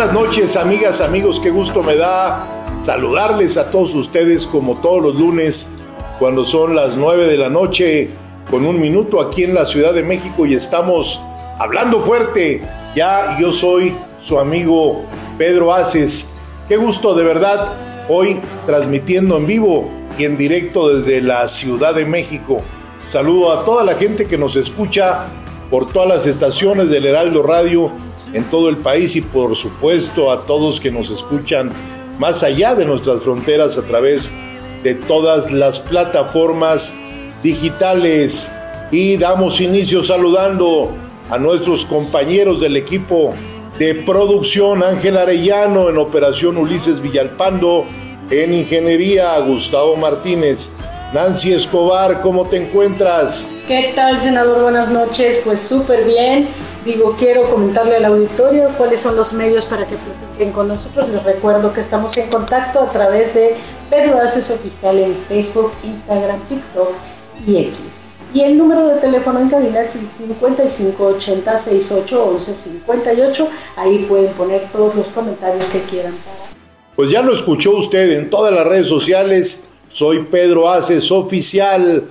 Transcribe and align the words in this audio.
Buenas 0.00 0.14
noches, 0.14 0.56
amigas, 0.56 1.02
amigos. 1.02 1.38
Qué 1.40 1.50
gusto 1.50 1.82
me 1.82 1.94
da 1.94 2.46
saludarles 2.82 3.58
a 3.58 3.70
todos 3.70 3.94
ustedes 3.94 4.46
como 4.46 4.76
todos 4.76 5.02
los 5.02 5.16
lunes 5.16 5.74
cuando 6.18 6.46
son 6.46 6.74
las 6.74 6.96
9 6.96 7.26
de 7.26 7.36
la 7.36 7.50
noche 7.50 8.08
con 8.50 8.64
un 8.64 8.80
minuto 8.80 9.20
aquí 9.20 9.44
en 9.44 9.52
la 9.52 9.66
Ciudad 9.66 9.92
de 9.92 10.02
México 10.02 10.46
y 10.46 10.54
estamos 10.54 11.20
hablando 11.58 12.00
fuerte. 12.00 12.62
Ya 12.96 13.36
yo 13.38 13.52
soy 13.52 13.92
su 14.22 14.38
amigo 14.38 15.02
Pedro 15.36 15.74
Aces. 15.74 16.30
Qué 16.66 16.78
gusto 16.78 17.14
de 17.14 17.24
verdad 17.24 17.74
hoy 18.08 18.40
transmitiendo 18.64 19.36
en 19.36 19.46
vivo 19.46 19.90
y 20.18 20.24
en 20.24 20.38
directo 20.38 20.96
desde 20.96 21.20
la 21.20 21.46
Ciudad 21.46 21.94
de 21.94 22.06
México. 22.06 22.62
Saludo 23.08 23.52
a 23.52 23.66
toda 23.66 23.84
la 23.84 23.96
gente 23.96 24.24
que 24.24 24.38
nos 24.38 24.56
escucha 24.56 25.26
por 25.70 25.92
todas 25.92 26.08
las 26.08 26.26
estaciones 26.26 26.88
del 26.88 27.04
Heraldo 27.04 27.42
Radio 27.42 27.92
en 28.32 28.44
todo 28.44 28.68
el 28.68 28.76
país 28.76 29.16
y 29.16 29.20
por 29.20 29.56
supuesto 29.56 30.30
a 30.30 30.44
todos 30.44 30.80
que 30.80 30.90
nos 30.90 31.10
escuchan 31.10 31.70
más 32.18 32.42
allá 32.42 32.74
de 32.74 32.84
nuestras 32.84 33.22
fronteras 33.22 33.78
a 33.78 33.82
través 33.82 34.30
de 34.82 34.94
todas 34.94 35.50
las 35.50 35.80
plataformas 35.80 36.96
digitales. 37.42 38.52
Y 38.90 39.16
damos 39.16 39.60
inicio 39.60 40.02
saludando 40.02 40.92
a 41.30 41.38
nuestros 41.38 41.84
compañeros 41.84 42.60
del 42.60 42.76
equipo 42.76 43.34
de 43.78 43.94
producción, 43.94 44.82
Ángel 44.82 45.16
Arellano 45.16 45.88
en 45.88 45.96
Operación 45.96 46.58
Ulises 46.58 47.00
Villalpando, 47.00 47.86
en 48.30 48.52
Ingeniería 48.52 49.38
Gustavo 49.38 49.96
Martínez, 49.96 50.70
Nancy 51.14 51.52
Escobar, 51.52 52.20
¿cómo 52.20 52.46
te 52.46 52.56
encuentras? 52.58 53.48
¿Qué 53.66 53.92
tal, 53.94 54.20
senador? 54.20 54.62
Buenas 54.62 54.90
noches. 54.90 55.40
Pues 55.44 55.60
súper 55.60 56.04
bien. 56.04 56.46
Digo, 56.84 57.14
quiero 57.18 57.50
comentarle 57.50 57.96
al 57.96 58.06
auditorio 58.06 58.68
cuáles 58.78 59.02
son 59.02 59.14
los 59.14 59.34
medios 59.34 59.66
para 59.66 59.86
que 59.86 59.96
platiquen 59.96 60.50
con 60.50 60.68
nosotros. 60.68 61.10
Les 61.10 61.22
recuerdo 61.22 61.74
que 61.74 61.82
estamos 61.82 62.16
en 62.16 62.30
contacto 62.30 62.80
a 62.80 62.90
través 62.90 63.34
de 63.34 63.54
Pedro 63.90 64.18
Aces 64.18 64.50
Oficial 64.50 64.98
en 64.98 65.14
Facebook, 65.28 65.72
Instagram, 65.84 66.40
TikTok 66.48 66.92
y 67.46 67.58
X. 67.58 68.04
Y 68.32 68.40
el 68.42 68.56
número 68.56 68.86
de 68.88 69.00
teléfono 69.00 69.40
en 69.40 69.50
cabina 69.50 69.82
es 69.82 69.94
el 69.94 70.08
5580 70.08 71.58
6811 71.58 72.54
58. 72.54 73.48
Ahí 73.76 74.06
pueden 74.08 74.32
poner 74.32 74.62
todos 74.72 74.94
los 74.94 75.08
comentarios 75.08 75.64
que 75.66 75.80
quieran. 75.80 76.14
Pues 76.96 77.10
ya 77.10 77.20
lo 77.20 77.34
escuchó 77.34 77.76
usted 77.76 78.12
en 78.12 78.30
todas 78.30 78.54
las 78.54 78.66
redes 78.66 78.88
sociales. 78.88 79.68
Soy 79.90 80.22
Pedro 80.22 80.70
Aces 80.70 81.10
Oficial 81.12 82.04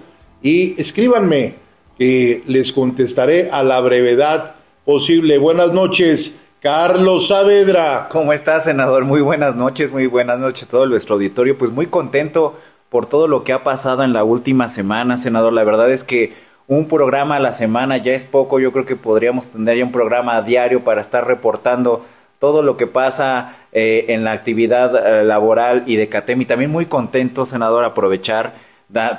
y 0.44 0.79
escríbanme 0.79 1.56
que 1.97 2.44
les 2.46 2.72
contestaré 2.72 3.50
a 3.50 3.63
la 3.63 3.79
brevedad 3.79 4.59
posible. 4.90 5.38
Buenas 5.38 5.72
noches, 5.72 6.44
Carlos 6.62 7.28
Saavedra. 7.28 8.08
¿Cómo 8.10 8.34
estás, 8.34 8.64
senador? 8.64 9.06
Muy 9.06 9.22
buenas 9.22 9.56
noches, 9.56 9.92
muy 9.92 10.08
buenas 10.08 10.40
noches 10.40 10.64
a 10.64 10.72
todo 10.72 10.88
nuestro 10.88 11.14
auditorio. 11.14 11.56
Pues 11.56 11.70
muy 11.70 11.86
contento 11.86 12.60
por 12.90 13.06
todo 13.06 13.28
lo 13.28 13.44
que 13.44 13.54
ha 13.54 13.64
pasado 13.64 14.02
en 14.02 14.14
la 14.14 14.24
última 14.24 14.68
semana, 14.68 15.20
senador. 15.20 15.54
La 15.54 15.64
verdad 15.64 15.92
es 15.92 16.04
que 16.04 16.34
un 16.66 16.88
programa 16.88 17.36
a 17.36 17.40
la 17.40 17.52
semana 17.52 17.98
ya 17.98 18.14
es 18.14 18.26
poco. 18.26 18.60
Yo 18.60 18.72
creo 18.72 18.88
que 18.88 18.96
podríamos 18.96 19.50
tener 19.50 19.78
ya 19.78 19.84
un 19.84 19.92
programa 19.92 20.38
a 20.38 20.42
diario 20.42 20.84
para 20.84 21.02
estar 21.02 21.28
reportando 21.28 22.04
todo 22.40 22.64
lo 22.64 22.76
que 22.76 22.88
pasa 22.88 23.58
eh, 23.72 24.06
en 24.08 24.24
la 24.24 24.32
actividad 24.32 25.20
eh, 25.20 25.24
laboral 25.24 25.84
y 25.86 25.98
de 25.98 26.10
CATEM. 26.10 26.42
Y 26.42 26.46
también 26.46 26.72
muy 26.72 26.88
contento, 26.88 27.46
senador, 27.46 27.86
aprovechar 27.86 28.54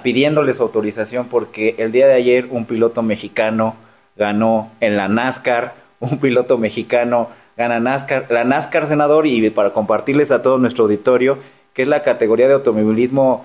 pidiéndoles 0.02 0.58
autorización 0.58 1.28
porque 1.28 1.76
el 1.78 1.92
día 1.92 2.08
de 2.08 2.14
ayer 2.14 2.48
un 2.50 2.64
piloto 2.64 3.04
mexicano 3.04 3.76
ganó 4.20 4.70
en 4.80 4.98
la 4.98 5.08
NASCAR, 5.08 5.72
un 5.98 6.18
piloto 6.18 6.58
mexicano 6.58 7.30
gana 7.56 7.80
NASCAR, 7.80 8.26
la 8.28 8.44
NASCAR 8.44 8.86
senador 8.86 9.26
y 9.26 9.50
para 9.50 9.70
compartirles 9.72 10.30
a 10.30 10.42
todo 10.42 10.58
nuestro 10.58 10.84
auditorio 10.84 11.38
que 11.74 11.82
es 11.82 11.88
la 11.88 12.02
categoría 12.02 12.46
de 12.46 12.54
automovilismo 12.54 13.44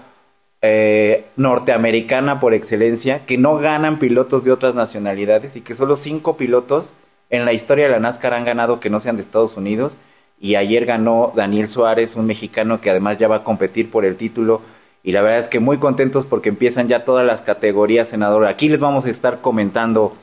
eh, 0.61 1.25
norteamericana 1.37 2.39
por 2.39 2.53
excelencia, 2.53 3.25
que 3.25 3.37
no 3.37 3.57
ganan 3.57 3.99
pilotos 3.99 4.43
de 4.43 4.51
otras 4.51 4.75
nacionalidades 4.75 5.55
y 5.55 5.61
que 5.61 5.75
solo 5.75 5.95
cinco 5.95 6.37
pilotos 6.37 6.95
en 7.29 7.45
la 7.45 7.53
historia 7.53 7.85
de 7.85 7.91
la 7.91 7.99
NASCAR 7.99 8.33
han 8.33 8.45
ganado 8.45 8.79
que 8.79 8.89
no 8.89 8.99
sean 8.99 9.15
de 9.15 9.21
Estados 9.21 9.57
Unidos. 9.57 9.95
Y 10.39 10.55
ayer 10.55 10.85
ganó 10.85 11.31
Daniel 11.35 11.69
Suárez, 11.69 12.15
un 12.15 12.25
mexicano 12.25 12.81
que 12.81 12.89
además 12.89 13.17
ya 13.17 13.27
va 13.27 13.37
a 13.37 13.43
competir 13.43 13.89
por 13.89 14.05
el 14.05 14.17
título 14.17 14.61
y 15.05 15.11
la 15.11 15.21
verdad 15.21 15.37
es 15.37 15.49
que 15.49 15.59
muy 15.59 15.77
contentos 15.77 16.25
porque 16.25 16.49
empiezan 16.49 16.87
ya 16.87 17.05
todas 17.05 17.23
las 17.23 17.43
categorías, 17.43 18.09
senador. 18.09 18.47
Aquí 18.47 18.69
les 18.69 18.79
vamos 18.79 19.05
a 19.05 19.11
estar 19.11 19.39
comentando 19.39 20.13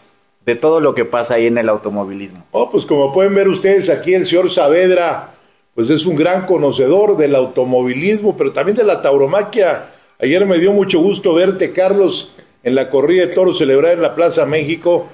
de 0.45 0.57
todo 0.57 0.81
lo 0.81 0.95
que 0.95 1.05
pasa 1.05 1.35
ahí 1.35 1.47
en 1.47 1.59
el 1.59 1.69
automovilismo. 1.69 2.45
Oh, 2.51 2.71
pues 2.71 2.85
como 2.85 3.13
pueden 3.13 3.35
ver 3.35 3.49
ustedes 3.49 3.89
aquí, 3.89 4.15
el 4.15 4.27
señor 4.27 4.51
Saavedra, 4.51 5.35
pues 5.75 5.91
es 5.91 6.05
un 6.05 6.17
gran 6.17 6.47
conocedor 6.47 7.17
del 7.17 7.35
automovilismo, 7.35 8.37
pero 8.37 8.53
también 8.53 8.77
de 8.77 8.85
la 8.85 9.03
tauromaquia. 9.03 9.87
Ayer 10.19 10.45
me 10.47 10.59
dio 10.59 10.73
mucho 10.73 11.01
gusto 11.01 11.35
verte, 11.35 11.73
Carlos, 11.73 12.35
en 12.63 12.75
la 12.75 12.91
corrida 12.91 13.27
de 13.27 13.35
toros 13.35 13.59
celebrada 13.59 13.95
en 13.95 14.03
la 14.03 14.15
Plaza 14.15 14.45
México, 14.47 15.07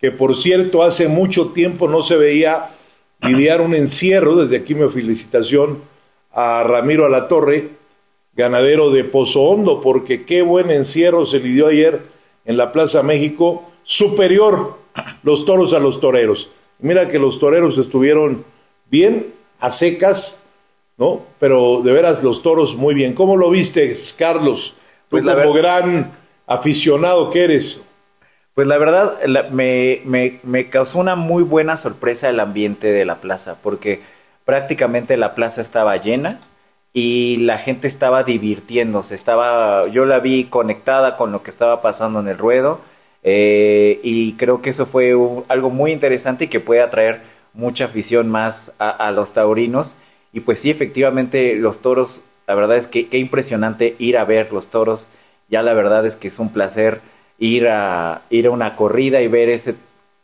que 0.00 0.10
por 0.10 0.36
cierto 0.36 0.82
hace 0.82 1.08
mucho 1.08 1.48
tiempo 1.48 1.88
no 1.88 2.02
se 2.02 2.16
veía 2.16 2.70
lidiar 3.22 3.60
un 3.60 3.74
encierro, 3.74 4.36
desde 4.36 4.58
aquí 4.58 4.74
mi 4.74 4.88
felicitación 4.88 5.80
a 6.32 6.62
Ramiro 6.62 7.06
Alatorre, 7.06 7.68
ganadero 8.34 8.90
de 8.90 9.04
Pozo 9.04 9.42
Hondo, 9.42 9.80
porque 9.80 10.24
qué 10.24 10.42
buen 10.42 10.70
encierro 10.70 11.24
se 11.24 11.40
lidió 11.40 11.68
ayer 11.68 12.00
en 12.44 12.56
la 12.56 12.72
Plaza 12.72 13.02
México, 13.02 13.70
superior 13.86 14.74
los 15.22 15.44
toros 15.44 15.72
a 15.72 15.78
los 15.78 16.00
toreros. 16.00 16.50
Mira 16.80 17.08
que 17.08 17.18
los 17.18 17.38
toreros 17.38 17.78
estuvieron 17.78 18.44
bien, 18.90 19.32
a 19.60 19.70
secas, 19.70 20.46
¿no? 20.98 21.22
Pero 21.38 21.82
de 21.82 21.92
veras 21.92 22.22
los 22.22 22.42
toros 22.42 22.74
muy 22.74 22.94
bien. 22.94 23.14
¿Cómo 23.14 23.36
lo 23.36 23.48
viste, 23.48 23.94
Carlos? 24.18 24.74
Tú 25.08 25.22
pues 25.22 25.24
como 25.24 25.52
gran 25.52 26.12
aficionado 26.46 27.30
que 27.30 27.44
eres. 27.44 27.86
Pues 28.54 28.66
la 28.66 28.76
verdad 28.78 29.18
me, 29.50 30.00
me, 30.04 30.40
me 30.42 30.68
causó 30.68 30.98
una 30.98 31.14
muy 31.14 31.44
buena 31.44 31.76
sorpresa 31.76 32.28
el 32.28 32.40
ambiente 32.40 32.88
de 32.88 33.04
la 33.04 33.16
plaza, 33.16 33.56
porque 33.62 34.00
prácticamente 34.44 35.16
la 35.16 35.34
plaza 35.34 35.60
estaba 35.60 35.96
llena, 35.98 36.40
y 36.92 37.36
la 37.38 37.58
gente 37.58 37.88
estaba 37.88 38.22
divirtiéndose, 38.22 39.14
estaba, 39.14 39.86
yo 39.88 40.06
la 40.06 40.18
vi 40.18 40.44
conectada 40.44 41.18
con 41.18 41.30
lo 41.30 41.42
que 41.42 41.50
estaba 41.50 41.82
pasando 41.82 42.20
en 42.20 42.28
el 42.28 42.38
ruedo 42.38 42.80
eh, 43.28 43.98
y 44.04 44.34
creo 44.34 44.62
que 44.62 44.70
eso 44.70 44.86
fue 44.86 45.12
algo 45.48 45.70
muy 45.70 45.90
interesante 45.90 46.44
y 46.44 46.48
que 46.48 46.60
puede 46.60 46.80
atraer 46.80 47.22
mucha 47.54 47.86
afición 47.86 48.30
más 48.30 48.70
a, 48.78 49.10
los 49.10 49.32
taurinos. 49.32 49.96
Y 50.32 50.40
pues 50.40 50.60
sí, 50.60 50.70
efectivamente 50.70 51.56
los 51.56 51.80
toros, 51.80 52.22
la 52.46 52.54
verdad 52.54 52.76
es 52.76 52.86
que 52.86 53.08
qué 53.08 53.18
impresionante 53.18 53.96
ir 53.98 54.16
a 54.16 54.24
ver 54.24 54.52
los 54.52 54.68
toros, 54.68 55.08
ya 55.48 55.64
la 55.64 55.74
verdad 55.74 56.06
es 56.06 56.14
que 56.14 56.28
es 56.28 56.38
un 56.38 56.52
placer 56.52 57.00
ir 57.38 57.66
a, 57.66 58.22
ir 58.30 58.46
a 58.46 58.52
una 58.52 58.76
corrida 58.76 59.20
y 59.20 59.26
ver 59.26 59.48
ese 59.48 59.74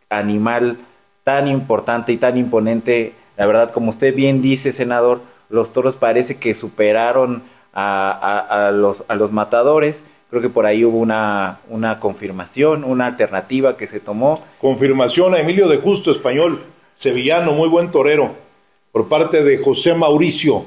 animal 0.08 0.76
tan 1.24 1.48
importante 1.48 2.12
y 2.12 2.18
tan 2.18 2.36
imponente. 2.36 3.14
La 3.36 3.46
verdad, 3.48 3.72
como 3.72 3.90
usted 3.90 4.14
bien 4.14 4.42
dice, 4.42 4.70
senador, 4.70 5.20
los 5.48 5.72
toros 5.72 5.96
parece 5.96 6.36
que 6.36 6.54
superaron 6.54 7.42
a, 7.74 8.70
los, 8.72 9.02
a 9.08 9.16
los 9.16 9.32
matadores. 9.32 10.04
Creo 10.32 10.40
que 10.40 10.48
por 10.48 10.64
ahí 10.64 10.82
hubo 10.82 10.96
una, 10.96 11.58
una 11.68 12.00
confirmación, 12.00 12.84
una 12.84 13.04
alternativa 13.04 13.76
que 13.76 13.86
se 13.86 14.00
tomó. 14.00 14.42
Confirmación 14.62 15.34
a 15.34 15.40
Emilio 15.40 15.68
de 15.68 15.76
Justo, 15.76 16.10
español, 16.10 16.62
sevillano, 16.94 17.52
muy 17.52 17.68
buen 17.68 17.90
torero, 17.90 18.30
por 18.92 19.08
parte 19.08 19.44
de 19.44 19.58
José 19.58 19.92
Mauricio, 19.92 20.64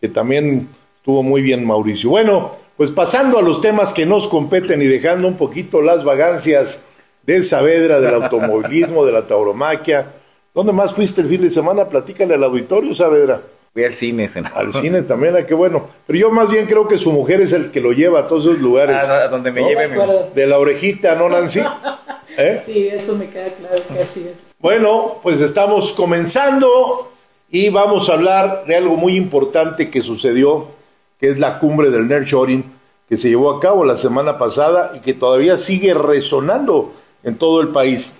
que 0.00 0.08
también 0.08 0.70
estuvo 0.96 1.22
muy 1.22 1.42
bien 1.42 1.66
Mauricio. 1.66 2.08
Bueno, 2.08 2.52
pues 2.78 2.90
pasando 2.92 3.38
a 3.38 3.42
los 3.42 3.60
temas 3.60 3.92
que 3.92 4.06
nos 4.06 4.26
competen 4.26 4.80
y 4.80 4.86
dejando 4.86 5.28
un 5.28 5.36
poquito 5.36 5.82
las 5.82 6.02
vagancias 6.02 6.84
de 7.24 7.42
Saavedra, 7.42 8.00
del 8.00 8.14
automovilismo, 8.14 9.04
de 9.04 9.12
la 9.12 9.26
tauromaquia. 9.26 10.12
¿Dónde 10.54 10.72
más 10.72 10.94
fuiste 10.94 11.20
el 11.20 11.28
fin 11.28 11.42
de 11.42 11.50
semana? 11.50 11.90
Platícale 11.90 12.32
al 12.32 12.44
auditorio, 12.44 12.94
Saavedra. 12.94 13.42
Fui 13.74 13.82
al 13.82 13.94
cine, 13.94 14.28
senador. 14.28 14.66
Al 14.66 14.72
cine 14.72 15.02
también, 15.02 15.34
ah, 15.36 15.44
qué 15.44 15.52
bueno. 15.52 15.88
Pero 16.06 16.16
yo 16.16 16.30
más 16.30 16.48
bien 16.48 16.66
creo 16.66 16.86
que 16.86 16.96
su 16.96 17.10
mujer 17.10 17.40
es 17.40 17.52
el 17.52 17.72
que 17.72 17.80
lo 17.80 17.90
lleva 17.90 18.20
a 18.20 18.28
todos 18.28 18.44
esos 18.44 18.60
lugares. 18.60 18.96
Ah, 18.96 19.26
donde 19.26 19.50
me 19.50 19.62
lleve 19.62 19.88
mi... 19.88 19.96
De 20.32 20.46
la 20.46 20.60
orejita, 20.60 21.16
¿no, 21.16 21.28
Nancy? 21.28 21.60
¿Eh? 22.38 22.62
Sí, 22.64 22.86
eso 22.86 23.16
me 23.16 23.28
queda 23.28 23.48
claro 23.48 23.82
que 23.92 24.00
así 24.00 24.28
es. 24.30 24.54
Bueno, 24.60 25.16
pues 25.24 25.40
estamos 25.40 25.92
comenzando 25.92 27.10
y 27.50 27.70
vamos 27.70 28.08
a 28.08 28.12
hablar 28.12 28.64
de 28.64 28.76
algo 28.76 28.96
muy 28.96 29.16
importante 29.16 29.90
que 29.90 30.02
sucedió, 30.02 30.68
que 31.18 31.30
es 31.30 31.40
la 31.40 31.58
cumbre 31.58 31.90
del 31.90 32.06
Nershoring, 32.06 32.62
que 33.08 33.16
se 33.16 33.28
llevó 33.28 33.50
a 33.50 33.60
cabo 33.60 33.84
la 33.84 33.96
semana 33.96 34.38
pasada 34.38 34.92
y 34.94 35.00
que 35.00 35.14
todavía 35.14 35.56
sigue 35.56 35.94
resonando 35.94 36.92
en 37.24 37.36
todo 37.36 37.60
el 37.60 37.68
país, 37.68 38.12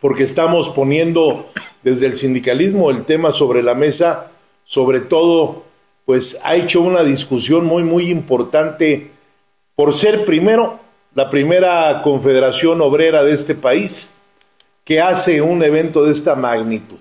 porque 0.00 0.24
estamos 0.24 0.68
poniendo 0.68 1.46
desde 1.84 2.06
el 2.06 2.16
sindicalismo 2.16 2.90
el 2.90 3.04
tema 3.04 3.32
sobre 3.32 3.62
la 3.62 3.74
mesa 3.74 4.32
sobre 4.68 5.00
todo, 5.00 5.64
pues 6.04 6.40
ha 6.44 6.54
hecho 6.54 6.82
una 6.82 7.02
discusión 7.02 7.64
muy, 7.64 7.84
muy 7.84 8.10
importante 8.10 9.10
por 9.74 9.94
ser 9.94 10.26
primero 10.26 10.78
la 11.14 11.30
primera 11.30 12.02
confederación 12.02 12.82
obrera 12.82 13.24
de 13.24 13.32
este 13.32 13.54
país 13.54 14.18
que 14.84 15.00
hace 15.00 15.40
un 15.40 15.62
evento 15.62 16.04
de 16.04 16.12
esta 16.12 16.34
magnitud. 16.34 16.98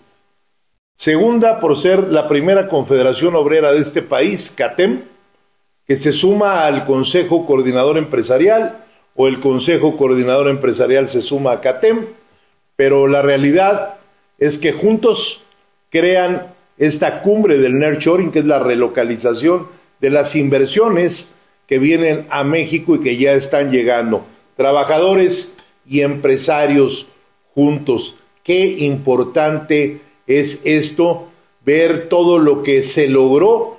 Segunda, 0.95 1.59
por 1.59 1.75
ser 1.75 2.05
la 2.05 2.29
primera 2.29 2.69
confederación 2.69 3.35
obrera 3.35 3.73
de 3.73 3.79
este 3.79 4.01
país, 4.01 4.49
CATEM, 4.49 5.01
que 5.85 5.97
se 5.97 6.13
suma 6.13 6.65
al 6.65 6.85
Consejo 6.85 7.45
Coordinador 7.45 7.97
Empresarial 7.97 8.77
o 9.13 9.27
el 9.27 9.41
Consejo 9.41 9.97
Coordinador 9.97 10.47
Empresarial 10.47 11.09
se 11.09 11.21
suma 11.21 11.51
a 11.51 11.59
CATEM, 11.59 12.05
pero 12.77 13.07
la 13.07 13.21
realidad 13.21 13.95
es 14.39 14.57
que 14.57 14.71
juntos 14.71 15.43
crean 15.89 16.55
esta 16.77 17.21
cumbre 17.21 17.57
del 17.57 17.79
nurturing, 17.79 18.31
que 18.31 18.39
es 18.39 18.45
la 18.45 18.59
relocalización 18.59 19.67
de 19.99 20.09
las 20.09 20.35
inversiones 20.35 21.33
que 21.67 21.79
vienen 21.79 22.25
a 22.29 22.43
México 22.43 22.95
y 22.95 22.99
que 22.99 23.17
ya 23.17 23.33
están 23.33 23.71
llegando. 23.71 24.25
Trabajadores 24.55 25.55
y 25.87 26.01
empresarios 26.01 27.07
juntos. 27.53 28.15
Qué 28.43 28.67
importante 28.79 29.99
es 30.27 30.61
esto, 30.65 31.27
ver 31.65 32.07
todo 32.09 32.37
lo 32.39 32.63
que 32.63 32.83
se 32.83 33.09
logró, 33.09 33.77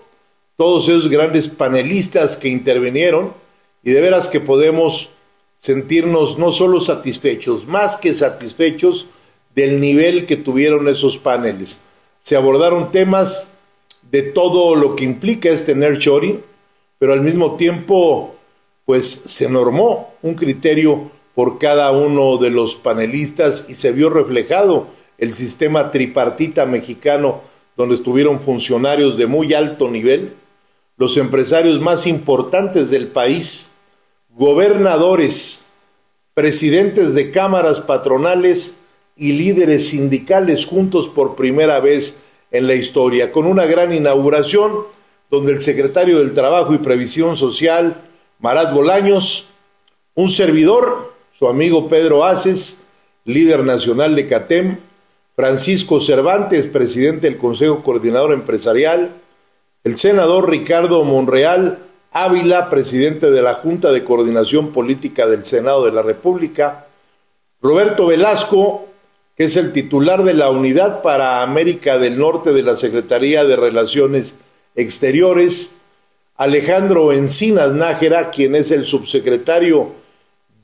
todos 0.56 0.88
esos 0.88 1.08
grandes 1.08 1.48
panelistas 1.48 2.36
que 2.36 2.48
intervinieron 2.48 3.32
y 3.82 3.92
de 3.92 4.00
veras 4.00 4.28
que 4.28 4.40
podemos 4.40 5.10
sentirnos 5.58 6.38
no 6.38 6.52
solo 6.52 6.80
satisfechos, 6.80 7.66
más 7.66 7.96
que 7.96 8.12
satisfechos 8.12 9.06
del 9.54 9.80
nivel 9.80 10.26
que 10.26 10.36
tuvieron 10.36 10.88
esos 10.88 11.16
paneles 11.18 11.84
se 12.28 12.36
abordaron 12.36 12.92
temas 12.92 13.54
de 14.10 14.20
todo 14.20 14.74
lo 14.74 14.94
que 14.94 15.04
implica 15.04 15.48
este 15.48 15.74
nurturing, 15.74 16.42
pero 16.98 17.14
al 17.14 17.22
mismo 17.22 17.56
tiempo, 17.56 18.36
pues 18.84 19.08
se 19.08 19.48
normó 19.48 20.12
un 20.20 20.34
criterio 20.34 21.10
por 21.34 21.58
cada 21.58 21.90
uno 21.90 22.36
de 22.36 22.50
los 22.50 22.76
panelistas 22.76 23.64
y 23.70 23.76
se 23.76 23.92
vio 23.92 24.10
reflejado 24.10 24.88
el 25.16 25.32
sistema 25.32 25.90
tripartita 25.90 26.66
mexicano, 26.66 27.40
donde 27.78 27.94
estuvieron 27.94 28.40
funcionarios 28.40 29.16
de 29.16 29.26
muy 29.26 29.54
alto 29.54 29.88
nivel, 29.88 30.34
los 30.98 31.16
empresarios 31.16 31.80
más 31.80 32.06
importantes 32.06 32.90
del 32.90 33.06
país, 33.06 33.72
gobernadores, 34.36 35.68
presidentes 36.34 37.14
de 37.14 37.30
cámaras 37.30 37.80
patronales 37.80 38.77
y 39.18 39.32
líderes 39.32 39.88
sindicales 39.88 40.64
juntos 40.64 41.08
por 41.08 41.34
primera 41.34 41.80
vez 41.80 42.20
en 42.50 42.66
la 42.66 42.74
historia, 42.74 43.30
con 43.30 43.46
una 43.46 43.66
gran 43.66 43.92
inauguración 43.92 44.72
donde 45.30 45.52
el 45.52 45.60
secretario 45.60 46.18
del 46.18 46.32
Trabajo 46.32 46.72
y 46.72 46.78
Previsión 46.78 47.36
Social, 47.36 47.96
Marat 48.38 48.72
Bolaños, 48.72 49.50
un 50.14 50.28
servidor, 50.28 51.12
su 51.36 51.48
amigo 51.48 51.88
Pedro 51.88 52.24
Aces, 52.24 52.86
líder 53.24 53.64
nacional 53.64 54.14
de 54.14 54.26
CATEM, 54.26 54.78
Francisco 55.36 56.00
Cervantes, 56.00 56.66
presidente 56.66 57.28
del 57.28 57.36
Consejo 57.36 57.82
Coordinador 57.82 58.32
Empresarial, 58.32 59.10
el 59.84 59.98
senador 59.98 60.48
Ricardo 60.48 61.04
Monreal 61.04 61.78
Ávila, 62.10 62.70
presidente 62.70 63.30
de 63.30 63.42
la 63.42 63.54
Junta 63.54 63.92
de 63.92 64.02
Coordinación 64.02 64.72
Política 64.72 65.26
del 65.26 65.44
Senado 65.44 65.84
de 65.84 65.92
la 65.92 66.02
República, 66.02 66.86
Roberto 67.60 68.06
Velasco, 68.06 68.88
que 69.38 69.44
es 69.44 69.56
el 69.56 69.72
titular 69.72 70.24
de 70.24 70.34
la 70.34 70.50
Unidad 70.50 71.00
para 71.00 71.42
América 71.42 71.96
del 71.96 72.18
Norte 72.18 72.52
de 72.52 72.64
la 72.64 72.74
Secretaría 72.74 73.44
de 73.44 73.54
Relaciones 73.54 74.34
Exteriores, 74.74 75.76
Alejandro 76.34 77.12
Encinas 77.12 77.70
Nájera, 77.72 78.30
quien 78.30 78.56
es 78.56 78.72
el 78.72 78.84
subsecretario 78.84 79.92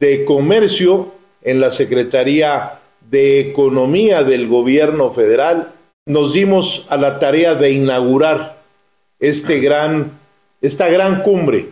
de 0.00 0.24
Comercio 0.24 1.12
en 1.42 1.60
la 1.60 1.70
Secretaría 1.70 2.80
de 3.08 3.38
Economía 3.38 4.24
del 4.24 4.48
Gobierno 4.48 5.12
Federal, 5.12 5.68
nos 6.06 6.32
dimos 6.32 6.86
a 6.90 6.96
la 6.96 7.20
tarea 7.20 7.54
de 7.54 7.70
inaugurar 7.70 8.56
este 9.20 9.60
gran, 9.60 10.10
esta 10.60 10.88
gran 10.88 11.22
cumbre. 11.22 11.68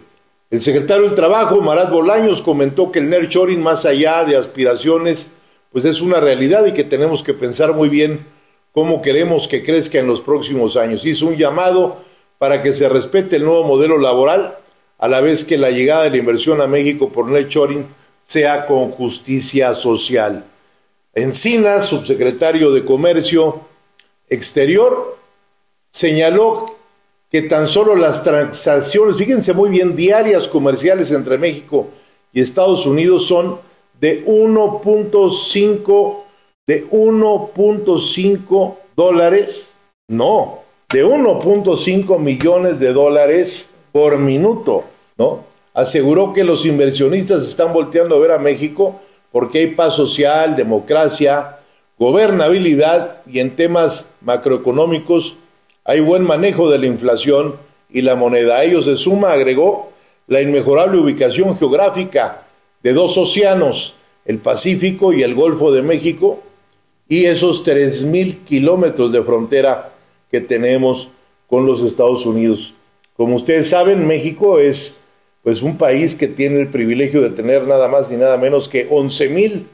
El 0.52 0.62
secretario 0.62 1.06
del 1.06 1.16
Trabajo, 1.16 1.60
Marat 1.62 1.90
Bolaños, 1.90 2.42
comentó 2.42 2.92
que 2.92 3.00
el 3.00 3.10
Nershoring, 3.10 3.60
más 3.60 3.86
allá 3.86 4.22
de 4.22 4.36
aspiraciones 4.36 5.32
pues 5.72 5.84
es 5.84 6.00
una 6.00 6.20
realidad 6.20 6.66
y 6.66 6.72
que 6.72 6.84
tenemos 6.84 7.22
que 7.22 7.34
pensar 7.34 7.72
muy 7.72 7.88
bien 7.88 8.20
cómo 8.72 9.02
queremos 9.02 9.48
que 9.48 9.62
crezca 9.62 9.98
en 9.98 10.06
los 10.06 10.20
próximos 10.20 10.76
años. 10.76 11.04
Hizo 11.04 11.26
un 11.26 11.36
llamado 11.36 12.02
para 12.38 12.62
que 12.62 12.72
se 12.72 12.88
respete 12.88 13.36
el 13.36 13.44
nuevo 13.44 13.64
modelo 13.64 13.98
laboral, 13.98 14.56
a 14.98 15.08
la 15.08 15.20
vez 15.20 15.44
que 15.44 15.58
la 15.58 15.70
llegada 15.70 16.04
de 16.04 16.10
la 16.10 16.16
inversión 16.18 16.60
a 16.60 16.66
México 16.66 17.08
por 17.08 17.48
Chorin 17.48 17.86
sea 18.20 18.66
con 18.66 18.90
justicia 18.90 19.74
social. 19.74 20.44
Encina, 21.14 21.80
subsecretario 21.82 22.70
de 22.70 22.84
Comercio 22.84 23.60
Exterior, 24.28 25.18
señaló 25.90 26.76
que 27.30 27.42
tan 27.42 27.66
solo 27.66 27.96
las 27.96 28.22
transacciones, 28.22 29.16
fíjense 29.16 29.52
muy 29.52 29.70
bien, 29.70 29.96
diarias 29.96 30.46
comerciales 30.46 31.10
entre 31.10 31.38
México 31.38 31.88
y 32.32 32.40
Estados 32.40 32.86
Unidos 32.86 33.26
son 33.26 33.58
de 34.02 34.26
1.5 34.26 36.16
de 36.66 36.90
1.5 36.90 38.74
dólares, 38.96 39.74
no, 40.08 40.58
de 40.92 41.06
1.5 41.06 42.18
millones 42.18 42.80
de 42.80 42.92
dólares 42.92 43.76
por 43.92 44.18
minuto, 44.18 44.82
¿no? 45.16 45.44
Aseguró 45.72 46.32
que 46.32 46.42
los 46.42 46.66
inversionistas 46.66 47.46
están 47.46 47.72
volteando 47.72 48.16
a 48.16 48.18
ver 48.18 48.32
a 48.32 48.38
México 48.38 49.00
porque 49.30 49.60
hay 49.60 49.68
paz 49.68 49.94
social, 49.94 50.56
democracia, 50.56 51.58
gobernabilidad 51.96 53.18
y 53.24 53.38
en 53.38 53.54
temas 53.54 54.10
macroeconómicos 54.20 55.36
hay 55.84 56.00
buen 56.00 56.24
manejo 56.24 56.68
de 56.70 56.78
la 56.78 56.86
inflación 56.86 57.54
y 57.88 58.02
la 58.02 58.16
moneda. 58.16 58.56
A 58.56 58.64
ello 58.64 58.82
se 58.82 58.96
suma, 58.96 59.32
agregó, 59.32 59.92
la 60.26 60.40
inmejorable 60.40 60.98
ubicación 60.98 61.56
geográfica 61.56 62.41
de 62.82 62.92
dos 62.92 63.16
océanos, 63.16 63.94
el 64.24 64.38
Pacífico 64.38 65.12
y 65.12 65.22
el 65.22 65.34
Golfo 65.34 65.72
de 65.72 65.82
México, 65.82 66.42
y 67.08 67.26
esos 67.26 67.64
tres 67.64 68.04
mil 68.04 68.38
kilómetros 68.38 69.12
de 69.12 69.22
frontera 69.22 69.92
que 70.30 70.40
tenemos 70.40 71.10
con 71.46 71.66
los 71.66 71.82
Estados 71.82 72.24
Unidos. 72.24 72.74
Como 73.16 73.36
ustedes 73.36 73.68
saben, 73.68 74.06
México 74.06 74.58
es 74.58 74.98
pues 75.42 75.62
un 75.62 75.76
país 75.76 76.14
que 76.14 76.28
tiene 76.28 76.60
el 76.60 76.68
privilegio 76.68 77.20
de 77.20 77.30
tener 77.30 77.66
nada 77.66 77.88
más 77.88 78.10
ni 78.10 78.16
nada 78.16 78.36
menos 78.36 78.68
que 78.68 78.86
once 78.88 79.28
mil 79.28 79.66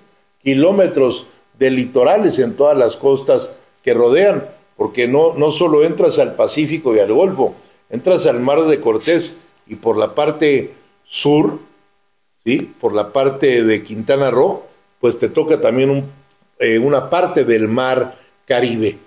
kilómetros 0.43 1.29
de 1.59 1.71
litorales 1.71 2.39
en 2.39 2.55
todas 2.55 2.77
las 2.77 2.97
costas 2.97 3.53
que 3.83 3.95
rodean, 3.95 4.45
porque 4.77 5.07
no, 5.07 5.35
no 5.35 5.51
solo 5.51 5.85
entras 5.85 6.19
al 6.19 6.35
Pacífico 6.35 6.97
y 6.97 7.01
al 7.01 7.13
Golfo, 7.13 7.55
entras 7.91 8.27
al 8.27 8.41
Mar 8.41 8.65
de 8.65 8.81
Cortés 8.81 9.43
y 9.67 9.77
por 9.77 9.97
la 9.97 10.15
parte 10.15 10.73
sur 11.05 11.59
por 12.57 12.95
la 12.95 13.13
parte 13.13 13.65
de 13.65 13.83
Quintana 13.83 14.31
Roo, 14.31 14.65
pues 15.01 15.19
te 15.19 15.29
toca 15.29 15.61
también 15.61 16.05
eh, 16.59 16.79
una 16.79 17.09
parte 17.09 17.45
del 17.45 17.69
mar 17.69 18.17
Caribe. 18.47 18.99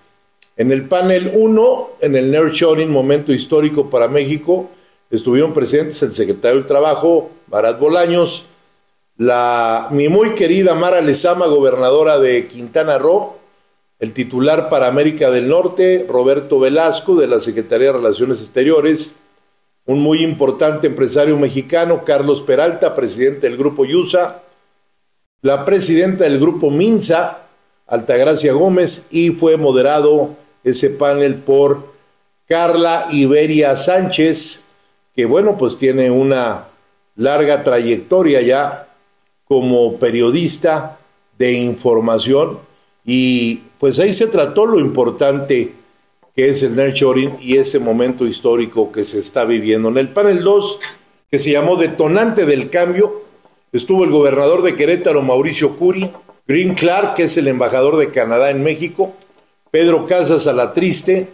En 0.55 0.71
el 0.71 0.83
panel 0.83 1.31
1, 1.33 1.89
en 2.01 2.15
el 2.15 2.31
Nurturing 2.31 2.89
Momento 2.89 3.33
Histórico 3.33 3.89
para 3.89 4.07
México, 4.07 4.69
estuvieron 5.09 5.53
presentes 5.53 6.01
el 6.03 6.13
secretario 6.13 6.57
del 6.57 6.67
Trabajo, 6.67 7.31
Barat 7.47 7.79
Bolaños, 7.79 8.49
la, 9.17 9.87
mi 9.91 10.07
muy 10.07 10.35
querida 10.35 10.75
Mara 10.75 11.01
Lezama, 11.01 11.47
gobernadora 11.47 12.19
de 12.19 12.47
Quintana 12.47 12.97
Roo, 12.97 13.37
el 13.99 14.13
titular 14.13 14.69
para 14.69 14.87
América 14.87 15.29
del 15.29 15.47
Norte, 15.47 16.05
Roberto 16.07 16.59
Velasco, 16.59 17.15
de 17.15 17.27
la 17.27 17.39
Secretaría 17.39 17.87
de 17.87 17.93
Relaciones 17.93 18.41
Exteriores, 18.41 19.15
un 19.85 19.99
muy 19.99 20.23
importante 20.23 20.87
empresario 20.87 21.37
mexicano, 21.37 22.03
Carlos 22.05 22.41
Peralta, 22.41 22.95
presidente 22.95 23.47
del 23.47 23.57
Grupo 23.57 23.85
Yusa, 23.85 24.41
la 25.41 25.65
presidenta 25.65 26.23
del 26.23 26.39
Grupo 26.39 26.69
Minsa, 26.69 27.39
Altagracia 27.87 28.53
Gómez, 28.53 29.07
y 29.11 29.31
fue 29.31 29.57
moderado 29.57 30.29
ese 30.63 30.91
panel 30.91 31.35
por 31.35 31.91
Carla 32.47 33.07
Iberia 33.11 33.75
Sánchez, 33.75 34.67
que 35.15 35.25
bueno, 35.25 35.57
pues 35.57 35.77
tiene 35.77 36.11
una 36.11 36.65
larga 37.15 37.63
trayectoria 37.63 38.41
ya 38.41 38.87
como 39.45 39.97
periodista 39.97 40.99
de 41.37 41.53
información. 41.53 42.59
Y 43.03 43.57
pues 43.79 43.99
ahí 43.99 44.13
se 44.13 44.27
trató 44.27 44.65
lo 44.65 44.79
importante 44.79 45.73
que 46.35 46.49
es 46.49 46.63
el 46.63 46.75
nurturing 46.75 47.37
y 47.41 47.57
ese 47.57 47.79
momento 47.79 48.25
histórico 48.25 48.91
que 48.91 49.03
se 49.03 49.19
está 49.19 49.45
viviendo. 49.45 49.89
En 49.89 49.97
el 49.97 50.09
panel 50.09 50.43
2, 50.43 50.79
que 51.29 51.39
se 51.39 51.51
llamó 51.51 51.75
Detonante 51.75 52.45
del 52.45 52.69
Cambio, 52.69 53.21
estuvo 53.71 54.03
el 54.03 54.11
gobernador 54.11 54.61
de 54.63 54.75
Querétaro, 54.75 55.21
Mauricio 55.21 55.77
Curi, 55.77 56.09
Green 56.47 56.73
Clark, 56.73 57.15
que 57.15 57.23
es 57.23 57.37
el 57.37 57.47
embajador 57.47 57.97
de 57.97 58.11
Canadá 58.11 58.49
en 58.49 58.63
México, 58.63 59.13
Pedro 59.71 60.05
Casas 60.05 60.47
Alatriste, 60.47 61.27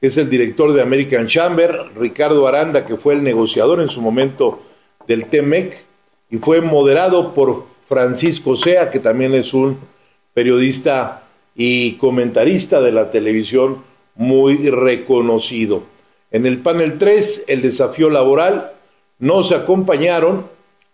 que 0.00 0.06
es 0.06 0.16
el 0.16 0.30
director 0.30 0.72
de 0.72 0.82
American 0.82 1.26
Chamber, 1.26 1.76
Ricardo 1.96 2.46
Aranda, 2.46 2.86
que 2.86 2.96
fue 2.96 3.14
el 3.14 3.22
negociador 3.22 3.80
en 3.80 3.88
su 3.88 4.00
momento 4.00 4.62
del 5.06 5.26
TEMEC, 5.26 5.84
y 6.30 6.38
fue 6.38 6.60
moderado 6.60 7.34
por 7.34 7.66
Francisco 7.88 8.54
Sea, 8.54 8.90
que 8.90 9.00
también 9.00 9.34
es 9.34 9.52
un 9.52 9.76
periodista 10.32 11.24
y 11.56 11.94
comentarista 11.94 12.80
de 12.80 12.92
la 12.92 13.10
televisión 13.10 13.89
muy 14.14 14.56
reconocido. 14.70 15.82
En 16.30 16.46
el 16.46 16.58
panel 16.58 16.98
3, 16.98 17.46
el 17.48 17.62
desafío 17.62 18.10
laboral, 18.10 18.72
nos 19.18 19.52
acompañaron 19.52 20.46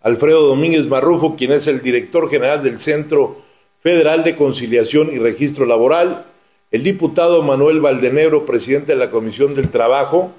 Alfredo 0.02 0.46
Domínguez 0.46 0.87
Marrufo, 0.87 1.37
quien 1.37 1.52
es 1.52 1.66
el 1.66 1.82
director 1.82 2.30
general 2.30 2.62
del 2.62 2.80
Centro 2.80 3.38
Federal 3.80 4.25
de 4.25 4.37
Conciliación 4.37 5.11
y 5.12 5.18
Registro 5.18 5.66
Laboral, 5.66 6.25
el 6.70 6.82
diputado 6.82 7.42
Manuel 7.42 7.80
Valdenegro, 7.80 8.44
presidente 8.44 8.92
de 8.92 8.99
la 8.99 9.11
Comisión 9.11 9.54
del 9.54 9.68
Trabajo, 9.68 10.32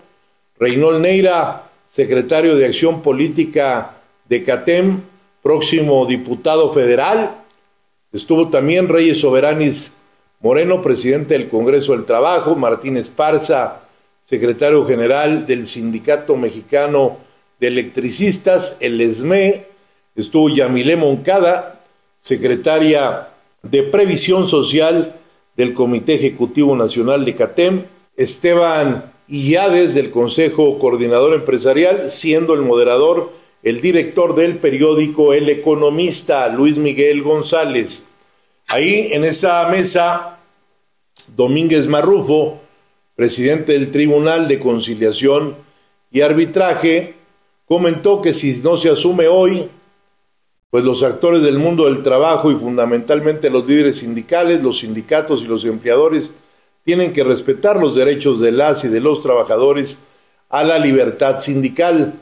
Reynold 0.60 1.02
Neira, 1.02 1.64
secretario 1.88 2.56
de 2.56 2.66
Acción 2.66 3.02
Política 3.02 3.96
de 4.28 4.44
CATEM, 4.44 5.02
próximo 5.42 6.06
diputado 6.06 6.74
federal, 6.74 7.32
estuvo 8.12 8.50
también 8.50 8.90
Reyes 8.90 9.22
Soberanis 9.22 9.96
Moreno, 10.40 10.84
presidente 10.84 11.34
del 11.34 11.50
Congreso 11.50 11.94
del 11.94 12.06
Trabajo, 12.06 12.56
Martín 12.56 12.96
Esparza, 12.96 13.82
secretario 14.24 14.86
general 14.86 15.48
del 15.48 15.66
Sindicato 15.66 16.36
Mexicano 16.36 17.18
de 17.60 17.70
Electricistas, 17.70 18.78
el 18.80 19.02
ESME, 19.02 19.66
estuvo 20.16 20.50
Yamilé 20.50 20.96
Moncada, 20.96 21.82
secretaria 22.18 23.30
de 23.64 23.82
Previsión 23.84 24.48
Social 24.48 25.16
del 25.56 25.74
Comité 25.74 26.14
Ejecutivo 26.14 26.76
Nacional 26.76 27.26
de 27.26 27.34
CATEM, 27.34 27.84
Esteban 28.16 29.12
Illades 29.28 29.96
del 29.96 30.12
Consejo 30.12 30.78
Coordinador 30.78 31.34
Empresarial, 31.34 32.12
siendo 32.12 32.54
el 32.54 32.62
moderador 32.62 33.32
el 33.64 33.82
director 33.82 34.36
del 34.36 34.58
periódico 34.58 35.34
El 35.34 35.50
Economista, 35.50 36.48
Luis 36.48 36.78
Miguel 36.78 37.24
González. 37.24 38.07
Ahí 38.70 39.14
en 39.14 39.24
esa 39.24 39.66
mesa, 39.70 40.40
Domínguez 41.36 41.88
Marrufo, 41.88 42.60
presidente 43.16 43.72
del 43.72 43.94
Tribunal 43.94 44.50
de 44.50 44.60
Conciliación 44.60 45.56
y 46.12 46.20
Arbitraje, 46.20 47.14
comentó 47.66 48.22
que 48.22 48.34
si 48.34 48.58
no 48.58 48.76
se 48.76 48.90
asume 48.90 49.30
hoy, 49.30 49.70
pues 50.70 50.84
los 50.84 51.02
actores 51.04 51.44
del 51.44 51.60
mundo 51.60 51.86
del 51.86 52.04
trabajo 52.04 52.52
y 52.52 52.56
fundamentalmente 52.56 53.50
los 53.50 53.66
líderes 53.66 54.00
sindicales, 54.00 54.62
los 54.62 54.80
sindicatos 54.80 55.44
y 55.44 55.48
los 55.48 55.64
empleadores 55.64 56.34
tienen 56.84 57.14
que 57.14 57.24
respetar 57.24 57.78
los 57.78 57.96
derechos 57.96 58.42
de 58.42 58.52
las 58.52 58.84
y 58.84 58.90
de 58.90 59.00
los 59.00 59.24
trabajadores 59.24 60.00
a 60.50 60.66
la 60.66 60.78
libertad 60.78 61.40
sindical, 61.40 62.16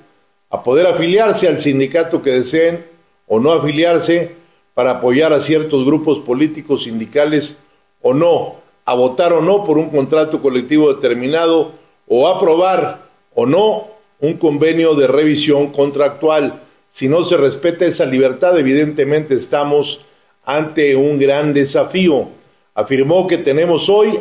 a 0.52 0.62
poder 0.62 0.86
afiliarse 0.86 1.48
al 1.48 1.60
sindicato 1.60 2.22
que 2.22 2.30
deseen 2.30 2.86
o 3.26 3.40
no 3.40 3.52
afiliarse 3.52 4.45
para 4.76 4.92
apoyar 4.92 5.34
a 5.34 5.42
ciertos 5.42 5.86
grupos 5.86 6.20
políticos 6.20 6.84
sindicales 6.84 7.58
o 8.02 8.14
no, 8.14 8.58
a 8.86 8.94
votar 8.94 9.34
o 9.34 9.42
no 9.42 9.64
por 9.64 9.80
un 9.80 9.90
contrato 9.90 10.42
colectivo 10.42 10.94
determinado 10.94 11.72
o 12.08 12.28
aprobar 12.28 13.08
o 13.34 13.48
no 13.48 13.88
un 14.20 14.34
convenio 14.36 14.94
de 14.94 15.08
revisión 15.08 15.72
contractual. 15.72 16.62
Si 16.90 17.08
no 17.10 17.24
se 17.24 17.38
respeta 17.38 17.86
esa 17.86 18.06
libertad, 18.06 18.60
evidentemente 18.60 19.34
estamos 19.34 20.06
ante 20.44 20.96
un 20.96 21.18
gran 21.18 21.54
desafío. 21.54 22.28
Afirmó 22.74 23.28
que 23.28 23.38
tenemos 23.38 23.90
hoy 23.90 24.20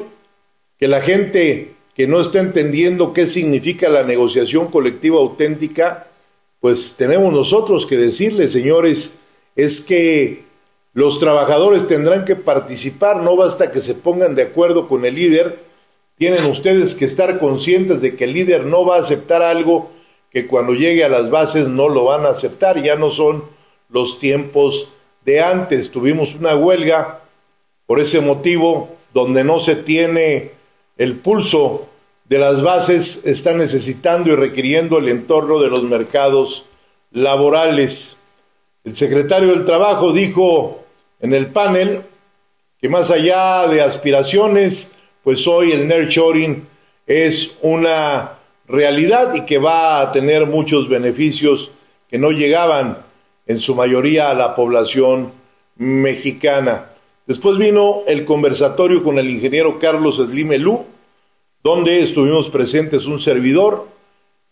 que 0.78 0.88
la 0.88 1.00
gente 1.00 1.73
que 1.94 2.06
no 2.06 2.20
está 2.20 2.38
entendiendo 2.38 3.12
qué 3.12 3.26
significa 3.26 3.88
la 3.88 4.02
negociación 4.04 4.68
colectiva 4.68 5.18
auténtica, 5.18 6.06
pues 6.61 6.94
tenemos 6.96 7.32
nosotros 7.32 7.87
que 7.87 7.96
decirle, 7.96 8.49
señores, 8.49 9.18
es 9.54 9.80
que 9.80 10.43
los 10.94 11.18
trabajadores 11.18 11.88
tendrán 11.88 12.24
que 12.24 12.36
participar, 12.36 13.16
no 13.16 13.36
basta 13.36 13.72
que 13.72 13.80
se 13.80 13.94
pongan 13.94 14.36
de 14.36 14.42
acuerdo 14.42 14.86
con 14.86 15.04
el 15.04 15.16
líder, 15.16 15.58
tienen 16.16 16.44
ustedes 16.46 16.94
que 16.94 17.04
estar 17.04 17.40
conscientes 17.40 18.00
de 18.00 18.14
que 18.14 18.24
el 18.24 18.32
líder 18.32 18.64
no 18.64 18.86
va 18.86 18.96
a 18.96 19.00
aceptar 19.00 19.42
algo 19.42 19.90
que 20.30 20.46
cuando 20.46 20.72
llegue 20.72 21.02
a 21.02 21.08
las 21.08 21.30
bases 21.30 21.66
no 21.66 21.88
lo 21.88 22.04
van 22.04 22.24
a 22.24 22.30
aceptar, 22.30 22.80
ya 22.80 22.94
no 22.94 23.10
son 23.10 23.42
los 23.88 24.20
tiempos 24.20 24.92
de 25.24 25.42
antes. 25.42 25.90
Tuvimos 25.90 26.36
una 26.36 26.54
huelga 26.54 27.20
por 27.86 28.00
ese 28.00 28.20
motivo 28.20 28.88
donde 29.12 29.42
no 29.42 29.58
se 29.58 29.74
tiene 29.74 30.52
el 30.96 31.16
pulso 31.16 31.88
de 32.28 32.38
las 32.38 32.62
bases, 32.62 33.26
está 33.26 33.52
necesitando 33.52 34.30
y 34.30 34.36
requiriendo 34.36 34.98
el 34.98 35.08
entorno 35.08 35.58
de 35.58 35.68
los 35.68 35.82
mercados 35.82 36.66
laborales. 37.10 38.22
El 38.84 38.96
secretario 38.96 39.48
del 39.48 39.64
Trabajo 39.64 40.12
dijo 40.12 40.83
en 41.24 41.32
el 41.32 41.46
panel 41.46 42.02
que 42.78 42.90
más 42.90 43.10
allá 43.10 43.66
de 43.66 43.80
aspiraciones, 43.80 44.94
pues 45.22 45.48
hoy 45.48 45.72
el 45.72 45.88
nurturing 45.88 46.66
es 47.06 47.56
una 47.62 48.32
realidad 48.68 49.34
y 49.34 49.46
que 49.46 49.56
va 49.56 50.02
a 50.02 50.12
tener 50.12 50.44
muchos 50.44 50.86
beneficios 50.86 51.70
que 52.10 52.18
no 52.18 52.30
llegaban 52.30 52.98
en 53.46 53.58
su 53.58 53.74
mayoría 53.74 54.28
a 54.28 54.34
la 54.34 54.54
población 54.54 55.32
mexicana. 55.76 56.90
Después 57.26 57.56
vino 57.56 58.02
el 58.06 58.26
conversatorio 58.26 59.02
con 59.02 59.18
el 59.18 59.30
ingeniero 59.30 59.78
Carlos 59.78 60.16
Slimelú, 60.16 60.84
donde 61.62 62.02
estuvimos 62.02 62.50
presentes 62.50 63.06
un 63.06 63.18
servidor, 63.18 63.88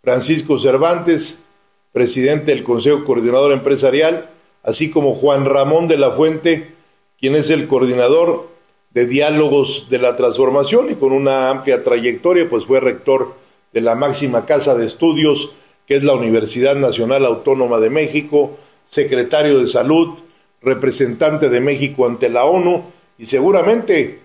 Francisco 0.00 0.56
Cervantes, 0.56 1.44
presidente 1.92 2.46
del 2.46 2.64
Consejo 2.64 3.04
Coordinador 3.04 3.52
Empresarial, 3.52 4.30
así 4.62 4.90
como 4.90 5.14
Juan 5.14 5.44
Ramón 5.44 5.88
de 5.88 5.96
la 5.96 6.12
Fuente, 6.12 6.72
quien 7.18 7.34
es 7.34 7.50
el 7.50 7.66
coordinador 7.66 8.48
de 8.90 9.06
diálogos 9.06 9.88
de 9.88 9.98
la 9.98 10.16
transformación 10.16 10.90
y 10.90 10.94
con 10.94 11.12
una 11.12 11.50
amplia 11.50 11.82
trayectoria, 11.82 12.48
pues 12.48 12.66
fue 12.66 12.80
rector 12.80 13.34
de 13.72 13.80
la 13.80 13.94
máxima 13.94 14.44
casa 14.44 14.74
de 14.74 14.86
estudios, 14.86 15.52
que 15.86 15.96
es 15.96 16.04
la 16.04 16.14
Universidad 16.14 16.76
Nacional 16.76 17.24
Autónoma 17.24 17.80
de 17.80 17.90
México, 17.90 18.58
secretario 18.84 19.58
de 19.58 19.66
Salud, 19.66 20.18
representante 20.60 21.48
de 21.48 21.60
México 21.60 22.06
ante 22.06 22.28
la 22.28 22.44
ONU 22.44 22.84
y 23.18 23.26
seguramente 23.26 24.20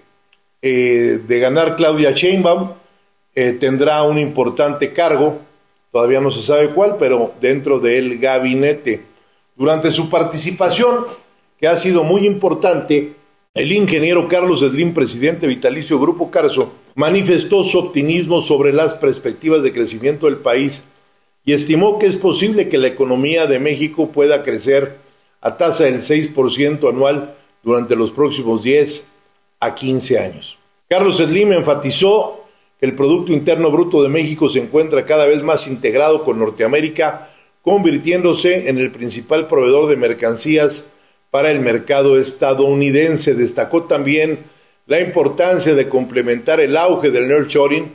eh, 0.61 1.19
de 1.25 1.39
ganar 1.39 1.75
Claudia 1.75 2.11
Sheinbaum 2.11 2.71
eh, 3.35 3.53
tendrá 3.53 4.03
un 4.03 4.17
importante 4.17 4.93
cargo, 4.93 5.39
todavía 5.91 6.19
no 6.19 6.31
se 6.31 6.41
sabe 6.41 6.69
cuál, 6.69 6.97
pero 6.97 7.33
dentro 7.39 7.79
del 7.79 8.17
gabinete. 8.19 9.01
Durante 9.57 9.89
su 9.89 10.07
participación, 10.09 11.07
que 11.59 11.67
ha 11.67 11.75
sido 11.75 12.03
muy 12.03 12.27
importante, 12.27 13.13
el 13.55 13.71
ingeniero 13.71 14.27
Carlos 14.27 14.59
Slim, 14.59 14.93
presidente 14.93 15.47
vitalicio 15.47 15.99
Grupo 15.99 16.29
Carso, 16.29 16.73
manifestó 16.93 17.63
su 17.63 17.79
optimismo 17.79 18.39
sobre 18.39 18.71
las 18.71 18.93
perspectivas 18.93 19.63
de 19.63 19.73
crecimiento 19.73 20.27
del 20.27 20.37
país 20.37 20.83
y 21.43 21.53
estimó 21.53 21.97
que 21.97 22.05
es 22.05 22.17
posible 22.17 22.69
que 22.69 22.77
la 22.77 22.87
economía 22.87 23.47
de 23.47 23.57
México 23.57 24.11
pueda 24.11 24.43
crecer 24.43 24.97
a 25.41 25.57
tasa 25.57 25.85
del 25.85 26.01
6% 26.01 26.87
anual 26.87 27.33
durante 27.63 27.95
los 27.95 28.11
próximos 28.11 28.61
10 28.61 29.11
a 29.59 29.73
15 29.73 30.19
años. 30.19 30.59
Carlos 30.87 31.17
Slim 31.17 31.53
enfatizó 31.53 32.45
que 32.79 32.85
el 32.85 32.93
Producto 32.93 33.33
Interno 33.33 33.71
Bruto 33.71 34.03
de 34.03 34.09
México 34.09 34.49
se 34.49 34.59
encuentra 34.59 35.03
cada 35.03 35.25
vez 35.25 35.41
más 35.41 35.67
integrado 35.67 36.23
con 36.23 36.37
Norteamérica, 36.37 37.31
convirtiéndose 37.67 38.69
en 38.69 38.77
el 38.77 38.91
principal 38.91 39.49
proveedor 39.49 39.89
de 39.89 39.97
mercancías 39.97 40.87
para 41.29 41.51
el 41.51 41.59
mercado 41.59 42.17
estadounidense. 42.17 43.33
Destacó 43.33 43.83
también 43.83 44.39
la 44.85 45.01
importancia 45.01 45.75
de 45.75 45.89
complementar 45.89 46.61
el 46.61 46.77
auge 46.77 47.11
del 47.11 47.27
nurturing 47.27 47.91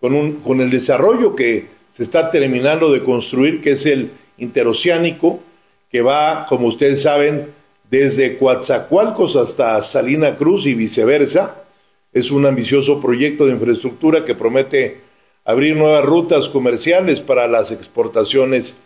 con, 0.00 0.34
con 0.34 0.60
el 0.60 0.70
desarrollo 0.70 1.34
que 1.34 1.66
se 1.90 2.04
está 2.04 2.30
terminando 2.30 2.92
de 2.92 3.02
construir, 3.02 3.60
que 3.60 3.72
es 3.72 3.86
el 3.86 4.12
interoceánico, 4.38 5.40
que 5.90 6.02
va, 6.02 6.46
como 6.48 6.68
ustedes 6.68 7.02
saben, 7.02 7.48
desde 7.90 8.38
Coatzacoalcos 8.38 9.34
hasta 9.34 9.82
Salina 9.82 10.36
Cruz 10.36 10.66
y 10.66 10.74
viceversa. 10.74 11.64
Es 12.12 12.30
un 12.30 12.46
ambicioso 12.46 13.00
proyecto 13.00 13.44
de 13.44 13.54
infraestructura 13.54 14.24
que 14.24 14.36
promete 14.36 14.98
abrir 15.44 15.74
nuevas 15.74 16.04
rutas 16.04 16.48
comerciales 16.48 17.20
para 17.20 17.48
las 17.48 17.72
exportaciones 17.72 18.76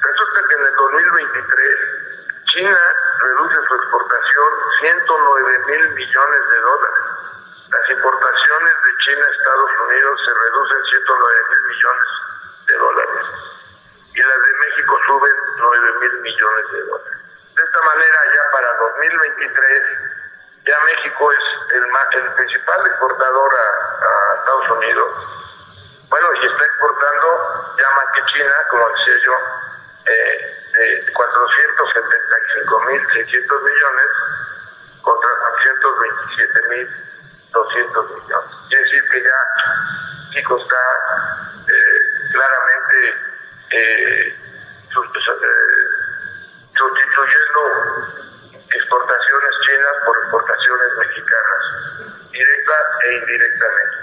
Resulta 0.00 0.38
que 0.48 0.54
en 0.54 0.66
el 0.66 0.74
2023 0.74 2.08
China 2.46 2.80
reduce 3.20 3.56
su 3.66 3.74
exportación 3.74 4.50
109 4.80 5.58
mil 5.66 5.88
millones 5.94 6.42
de 6.48 6.58
dólares. 6.60 7.27
Las 7.70 7.90
importaciones 7.90 8.74
de 8.82 8.96
China 9.04 9.26
a 9.26 9.30
Estados 9.30 9.70
Unidos 9.86 10.18
se 10.24 10.32
reducen 10.32 10.84
109 10.84 11.44
mil 11.50 11.62
millones 11.68 12.08
de 12.66 12.74
dólares. 12.78 13.26
Y 14.14 14.22
las 14.22 14.42
de 14.42 14.54
México 14.56 14.98
suben 15.06 15.36
9 15.58 15.92
mil 16.00 16.20
millones 16.20 16.72
de 16.72 16.80
dólares. 16.80 17.18
De 17.56 17.62
esta 17.62 17.82
manera, 17.82 18.18
ya 18.34 18.50
para 18.52 18.72
2023, 18.78 19.82
ya 20.64 20.80
México 20.80 21.30
es 21.32 21.44
el, 21.74 21.84
el 21.84 22.32
principal 22.34 22.86
exportador 22.86 23.52
a, 23.52 24.34
Estados 24.38 24.70
Unidos. 24.70 25.12
Bueno, 26.08 26.32
y 26.40 26.46
está 26.46 26.64
exportando 26.64 27.76
ya 27.76 27.90
más 27.96 28.06
que 28.14 28.24
China, 28.32 28.54
como 28.70 28.88
decía 28.88 29.18
yo, 29.26 29.36
eh, 30.06 30.56
de 30.72 31.04
475.600 31.12 33.62
millones 33.62 34.08
contra 35.02 35.28
427.200 37.52 38.22
millones. 38.22 38.50
Quiere 38.68 38.84
decir 38.84 39.02
que 39.10 39.22
ya 39.22 39.38
México 40.34 40.58
está 40.58 40.82
eh, 41.68 42.00
claramente 42.32 42.98
eh, 43.70 44.36
sustituyendo 46.74 47.60
exportaciones 48.74 49.50
chinas 49.66 49.96
por 50.04 50.18
exportaciones 50.18 50.96
mexicanas, 50.98 51.62
directa 52.30 52.74
e 53.04 53.14
indirectamente. 53.14 53.96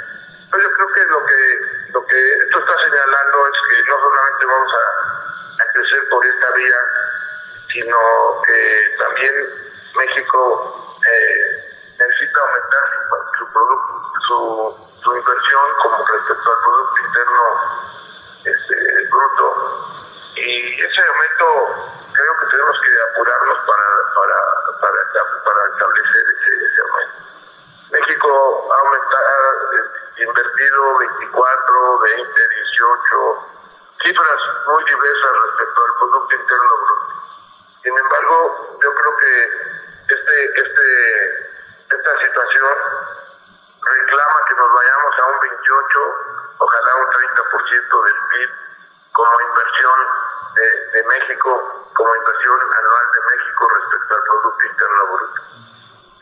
Pero 0.51 0.63
yo 0.63 0.71
creo 0.71 0.89
que 0.93 1.03
lo 1.05 1.25
que 1.25 1.41
lo 1.93 2.05
que 2.05 2.34
esto 2.43 2.60
está 2.60 2.75
señalando 2.84 3.47
es 3.47 3.53
que 3.69 3.89
no 3.89 3.97
solamente 3.99 4.45
vamos 4.45 4.73
a, 4.73 4.79
crecer 5.73 6.10
por 6.10 6.25
esta 6.25 6.51
vía, 6.51 6.77
sino 7.73 7.97
que 8.47 8.95
también 8.97 9.34
México 9.95 10.99
eh, 11.05 11.64
necesita 11.97 12.39
aumentar 12.41 12.86
su, 13.38 13.45
producto, 13.51 14.12
su, 14.27 14.99
su, 15.03 15.15
inversión 15.15 15.65
como 15.81 15.97
respecto 16.05 16.51
al 16.51 16.58
Producto 16.63 16.99
Interno 17.08 17.43
este, 18.43 19.08
Bruto. 19.10 19.47
Y 20.36 20.84
ese 20.84 21.01
aumento 21.01 21.47
creo 22.12 22.34
que 22.39 22.45
tenemos 22.51 22.79
que 22.81 22.91
apurarnos 23.12 23.58
para, 23.65 23.88
para, 24.15 24.38
para, 24.81 24.99
para 25.43 25.60
establecer 25.71 26.23
ese, 26.36 26.81
aumento. 26.81 27.17
México 27.91 28.29
ha, 28.71 28.79
aumentado, 28.88 29.25
ha 30.15 30.23
invertido 30.23 30.97
24, 30.97 31.99
20, 31.99 32.49
18, 32.49 33.55
cifras 34.03 34.41
muy 34.67 34.84
diversas 34.84 35.31
respecto 35.45 35.79
al 35.86 35.93
Producto 35.99 36.36
Interno 36.36 36.71
Bruto. 36.75 37.15
Sin 37.84 37.97
embargo, 37.97 38.79
yo 38.84 38.93
creo 38.95 39.17
que 39.17 39.86
este, 40.13 40.62
este, 40.62 41.55
esta 41.89 42.19
situación 42.19 42.78
reclama 43.86 44.39
que 44.48 44.56
nos 44.56 44.74
vayamos 44.74 45.19
a 45.19 45.26
un 45.26 45.39
28, 45.39 46.00
ojalá 46.58 46.95
un 46.95 47.08
30% 47.08 48.04
del 48.04 48.19
PIB 48.30 48.50
como 49.13 49.41
inversión 49.41 50.00
de, 50.56 51.04
México, 51.04 51.91
como 51.93 52.15
inversión 52.15 52.60
anual 52.62 53.08
de 53.13 53.36
México 53.36 53.67
respecto 53.69 54.15
al 54.15 54.21
Producto 54.24 54.65
Interno 54.65 55.06
Bruto. 55.08 55.41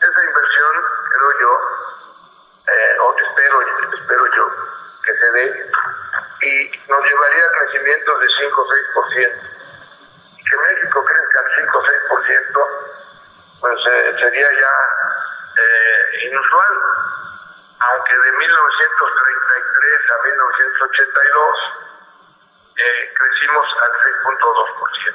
Esa 0.00 0.24
inversión, 0.24 0.72
creo 1.10 1.40
yo, 1.40 1.60
eh, 2.68 2.96
o 3.00 3.16
espero, 3.16 3.60
espero 3.94 4.26
yo, 4.34 4.48
que 5.02 5.16
se 5.16 5.30
dé 5.32 5.70
y 6.42 6.88
nos 6.88 7.04
llevaría 7.04 7.44
a 7.46 7.58
crecimientos 7.58 8.20
de 8.20 8.28
5 8.38 8.60
o 8.60 8.66
6%. 8.66 9.54
Y 10.38 10.44
que 10.44 10.56
México 10.56 11.04
crezca 11.04 11.38
al 11.40 11.64
5 11.64 11.78
o 11.78 11.82
6%, 11.82 12.84
pues 13.60 13.78
eh, 13.86 14.16
sería 14.20 14.52
ya 14.52 15.03
eh, 15.56 16.26
inusual, 16.30 16.74
aunque 17.80 18.18
de 18.18 18.32
1933 18.32 20.10
a 20.10 20.22
1982 20.24 21.84
eh, 22.76 23.14
crecimos 23.14 23.66
al 23.82 23.92
6.2%. 24.24 25.14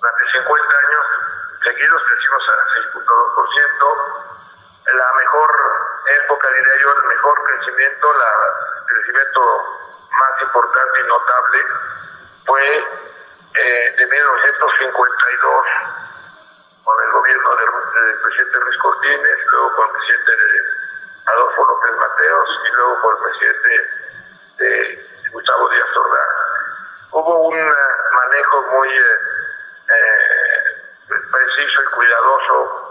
Durante 0.00 0.24
50 0.32 0.78
años 0.78 1.04
seguidos 1.64 2.02
crecimos 2.04 2.42
al 2.48 2.60
6.2%. 2.94 4.30
La 4.92 5.12
mejor 5.12 5.50
época, 6.24 6.48
diría 6.52 6.76
yo, 6.80 6.92
el 6.92 7.02
mejor 7.04 7.42
crecimiento, 7.44 8.12
la, 8.12 8.32
el 8.78 8.84
crecimiento 8.86 9.40
más 10.18 10.42
importante 10.42 11.00
y 11.00 11.04
notable 11.04 11.66
fue 12.46 12.78
eh, 13.54 13.94
de 13.98 14.06
1952 14.06 15.66
con 16.84 17.02
el 17.02 17.10
gobierno 17.12 17.56
del, 17.56 18.20
presidente 18.20 18.58
Luis 18.60 18.78
Cortines, 18.78 19.38
luego 19.52 19.76
con 19.76 19.86
el 19.86 19.92
presidente 19.92 20.32
Adolfo 21.26 21.64
López 21.64 21.96
Mateos 21.96 22.48
y 22.64 22.72
luego 22.74 23.02
por 23.02 23.16
el 23.16 23.22
presidente 23.22 23.90
de 24.58 25.28
Gustavo 25.32 25.68
Díaz 25.68 25.96
Ordaz. 25.96 26.28
Hubo 27.12 27.48
un 27.48 27.58
manejo 27.58 28.62
muy 28.70 28.88
preciso 31.08 31.82
y 31.82 31.94
cuidadoso 31.94 32.90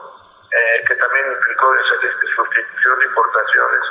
que 0.87 0.95
también 0.95 1.31
implicó 1.31 1.73
sustitución 2.35 2.99
de 2.99 3.05
importaciones, 3.05 3.81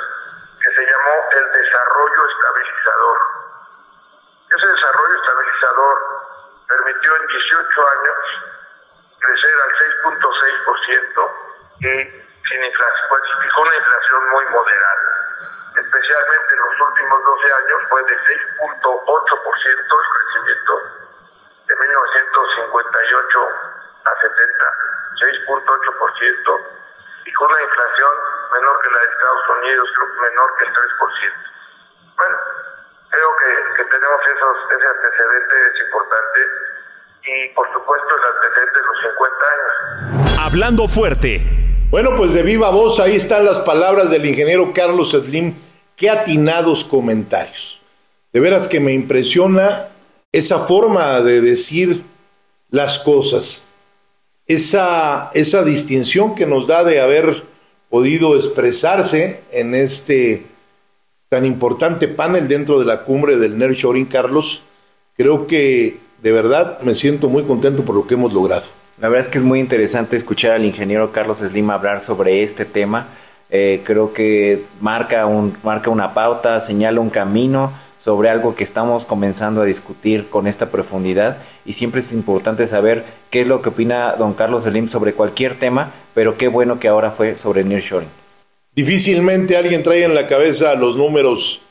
que 0.61 0.71
se 0.71 0.85
llamó 0.85 1.29
el 1.31 1.51
desarrollo 1.51 2.27
estabilizador. 2.27 3.17
Ese 4.49 4.67
desarrollo 4.67 5.15
estabilizador 5.15 5.97
permitió 6.67 7.15
en 7.15 7.27
18 7.27 7.87
años 7.87 8.58
crecer 9.19 9.55
al 9.59 9.71
6.6% 10.09 11.49
y 11.79 11.91
sin 12.49 12.63
inflación, 12.63 13.05
pues, 13.09 13.21
fijó 13.43 13.61
una 13.61 13.75
inflación 13.75 14.29
muy 14.31 14.45
moderada. 14.49 15.09
Especialmente 15.77 16.53
en 16.53 16.59
los 16.59 16.81
últimos 16.81 17.23
12 17.23 17.53
años 17.53 17.79
fue 17.89 18.03
de 18.03 18.15
6.8% 18.17 19.69
el 19.69 20.09
crecimiento 20.09 20.73
de 21.67 21.75
1958 21.75 23.49
a 24.05 24.15
70, 24.21 24.65
6.8% 25.47 26.79
y 27.25 27.33
con 27.33 27.51
una 27.51 27.61
inflación 27.61 28.11
menor 28.53 28.81
que 28.81 28.89
la 28.89 28.99
de 28.99 29.05
Estados 29.05 29.49
Unidos, 29.49 29.89
menor 30.19 30.55
que 30.57 30.65
el 30.65 30.73
3%. 30.73 30.79
Bueno, 32.17 32.37
creo 33.09 33.35
que, 33.37 33.73
que 33.75 33.83
tenemos 33.85 34.21
esos, 34.27 34.57
ese 34.71 34.87
antecedente 34.87 35.55
es 35.67 35.81
importante 35.85 36.78
y 37.23 37.53
por 37.55 37.67
supuesto 37.73 38.07
el 38.15 38.23
antecedente 38.35 38.79
de 38.79 38.85
los 38.87 38.97
50 40.11 40.25
años. 40.25 40.39
Hablando 40.39 40.87
fuerte. 40.87 41.41
Bueno, 41.89 42.15
pues 42.15 42.33
de 42.33 42.43
viva 42.43 42.69
voz, 42.69 42.99
ahí 42.99 43.15
están 43.15 43.45
las 43.45 43.59
palabras 43.59 44.09
del 44.09 44.25
ingeniero 44.25 44.73
Carlos 44.73 45.11
Slim. 45.11 45.55
Qué 45.95 46.09
atinados 46.09 46.83
comentarios. 46.83 47.81
De 48.31 48.39
veras 48.39 48.67
que 48.67 48.79
me 48.79 48.93
impresiona 48.93 49.87
esa 50.31 50.59
forma 50.59 51.19
de 51.21 51.41
decir 51.41 52.03
las 52.69 52.99
cosas 52.99 53.69
esa, 54.49 55.29
esa 55.35 55.63
distinción 55.63 56.33
que 56.33 56.47
nos 56.47 56.65
da 56.65 56.83
de 56.83 56.99
haber 56.99 57.43
podido 57.87 58.35
expresarse 58.35 59.41
en 59.51 59.75
este 59.75 60.43
tan 61.29 61.45
importante 61.45 62.07
panel 62.07 62.47
dentro 62.47 62.79
de 62.79 62.85
la 62.85 63.03
cumbre 63.03 63.37
del 63.37 63.59
Nearshoring, 63.59 64.07
Carlos, 64.07 64.63
creo 65.15 65.45
que 65.45 65.99
de 66.21 66.31
verdad 66.31 66.79
me 66.81 66.95
siento 66.95 67.29
muy 67.29 67.43
contento 67.43 67.83
por 67.83 67.95
lo 67.95 68.07
que 68.07 68.15
hemos 68.15 68.33
logrado. 68.33 68.63
La 68.99 69.07
verdad 69.07 69.25
es 69.25 69.31
que 69.31 69.37
es 69.37 69.43
muy 69.43 69.59
interesante 69.59 70.17
escuchar 70.17 70.51
al 70.51 70.65
ingeniero 70.65 71.11
Carlos 71.11 71.37
Slim 71.39 71.69
hablar 71.69 72.01
sobre 72.01 72.43
este 72.43 72.65
tema. 72.65 73.07
Eh, 73.49 73.81
creo 73.83 74.13
que 74.13 74.63
marca, 74.81 75.25
un, 75.25 75.55
marca 75.63 75.89
una 75.89 76.13
pauta, 76.13 76.59
señala 76.59 76.99
un 76.99 77.09
camino 77.09 77.71
sobre 77.97 78.29
algo 78.29 78.55
que 78.55 78.63
estamos 78.63 79.05
comenzando 79.05 79.61
a 79.61 79.65
discutir 79.65 80.27
con 80.29 80.47
esta 80.47 80.69
profundidad 80.69 81.37
y 81.65 81.73
siempre 81.73 81.99
es 81.99 82.11
importante 82.13 82.67
saber 82.67 83.03
qué 83.29 83.41
es 83.41 83.47
lo 83.47 83.61
que 83.61 83.69
opina 83.69 84.15
don 84.17 84.33
Carlos 84.33 84.63
Slim 84.63 84.87
sobre 84.87 85.13
cualquier 85.13 85.55
tema, 85.57 85.91
pero 86.13 86.37
qué 86.37 86.47
bueno 86.47 86.79
que 86.79 86.87
ahora 86.87 87.11
fue 87.11 87.37
sobre 87.37 87.63
nearshoring. 87.63 88.09
Difícilmente 88.75 89.57
alguien 89.57 89.83
trae 89.83 90.03
en 90.03 90.15
la 90.15 90.27
cabeza 90.27 90.75
los 90.75 90.95
números, 90.95 91.61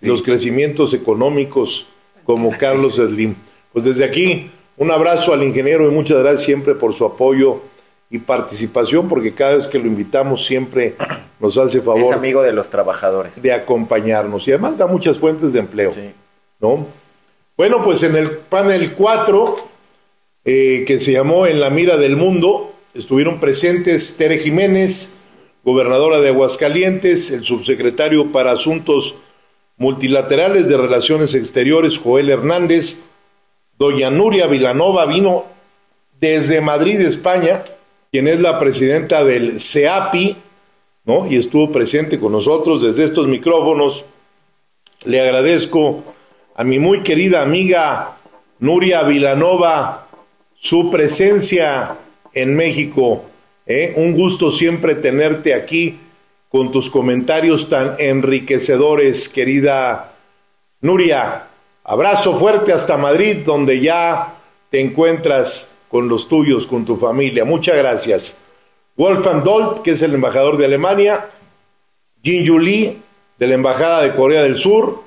los 0.00 0.22
crecimientos 0.22 0.94
económicos 0.94 1.88
como 2.24 2.50
Carlos 2.58 2.94
Slim. 2.94 3.34
Pues 3.74 3.84
desde 3.84 4.04
aquí, 4.04 4.48
un 4.76 4.92
abrazo 4.92 5.32
al 5.32 5.42
ingeniero 5.42 5.88
y 5.88 5.90
muchas 5.90 6.20
gracias 6.20 6.42
siempre 6.42 6.76
por 6.76 6.94
su 6.94 7.04
apoyo 7.04 7.60
y 8.08 8.20
participación, 8.20 9.08
porque 9.08 9.34
cada 9.34 9.54
vez 9.54 9.66
que 9.66 9.80
lo 9.80 9.86
invitamos 9.88 10.44
siempre 10.44 10.94
nos 11.40 11.58
hace 11.58 11.80
favor. 11.80 12.02
Es 12.02 12.12
amigo 12.12 12.40
de 12.40 12.52
los 12.52 12.70
trabajadores. 12.70 13.42
De 13.42 13.52
acompañarnos 13.52 14.46
y 14.46 14.52
además 14.52 14.78
da 14.78 14.86
muchas 14.86 15.18
fuentes 15.18 15.52
de 15.52 15.58
empleo. 15.58 15.92
¿no? 16.60 16.86
Bueno, 17.56 17.82
pues 17.82 18.04
en 18.04 18.14
el 18.14 18.30
panel 18.30 18.92
4, 18.92 19.44
eh, 20.44 20.84
que 20.86 21.00
se 21.00 21.10
llamó 21.10 21.48
En 21.48 21.58
la 21.58 21.68
mira 21.70 21.96
del 21.96 22.14
mundo, 22.14 22.72
estuvieron 22.94 23.40
presentes 23.40 24.16
Tere 24.16 24.38
Jiménez, 24.38 25.18
gobernadora 25.64 26.20
de 26.20 26.28
Aguascalientes, 26.28 27.32
el 27.32 27.42
subsecretario 27.42 28.30
para 28.30 28.52
Asuntos 28.52 29.16
Multilaterales 29.78 30.68
de 30.68 30.76
Relaciones 30.76 31.34
Exteriores, 31.34 31.98
Joel 31.98 32.30
Hernández, 32.30 33.06
doña 33.78 34.10
Nuria 34.10 34.46
Vilanova 34.46 35.06
vino 35.06 35.44
desde 36.20 36.60
Madrid, 36.60 37.00
España, 37.00 37.62
quien 38.10 38.28
es 38.28 38.40
la 38.40 38.58
presidenta 38.58 39.24
del 39.24 39.60
CEAPI, 39.60 40.36
¿no? 41.04 41.30
Y 41.30 41.36
estuvo 41.36 41.70
presente 41.70 42.18
con 42.18 42.32
nosotros 42.32 42.82
desde 42.82 43.04
estos 43.04 43.26
micrófonos. 43.26 44.04
Le 45.04 45.20
agradezco 45.20 46.02
a 46.54 46.64
mi 46.64 46.78
muy 46.78 47.02
querida 47.02 47.42
amiga 47.42 48.16
Nuria 48.60 49.02
Vilanova 49.02 50.06
su 50.54 50.90
presencia 50.90 51.96
en 52.32 52.56
México. 52.56 53.24
¿eh? 53.66 53.92
Un 53.96 54.14
gusto 54.14 54.50
siempre 54.50 54.94
tenerte 54.94 55.52
aquí 55.52 55.98
con 56.48 56.70
tus 56.70 56.88
comentarios 56.88 57.68
tan 57.68 57.96
enriquecedores, 57.98 59.28
querida 59.28 60.12
Nuria. 60.80 61.48
Abrazo 61.86 62.38
fuerte 62.38 62.72
hasta 62.72 62.96
Madrid, 62.96 63.44
donde 63.44 63.78
ya 63.78 64.32
te 64.70 64.80
encuentras 64.80 65.74
con 65.90 66.08
los 66.08 66.28
tuyos, 66.28 66.66
con 66.66 66.86
tu 66.86 66.96
familia. 66.96 67.44
Muchas 67.44 67.76
gracias. 67.76 68.38
Wolfgang 68.96 69.44
Dolt, 69.44 69.82
que 69.82 69.90
es 69.90 70.00
el 70.00 70.14
embajador 70.14 70.56
de 70.56 70.64
Alemania, 70.64 71.26
Jin 72.22 72.42
Yuli, 72.42 73.02
de 73.38 73.46
la 73.46 73.54
Embajada 73.54 74.00
de 74.00 74.14
Corea 74.14 74.42
del 74.42 74.56
Sur, 74.56 75.02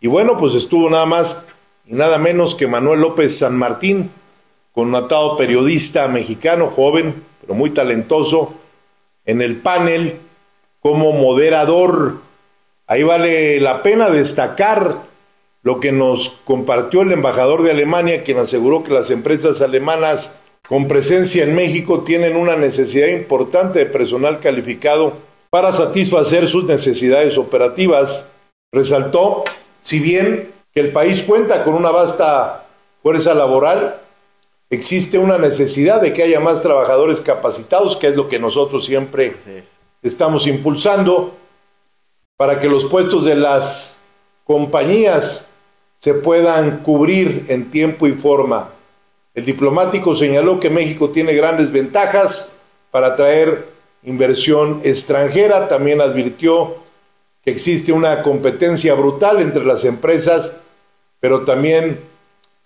y 0.00 0.08
bueno, 0.08 0.38
pues 0.38 0.54
estuvo 0.54 0.88
nada 0.88 1.04
más 1.04 1.48
y 1.86 1.92
nada 1.92 2.16
menos 2.16 2.54
que 2.54 2.66
Manuel 2.66 3.00
López 3.00 3.36
San 3.36 3.56
Martín, 3.58 4.10
connotado 4.72 5.36
periodista 5.36 6.08
mexicano, 6.08 6.68
joven, 6.68 7.14
pero 7.42 7.52
muy 7.52 7.70
talentoso, 7.70 8.54
en 9.26 9.42
el 9.42 9.56
panel 9.56 10.16
como 10.80 11.12
moderador. 11.12 12.22
Ahí 12.86 13.02
vale 13.02 13.60
la 13.60 13.82
pena 13.82 14.08
destacar 14.08 15.11
lo 15.62 15.78
que 15.78 15.92
nos 15.92 16.40
compartió 16.44 17.02
el 17.02 17.12
embajador 17.12 17.62
de 17.62 17.70
Alemania, 17.70 18.24
quien 18.24 18.38
aseguró 18.38 18.82
que 18.82 18.92
las 18.92 19.10
empresas 19.10 19.60
alemanas 19.62 20.40
con 20.68 20.88
presencia 20.88 21.44
en 21.44 21.54
México 21.54 22.02
tienen 22.02 22.36
una 22.36 22.56
necesidad 22.56 23.08
importante 23.08 23.80
de 23.80 23.86
personal 23.86 24.40
calificado 24.40 25.12
para 25.50 25.72
satisfacer 25.72 26.48
sus 26.48 26.64
necesidades 26.64 27.38
operativas. 27.38 28.28
Resaltó, 28.72 29.44
si 29.80 30.00
bien 30.00 30.50
que 30.74 30.80
el 30.80 30.92
país 30.92 31.22
cuenta 31.22 31.62
con 31.62 31.74
una 31.74 31.90
vasta 31.90 32.64
fuerza 33.02 33.34
laboral, 33.34 33.96
existe 34.70 35.18
una 35.18 35.38
necesidad 35.38 36.00
de 36.00 36.12
que 36.12 36.22
haya 36.22 36.40
más 36.40 36.62
trabajadores 36.62 37.20
capacitados, 37.20 37.96
que 37.96 38.08
es 38.08 38.16
lo 38.16 38.28
que 38.28 38.38
nosotros 38.38 38.84
siempre 38.84 39.34
estamos 40.02 40.46
impulsando, 40.46 41.36
para 42.36 42.58
que 42.58 42.68
los 42.68 42.86
puestos 42.86 43.24
de 43.24 43.36
las 43.36 44.02
compañías 44.44 45.51
se 46.02 46.14
puedan 46.14 46.78
cubrir 46.78 47.44
en 47.46 47.70
tiempo 47.70 48.08
y 48.08 48.12
forma. 48.12 48.70
El 49.34 49.44
diplomático 49.44 50.16
señaló 50.16 50.58
que 50.58 50.68
México 50.68 51.10
tiene 51.10 51.32
grandes 51.32 51.70
ventajas 51.70 52.58
para 52.90 53.08
atraer 53.08 53.68
inversión 54.02 54.80
extranjera. 54.82 55.68
También 55.68 56.00
advirtió 56.00 56.74
que 57.44 57.52
existe 57.52 57.92
una 57.92 58.20
competencia 58.22 58.94
brutal 58.94 59.40
entre 59.40 59.64
las 59.64 59.84
empresas, 59.84 60.56
pero 61.20 61.44
también 61.44 62.00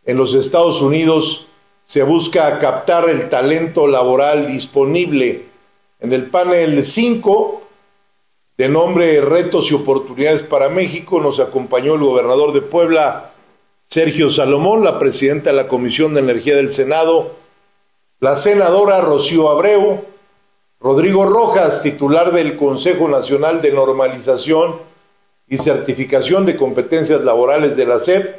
en 0.06 0.16
los 0.16 0.34
Estados 0.34 0.80
Unidos 0.80 1.48
se 1.84 2.02
busca 2.04 2.58
captar 2.58 3.06
el 3.06 3.28
talento 3.28 3.86
laboral 3.86 4.46
disponible. 4.46 5.42
En 6.00 6.14
el 6.14 6.24
panel 6.24 6.82
5, 6.82 7.65
de 8.56 8.68
nombre 8.70 9.20
Retos 9.20 9.70
y 9.70 9.74
Oportunidades 9.74 10.42
para 10.42 10.70
México, 10.70 11.20
nos 11.20 11.40
acompañó 11.40 11.94
el 11.94 12.00
gobernador 12.00 12.54
de 12.54 12.62
Puebla, 12.62 13.32
Sergio 13.82 14.30
Salomón, 14.30 14.82
la 14.82 14.98
presidenta 14.98 15.50
de 15.50 15.56
la 15.56 15.68
Comisión 15.68 16.14
de 16.14 16.20
Energía 16.20 16.56
del 16.56 16.72
Senado, 16.72 17.32
la 18.18 18.34
senadora 18.34 19.02
Rocío 19.02 19.50
Abreu, 19.50 20.02
Rodrigo 20.80 21.26
Rojas, 21.26 21.82
titular 21.82 22.32
del 22.32 22.56
Consejo 22.56 23.08
Nacional 23.08 23.60
de 23.60 23.72
Normalización 23.72 24.76
y 25.46 25.58
Certificación 25.58 26.46
de 26.46 26.56
Competencias 26.56 27.20
Laborales 27.22 27.76
de 27.76 27.86
la 27.86 28.00
SEP, 28.00 28.36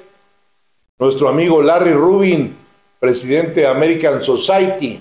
nuestro 0.98 1.30
amigo 1.30 1.62
Larry 1.62 1.94
Rubin, 1.94 2.56
presidente 3.00 3.62
de 3.62 3.68
American 3.68 4.24
Society, 4.24 5.00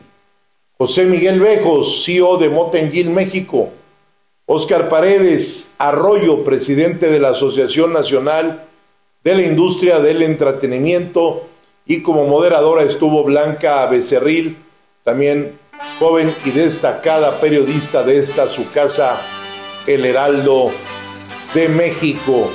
José 0.76 1.06
Miguel 1.06 1.40
Bejos, 1.40 2.04
CEO 2.04 2.36
de 2.36 2.50
Motengil 2.50 3.08
México, 3.08 3.70
Óscar 4.48 4.88
Paredes 4.88 5.74
Arroyo, 5.78 6.44
presidente 6.44 7.10
de 7.10 7.18
la 7.18 7.30
Asociación 7.30 7.92
Nacional 7.92 8.62
de 9.24 9.34
la 9.34 9.42
Industria 9.42 9.98
del 9.98 10.22
Entretenimiento, 10.22 11.48
y 11.84 12.00
como 12.00 12.28
moderadora 12.28 12.84
estuvo 12.84 13.24
Blanca 13.24 13.84
Becerril, 13.86 14.56
también 15.02 15.50
joven 15.98 16.32
y 16.44 16.52
destacada 16.52 17.40
periodista 17.40 18.04
de 18.04 18.18
esta 18.18 18.48
su 18.48 18.70
casa 18.70 19.20
El 19.84 20.04
Heraldo 20.04 20.70
de 21.52 21.68
México. 21.68 22.48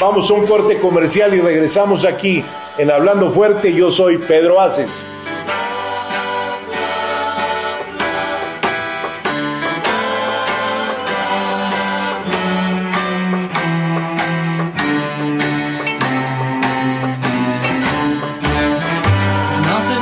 Vamos 0.00 0.28
a 0.32 0.34
un 0.34 0.46
corte 0.48 0.78
comercial 0.78 1.32
y 1.32 1.40
regresamos 1.40 2.04
aquí 2.04 2.44
en 2.76 2.90
Hablando 2.90 3.30
Fuerte. 3.30 3.72
Yo 3.72 3.88
soy 3.92 4.18
Pedro 4.18 4.60
Aces. 4.60 5.06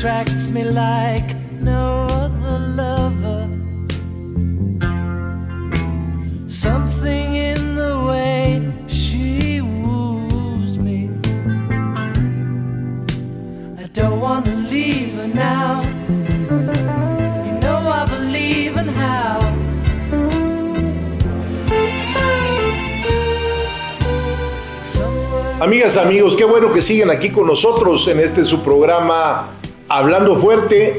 Attracts 0.00 0.50
me 0.50 0.64
like 0.64 1.36
no 1.60 2.06
other 2.10 2.58
lover. 2.58 3.46
Something 6.48 7.34
in 7.34 7.74
the 7.74 8.06
way 8.08 8.72
she 8.88 9.60
woos 9.60 10.78
me. 10.78 11.10
I 13.78 13.88
don't 13.92 14.20
want 14.20 14.46
to 14.46 14.54
leave 14.54 15.16
her 15.16 15.28
now. 15.28 15.82
Amigas, 25.60 25.98
amigos, 25.98 26.34
qué 26.36 26.46
bueno 26.46 26.72
que 26.72 26.80
siguen 26.80 27.10
aquí 27.10 27.28
con 27.28 27.46
nosotros 27.46 28.08
en 28.08 28.20
este 28.20 28.46
su 28.46 28.62
programa 28.62 29.59
Hablando 29.92 30.36
Fuerte, 30.36 30.98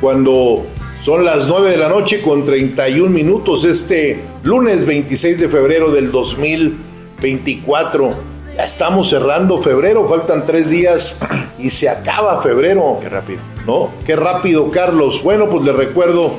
cuando 0.00 0.64
son 1.02 1.24
las 1.24 1.48
9 1.48 1.70
de 1.70 1.76
la 1.76 1.88
noche 1.88 2.22
con 2.22 2.46
31 2.46 3.10
minutos 3.10 3.64
este 3.64 4.20
lunes 4.44 4.86
26 4.86 5.40
de 5.40 5.48
febrero 5.48 5.90
del 5.90 6.12
2024. 6.12 8.14
Ya 8.54 8.62
estamos 8.62 9.10
cerrando 9.10 9.60
febrero, 9.60 10.08
faltan 10.08 10.46
tres 10.46 10.70
días 10.70 11.18
y 11.58 11.70
se 11.70 11.88
acaba 11.88 12.40
febrero. 12.40 13.00
Qué 13.02 13.08
rápido. 13.08 13.40
¿No? 13.66 13.90
Qué 14.06 14.14
rápido, 14.14 14.70
Carlos. 14.70 15.20
Bueno, 15.24 15.48
pues 15.48 15.64
les 15.64 15.74
recuerdo 15.74 16.34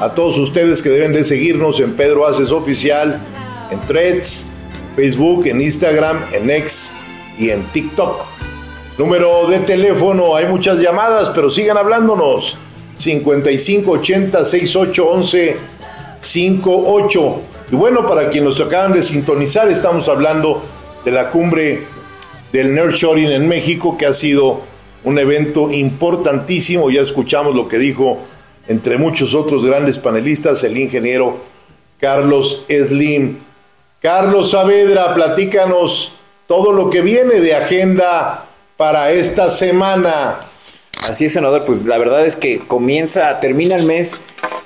a 0.00 0.10
todos 0.10 0.36
ustedes 0.36 0.82
que 0.82 0.90
deben 0.90 1.14
de 1.14 1.24
seguirnos 1.24 1.80
en 1.80 1.94
Pedro 1.94 2.26
Haces 2.26 2.52
Oficial, 2.52 3.18
en 3.70 3.80
Threads, 3.86 4.50
Facebook, 4.96 5.46
en 5.46 5.62
Instagram, 5.62 6.18
en 6.30 6.50
X 6.50 6.94
y 7.38 7.48
en 7.48 7.64
TikTok. 7.68 8.37
Número 8.98 9.46
de 9.46 9.60
teléfono, 9.60 10.34
hay 10.34 10.46
muchas 10.46 10.80
llamadas, 10.80 11.30
pero 11.30 11.48
sigan 11.48 11.76
hablándonos. 11.76 12.58
5580 12.96 14.44
6811 14.44 15.56
58. 16.18 17.40
Y 17.70 17.76
bueno, 17.76 18.08
para 18.08 18.28
quienes 18.28 18.58
nos 18.58 18.60
acaban 18.60 18.92
de 18.92 19.04
sintonizar, 19.04 19.70
estamos 19.70 20.08
hablando 20.08 20.64
de 21.04 21.12
la 21.12 21.30
cumbre 21.30 21.84
del 22.52 22.74
Nearshoring 22.74 23.30
en 23.30 23.46
México, 23.46 23.96
que 23.96 24.06
ha 24.06 24.12
sido 24.12 24.62
un 25.04 25.16
evento 25.20 25.70
importantísimo. 25.70 26.90
Ya 26.90 27.02
escuchamos 27.02 27.54
lo 27.54 27.68
que 27.68 27.78
dijo, 27.78 28.18
entre 28.66 28.98
muchos 28.98 29.32
otros 29.36 29.64
grandes 29.64 29.96
panelistas, 29.98 30.64
el 30.64 30.76
ingeniero 30.76 31.36
Carlos 32.00 32.64
Slim. 32.68 33.36
Carlos 34.02 34.50
Saavedra, 34.50 35.14
platícanos 35.14 36.14
todo 36.48 36.72
lo 36.72 36.90
que 36.90 37.00
viene 37.00 37.40
de 37.40 37.54
agenda 37.54 38.47
para 38.78 39.10
esta 39.10 39.50
semana. 39.50 40.38
Así 41.10 41.24
es, 41.26 41.32
senador, 41.32 41.64
pues 41.66 41.84
la 41.84 41.98
verdad 41.98 42.24
es 42.24 42.36
que 42.36 42.60
comienza, 42.60 43.40
termina 43.40 43.74
el 43.74 43.82
mes 43.82 44.20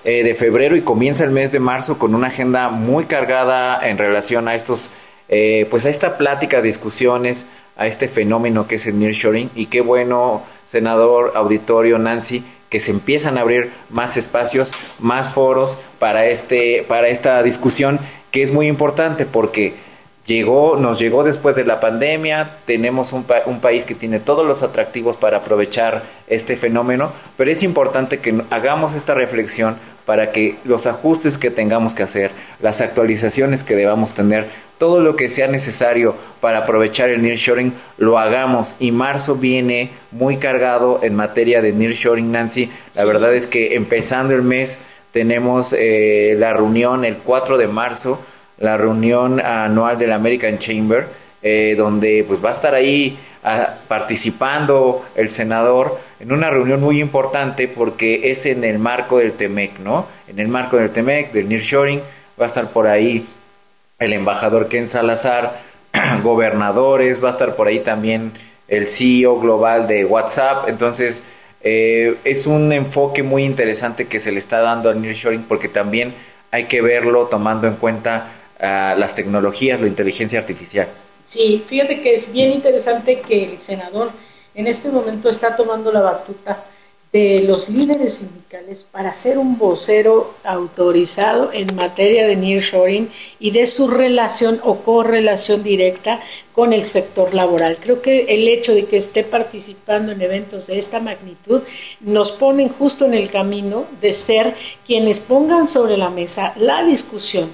eh, 0.04 0.22
de 0.22 0.34
febrero 0.34 0.76
y 0.76 0.82
comienza 0.82 1.24
el 1.24 1.30
mes 1.30 1.50
de 1.50 1.60
marzo 1.60 1.98
con 1.98 2.14
una 2.14 2.26
agenda 2.26 2.68
muy 2.68 3.06
cargada 3.06 3.88
en 3.88 3.96
relación 3.96 4.48
a 4.48 4.54
estos, 4.54 4.90
eh, 5.30 5.66
pues 5.70 5.86
a 5.86 5.90
esta 5.90 6.18
plática, 6.18 6.60
discusiones, 6.60 7.46
a 7.78 7.86
este 7.86 8.06
fenómeno 8.06 8.68
que 8.68 8.74
es 8.74 8.86
el 8.86 8.98
nearshoring 8.98 9.50
y 9.54 9.66
qué 9.66 9.80
bueno, 9.80 10.42
senador, 10.66 11.32
auditorio, 11.34 11.96
Nancy, 11.98 12.44
que 12.68 12.80
se 12.80 12.90
empiezan 12.90 13.38
a 13.38 13.40
abrir 13.40 13.70
más 13.88 14.18
espacios, 14.18 14.72
más 14.98 15.32
foros 15.32 15.78
para 15.98 16.26
este, 16.26 16.84
para 16.86 17.08
esta 17.08 17.42
discusión 17.42 17.98
que 18.30 18.42
es 18.42 18.52
muy 18.52 18.66
importante 18.66 19.24
porque 19.24 19.72
llegó, 20.26 20.76
nos 20.76 20.98
llegó 20.98 21.24
después 21.24 21.56
de 21.56 21.64
la 21.64 21.80
pandemia, 21.80 22.50
tenemos 22.64 23.12
un, 23.12 23.24
un, 23.46 23.60
país 23.60 23.84
que 23.84 23.94
tiene 23.94 24.20
todos 24.20 24.46
los 24.46 24.62
atractivos 24.62 25.16
para 25.16 25.38
aprovechar 25.38 26.02
este 26.26 26.56
fenómeno, 26.56 27.12
pero 27.36 27.50
es 27.50 27.62
importante 27.62 28.18
que 28.18 28.42
hagamos 28.50 28.94
esta 28.94 29.14
reflexión 29.14 29.76
para 30.06 30.32
que 30.32 30.56
los 30.64 30.86
ajustes 30.86 31.38
que 31.38 31.50
tengamos 31.50 31.94
que 31.94 32.02
hacer, 32.02 32.30
las 32.60 32.80
actualizaciones 32.80 33.64
que 33.64 33.76
debamos 33.76 34.14
tener, 34.14 34.46
todo 34.78 35.00
lo 35.00 35.14
que 35.14 35.28
sea 35.28 35.46
necesario 35.46 36.16
para 36.40 36.58
aprovechar 36.58 37.08
el 37.10 37.22
nearshoring, 37.22 37.72
lo 37.98 38.18
hagamos. 38.18 38.74
Y 38.80 38.90
marzo 38.90 39.36
viene 39.36 39.90
muy 40.10 40.38
cargado 40.38 40.98
en 41.04 41.14
materia 41.14 41.62
de 41.62 41.72
nearshoring, 41.72 42.32
Nancy. 42.32 42.68
La 42.96 43.04
verdad 43.04 43.32
es 43.32 43.46
que 43.46 43.76
empezando 43.76 44.34
el 44.34 44.42
mes 44.42 44.80
tenemos 45.12 45.72
eh, 45.78 46.34
la 46.36 46.52
reunión 46.52 47.04
el 47.04 47.18
4 47.18 47.58
de 47.58 47.68
marzo, 47.68 48.18
la 48.58 48.76
reunión 48.76 49.40
anual 49.40 49.98
del 49.98 50.12
American 50.12 50.58
Chamber, 50.58 51.06
eh, 51.42 51.74
donde 51.76 52.24
pues 52.26 52.44
va 52.44 52.50
a 52.50 52.52
estar 52.52 52.74
ahí 52.74 53.18
ah, 53.42 53.74
participando 53.88 55.04
el 55.16 55.30
senador 55.30 55.98
en 56.20 56.32
una 56.32 56.50
reunión 56.50 56.80
muy 56.80 57.00
importante 57.00 57.66
porque 57.66 58.30
es 58.30 58.46
en 58.46 58.62
el 58.62 58.78
marco 58.78 59.18
del 59.18 59.32
TEMEC, 59.32 59.80
¿no? 59.80 60.06
En 60.28 60.38
el 60.38 60.48
marco 60.48 60.76
del 60.76 60.90
TEMEC, 60.90 61.32
del 61.32 61.48
Nearshoring, 61.48 62.00
va 62.40 62.44
a 62.44 62.46
estar 62.46 62.68
por 62.68 62.86
ahí 62.86 63.26
el 63.98 64.12
embajador 64.12 64.68
Ken 64.68 64.88
Salazar, 64.88 65.60
gobernadores, 66.22 67.22
va 67.22 67.28
a 67.28 67.30
estar 67.32 67.56
por 67.56 67.66
ahí 67.66 67.80
también 67.80 68.32
el 68.68 68.86
CEO 68.86 69.40
global 69.40 69.88
de 69.88 70.04
WhatsApp, 70.04 70.68
entonces 70.68 71.24
eh, 71.62 72.16
es 72.24 72.46
un 72.46 72.72
enfoque 72.72 73.22
muy 73.22 73.44
interesante 73.44 74.06
que 74.06 74.20
se 74.20 74.32
le 74.32 74.38
está 74.38 74.60
dando 74.60 74.90
al 74.90 75.02
Nearshoring 75.02 75.42
porque 75.42 75.68
también 75.68 76.14
hay 76.50 76.64
que 76.64 76.82
verlo 76.82 77.26
tomando 77.26 77.66
en 77.66 77.74
cuenta 77.74 78.28
las 78.62 79.14
tecnologías, 79.14 79.80
la 79.80 79.88
inteligencia 79.88 80.38
artificial. 80.38 80.88
Sí, 81.24 81.62
fíjate 81.66 82.00
que 82.00 82.14
es 82.14 82.32
bien 82.32 82.52
interesante 82.52 83.20
que 83.20 83.44
el 83.44 83.60
senador 83.60 84.10
en 84.54 84.66
este 84.66 84.88
momento 84.88 85.28
está 85.28 85.56
tomando 85.56 85.90
la 85.90 86.00
batuta 86.00 86.64
de 87.12 87.42
los 87.46 87.68
líderes 87.68 88.14
sindicales 88.14 88.86
para 88.90 89.12
ser 89.12 89.36
un 89.36 89.58
vocero 89.58 90.34
autorizado 90.44 91.50
en 91.52 91.74
materia 91.74 92.26
de 92.26 92.36
nearshoring 92.36 93.10
y 93.38 93.50
de 93.50 93.66
su 93.66 93.88
relación 93.88 94.60
o 94.64 94.76
correlación 94.78 95.62
directa 95.62 96.20
con 96.54 96.72
el 96.72 96.84
sector 96.84 97.34
laboral. 97.34 97.76
Creo 97.78 98.00
que 98.00 98.24
el 98.28 98.48
hecho 98.48 98.72
de 98.72 98.86
que 98.86 98.96
esté 98.96 99.24
participando 99.24 100.12
en 100.12 100.22
eventos 100.22 100.68
de 100.68 100.78
esta 100.78 101.00
magnitud 101.00 101.60
nos 102.00 102.32
ponen 102.32 102.70
justo 102.70 103.04
en 103.04 103.12
el 103.12 103.28
camino 103.28 103.84
de 104.00 104.14
ser 104.14 104.54
quienes 104.86 105.20
pongan 105.20 105.68
sobre 105.68 105.98
la 105.98 106.08
mesa 106.08 106.54
la 106.56 106.82
discusión 106.82 107.50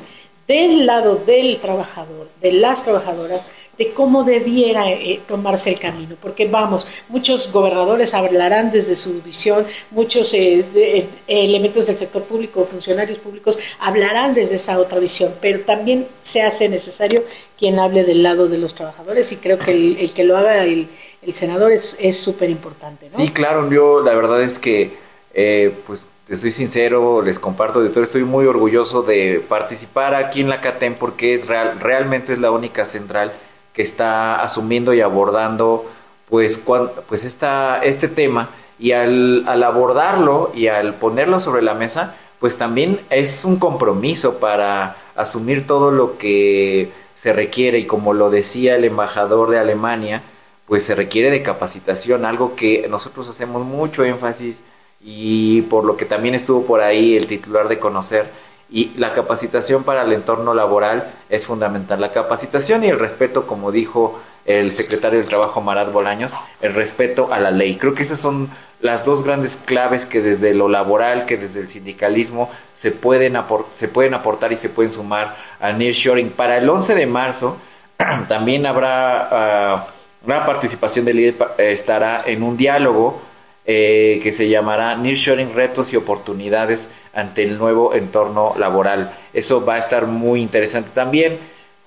del 0.49 0.87
lado 0.87 1.17
del 1.17 1.59
trabajador, 1.59 2.29
de 2.41 2.53
las 2.53 2.83
trabajadoras, 2.83 3.43
de 3.77 3.93
cómo 3.93 4.25
debiera 4.25 4.91
eh, 4.91 5.21
tomarse 5.29 5.71
el 5.71 5.79
camino. 5.79 6.17
Porque 6.21 6.49
vamos, 6.49 6.89
muchos 7.09 7.53
gobernadores 7.53 8.13
hablarán 8.13 8.73
desde 8.73 8.97
su 8.97 9.23
visión, 9.23 9.65
muchos 9.93 10.35
eh, 10.35 10.65
eh, 10.75 11.07
elementos 11.29 11.87
del 11.87 11.97
sector 11.97 12.25
público, 12.25 12.67
funcionarios 12.69 13.19
públicos 13.19 13.59
hablarán 13.79 14.35
desde 14.35 14.57
esa 14.57 14.81
otra 14.81 14.99
visión, 14.99 15.33
pero 15.41 15.61
también 15.61 16.09
se 16.23 16.43
hace 16.43 16.69
necesario 16.69 17.23
quien 17.57 17.79
hable 17.79 18.03
del 18.03 18.23
lado 18.23 18.49
de 18.49 18.59
los 18.59 18.75
trabajadores 18.75 19.31
y 19.31 19.37
creo 19.37 19.59
que 19.59 19.71
el, 19.71 20.13
que 20.13 20.25
lo 20.25 20.37
haga 20.37 20.65
el, 20.65 20.89
senador 21.33 21.73
es 21.73 22.17
súper 22.17 22.49
importante. 22.49 23.11
Sí, 23.11 23.29
claro, 23.29 23.71
yo 23.71 24.01
la 24.01 24.15
verdad 24.15 24.43
es 24.43 24.59
que 24.59 25.08
pues 25.87 26.09
te 26.29 26.37
soy 26.37 26.51
sincero, 26.51 27.23
les 27.23 27.39
comparto, 27.39 27.83
estoy 27.83 28.25
muy 28.25 28.45
orgulloso 28.45 29.03
de 29.03 29.43
participar 29.49 30.15
aquí 30.15 30.43
en 30.43 30.51
la 30.51 30.61
CATEM 30.61 30.95
porque 30.95 31.35
es 31.35 31.47
real, 31.47 31.81
realmente 31.81 32.35
es 32.35 32.39
la 32.39 32.51
única 32.51 32.85
central 32.85 33.33
que 33.73 33.81
está 33.81 34.43
asumiendo 34.43 34.93
y 34.93 35.01
abordando 35.01 35.87
pues, 36.29 36.63
pues 37.09 37.25
esta, 37.25 37.81
este 37.83 38.09
tema. 38.09 38.51
Y 38.79 38.93
al, 38.93 39.45
al 39.49 39.63
abordarlo 39.63 40.53
y 40.55 40.67
al 40.67 40.95
ponerlo 40.95 41.41
sobre 41.41 41.63
la 41.63 41.75
mesa, 41.75 42.15
pues 42.41 42.59
también 42.59 43.01
es 43.09 43.45
un 43.45 43.59
compromiso 43.59 44.39
para 44.39 44.97
asumir 45.17 45.67
todo 45.67 45.91
lo 45.91 46.19
que 46.19 46.91
se 47.15 47.33
requiere. 47.33 47.79
Y 47.79 47.87
como 47.87 48.13
lo 48.13 48.31
decía 48.31 48.77
el 48.77 48.85
embajador 48.85 49.51
de 49.51 49.59
Alemania, 49.59 50.23
pues 50.67 50.85
se 50.85 50.95
requiere 50.95 51.31
de 51.31 51.43
capacitación, 51.43 52.27
algo 52.27 52.55
que 52.55 52.87
nosotros 52.91 53.31
hacemos 53.31 53.65
mucho 53.65 54.05
énfasis 54.05 54.61
y 55.01 55.63
por 55.63 55.85
lo 55.85 55.97
que 55.97 56.05
también 56.05 56.35
estuvo 56.35 56.67
por 56.67 56.81
ahí 56.81 57.17
el 57.17 57.27
titular 57.27 57.69
de 57.69 57.79
conocer 57.79 58.27
y 58.71 58.91
la 58.97 59.13
capacitación 59.13 59.83
para 59.83 60.03
el 60.03 60.13
entorno 60.13 60.53
laboral 60.53 61.11
es 61.31 61.47
fundamental. 61.47 62.01
La 62.01 62.13
capacitación 62.13 62.85
y 62.85 62.89
el 62.89 62.99
respeto, 62.99 63.47
como 63.47 63.73
dijo 63.73 64.21
el 64.45 64.71
secretario 64.73 65.19
del 65.19 65.29
Trabajo 65.29 65.61
Marat 65.61 65.91
Bolaños, 65.91 66.39
el 66.61 66.75
respeto 66.75 67.33
a 67.33 67.39
la 67.39 67.51
ley. 67.51 67.77
Creo 67.77 67.95
que 67.95 68.03
esas 68.03 68.21
son 68.21 68.51
las 68.81 69.05
dos 69.05 69.23
grandes 69.23 69.57
claves 69.57 70.05
que 70.05 70.21
desde 70.21 70.53
lo 70.55 70.69
laboral, 70.69 71.25
que 71.25 71.37
desde 71.37 71.61
el 71.61 71.69
sindicalismo 71.69 72.51
se 72.75 72.91
pueden, 72.91 73.39
se 73.73 73.89
pueden 73.89 74.15
aportar 74.15 74.53
y 74.53 74.57
se 74.57 74.69
pueden 74.69 74.91
sumar 74.91 75.37
al 75.61 75.79
nearshoring. 75.79 76.31
Para 76.31 76.59
el 76.59 76.69
11 76.69 76.95
de 76.95 77.07
marzo 77.07 77.57
también 78.29 78.67
habrá 78.67 79.81
uh, 80.25 80.27
una 80.27 80.45
participación 80.45 81.07
del 81.07 81.17
líder, 81.17 81.37
estará 81.59 82.23
en 82.27 82.43
un 82.43 82.57
diálogo 82.57 83.21
eh, 83.71 84.21
que 84.23 84.33
se 84.33 84.49
llamará 84.49 84.97
Nearshoring 84.97 85.53
Retos 85.53 85.93
y 85.93 85.97
Oportunidades 85.97 86.89
ante 87.13 87.43
el 87.43 87.59
nuevo 87.59 87.95
entorno 87.95 88.55
laboral. 88.59 89.13
Eso 89.35 89.63
va 89.63 89.75
a 89.75 89.79
estar 89.79 90.07
muy 90.07 90.41
interesante 90.41 90.89
también. 90.95 91.37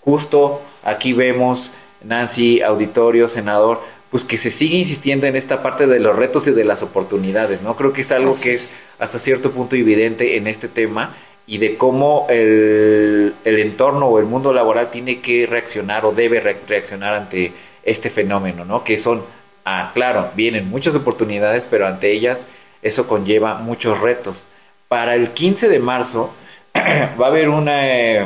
Justo 0.02 0.62
aquí 0.84 1.14
vemos, 1.14 1.74
Nancy, 2.04 2.62
auditorio, 2.62 3.28
senador, 3.28 3.82
pues 4.12 4.24
que 4.24 4.38
se 4.38 4.52
sigue 4.52 4.78
insistiendo 4.78 5.26
en 5.26 5.36
esta 5.36 5.64
parte 5.64 5.88
de 5.88 6.00
los 6.00 6.16
retos 6.16 6.46
y 6.46 6.52
de 6.52 6.66
las 6.66 6.84
oportunidades, 6.84 7.64
¿no? 7.64 7.76
Creo 7.76 7.94
que 7.94 8.02
es 8.02 8.12
algo 8.12 8.40
que 8.40 8.54
es 8.54 8.78
hasta 9.00 9.18
cierto 9.18 9.50
punto 9.50 9.76
evidente 9.76 10.38
en 10.38 10.46
este 10.46 10.68
tema 10.68 11.16
y 11.48 11.58
de 11.58 11.78
cómo 11.78 12.28
el, 12.30 13.34
el 13.44 13.60
entorno 13.60 14.06
o 14.06 14.20
el 14.20 14.26
mundo 14.26 14.54
laboral 14.54 14.92
tiene 14.92 15.20
que 15.20 15.48
reaccionar 15.48 16.06
o 16.06 16.12
debe 16.12 16.42
reaccionar 16.42 17.16
ante 17.16 17.54
este 17.82 18.12
fenómeno, 18.12 18.66
¿no? 18.66 18.84
Que 18.84 19.00
son 19.00 19.24
Ah, 19.66 19.92
claro, 19.94 20.30
vienen 20.36 20.70
muchas 20.70 20.96
oportunidades, 20.96 21.68
pero 21.70 21.88
ante 21.88 22.12
ellas 22.12 22.48
eso 22.82 23.08
conlleva 23.08 23.56
muchos 23.56 24.00
retos. 24.00 24.48
Para 24.88 25.16
el 25.16 25.30
15 25.30 25.70
de 25.70 25.80
marzo 25.80 26.34
va 26.76 27.26
a 27.26 27.30
haber 27.30 27.50
un 27.50 27.68
eh, 27.70 28.26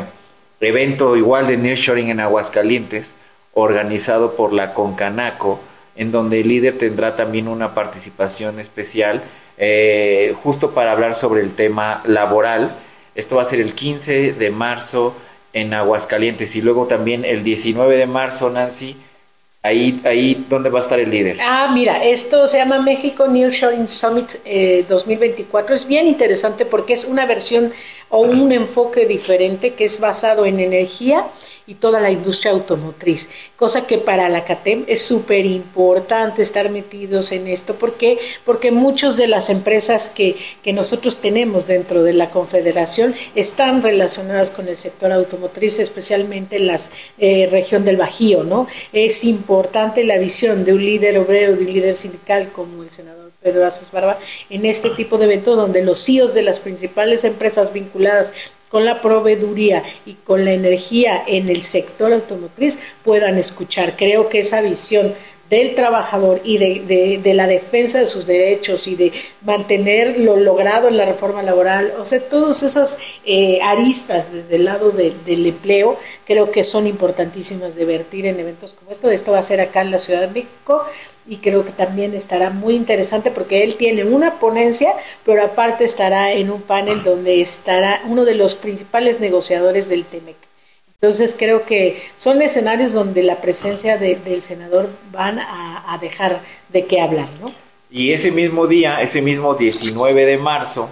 evento 0.62 1.16
igual 1.18 1.48
de 1.48 1.58
Nearshoring 1.58 2.10
en 2.10 2.20
Aguascalientes, 2.20 3.16
organizado 3.54 4.36
por 4.36 4.54
la 4.54 4.74
Concanaco, 4.74 5.60
en 5.96 6.12
donde 6.12 6.42
el 6.42 6.48
líder 6.48 6.78
tendrá 6.78 7.16
también 7.16 7.48
una 7.48 7.74
participación 7.74 8.60
especial, 8.60 9.22
eh, 9.58 10.34
justo 10.44 10.72
para 10.72 10.92
hablar 10.92 11.16
sobre 11.16 11.42
el 11.42 11.54
tema 11.54 12.02
laboral. 12.06 12.76
Esto 13.16 13.38
va 13.38 13.44
a 13.44 13.46
ser 13.46 13.62
el 13.62 13.74
15 13.74 14.34
de 14.34 14.52
marzo 14.52 15.16
en 15.54 15.74
Aguascalientes 15.74 16.56
y 16.56 16.62
luego 16.62 16.86
también 16.86 17.24
el 17.24 17.44
19 17.44 17.96
de 17.96 18.08
marzo, 18.08 18.50
Nancy, 18.50 18.98
Ahí, 19.66 20.00
ahí, 20.04 20.46
¿dónde 20.48 20.70
va 20.70 20.78
a 20.78 20.82
estar 20.84 21.00
el 21.00 21.10
líder? 21.10 21.40
Ah, 21.42 21.72
mira, 21.74 22.04
esto 22.04 22.48
se 22.48 22.58
llama 22.58 22.80
México 22.80 23.28
Nearshoring 23.28 23.88
Summit 23.88 24.30
2024. 24.88 25.74
Eh, 25.74 25.76
es 25.76 25.88
bien 25.88 26.06
interesante 26.06 26.66
porque 26.66 26.94
es 26.94 27.06
una 27.06 27.26
versión 27.26 27.74
o 28.10 28.20
un 28.20 28.52
enfoque 28.52 29.08
diferente 29.08 29.74
que 29.74 29.86
es 29.86 30.00
basado 30.00 30.46
en 30.46 30.60
energía 30.60 31.26
y 31.68 31.76
toda 31.76 32.00
la 32.00 32.12
industria 32.12 32.52
automotriz, 32.52 33.30
cosa 33.56 33.88
que 33.88 33.98
para 33.98 34.30
la 34.30 34.44
CATEM 34.44 34.84
es 34.88 35.02
súper 35.02 35.46
importante 35.46 36.42
estar 36.42 36.70
metidos 36.70 37.32
en 37.32 37.48
esto. 37.48 37.76
¿Por 37.76 37.94
qué? 37.96 38.18
Porque 38.46 38.72
muchas 38.72 39.18
de 39.18 39.28
las 39.28 39.50
empresas 39.50 40.10
que, 40.10 40.36
que 40.64 40.74
nosotros 40.74 41.18
tenemos 41.18 41.68
dentro 41.68 42.04
de 42.04 42.14
la 42.14 42.30
Confederación 42.30 43.16
están 43.34 43.82
relacionadas 43.82 44.52
con 44.52 44.68
el 44.68 44.78
sector 44.78 45.12
automotriz, 45.12 45.80
especialmente 45.80 46.58
en 46.58 46.68
la 46.68 46.80
eh, 47.18 47.48
región 47.52 47.84
del 47.84 47.98
Bajío, 47.98 48.44
¿no? 48.44 48.68
Es 48.94 49.24
importante 49.24 50.04
la 50.04 50.18
visión 50.18 50.66
de 50.66 50.74
un 50.74 50.86
líder 50.86 51.18
obrero, 51.18 51.56
de 51.56 51.66
un 51.66 51.74
líder 51.74 51.94
sindical 51.94 52.50
como 52.50 52.84
el 52.84 52.90
senador 52.90 53.26
Pedro 53.46 53.66
Aces 53.66 53.92
Barba, 53.92 54.18
en 54.50 54.66
este 54.66 54.90
tipo 54.90 55.20
de 55.20 55.26
eventos 55.26 55.56
donde 55.56 55.84
los 55.84 56.04
CEOs 56.04 56.34
de 56.34 56.42
las 56.42 56.60
principales 56.60 57.24
empresas 57.24 57.72
vinculadas 57.72 58.34
con 58.70 58.86
la 58.86 59.02
proveeduría 59.02 59.84
y 60.06 60.14
con 60.14 60.46
la 60.46 60.52
energía 60.52 61.24
en 61.28 61.50
el 61.50 61.64
sector 61.64 62.14
automotriz 62.14 62.80
puedan 63.04 63.38
escuchar. 63.38 63.96
Creo 63.96 64.30
que 64.30 64.40
esa 64.40 64.62
visión 64.62 65.14
del 65.50 65.76
trabajador 65.76 66.42
y 66.44 66.58
de, 66.58 67.20
de, 67.22 67.34
la 67.36 67.46
defensa 67.46 68.00
de 68.00 68.08
sus 68.08 68.26
derechos 68.26 68.88
y 68.88 68.96
de 68.96 69.12
mantener 69.42 70.20
lo 70.20 70.38
logrado 70.38 70.88
en 70.88 70.98
la 70.98 71.06
reforma 71.06 71.44
laboral, 71.44 71.94
o 72.00 72.06
sea, 72.06 72.20
todas 72.20 72.64
esas 72.64 72.98
eh, 73.26 73.60
aristas 73.62 74.34
desde 74.34 74.56
el 74.56 74.66
lado 74.66 74.90
del 74.90 75.46
empleo, 75.46 76.00
creo 76.26 76.50
que 76.50 76.64
son 76.64 76.88
importantísimas 76.88 77.76
de 77.76 77.86
vertir 77.86 78.26
en 78.26 78.40
eventos 78.40 78.74
como 78.74 78.92
esto. 78.92 79.12
Esto 79.12 79.34
va 79.34 79.40
a 79.40 79.44
ser 79.44 79.62
acá 79.62 79.82
en 79.82 79.92
la 79.92 80.00
Ciudad 80.00 80.22
de 80.22 80.28
México 80.28 80.84
y 81.28 81.38
creo 81.38 81.66
que 81.66 81.72
también 81.72 82.14
estará 82.14 82.50
muy 82.52 82.76
interesante 82.76 83.32
porque 83.32 83.64
él 83.64 83.76
tiene 83.76 84.04
una 84.04 84.36
ponencia, 84.36 84.94
pero 85.26 85.44
aparte 85.44 85.84
estará 85.84 86.34
en 86.34 86.52
un 86.52 86.62
panel 86.62 87.04
donde 87.04 87.42
estará 87.42 88.02
uno 88.06 88.26
de 88.26 88.36
los 88.36 88.56
principales 88.56 89.20
negociadores 89.20 89.90
del 89.90 90.06
TEMEC. 90.06 90.36
Entonces 91.02 91.36
creo 91.38 91.66
que 91.66 92.02
son 92.16 92.42
escenarios 92.42 92.94
donde 92.94 93.24
la 93.24 93.38
presencia 93.38 93.98
del 93.98 94.42
senador 94.42 94.90
van 95.12 95.40
a, 95.40 95.98
dejar 96.02 96.40
de 96.70 96.86
qué 96.86 97.02
hablar, 97.02 97.28
¿no? 97.42 97.54
Y 97.90 98.12
ese 98.12 98.32
mismo 98.32 98.68
día, 98.68 99.02
ese 99.02 99.22
mismo 99.22 99.56
19 99.56 100.26
de 100.26 100.38
marzo, 100.38 100.90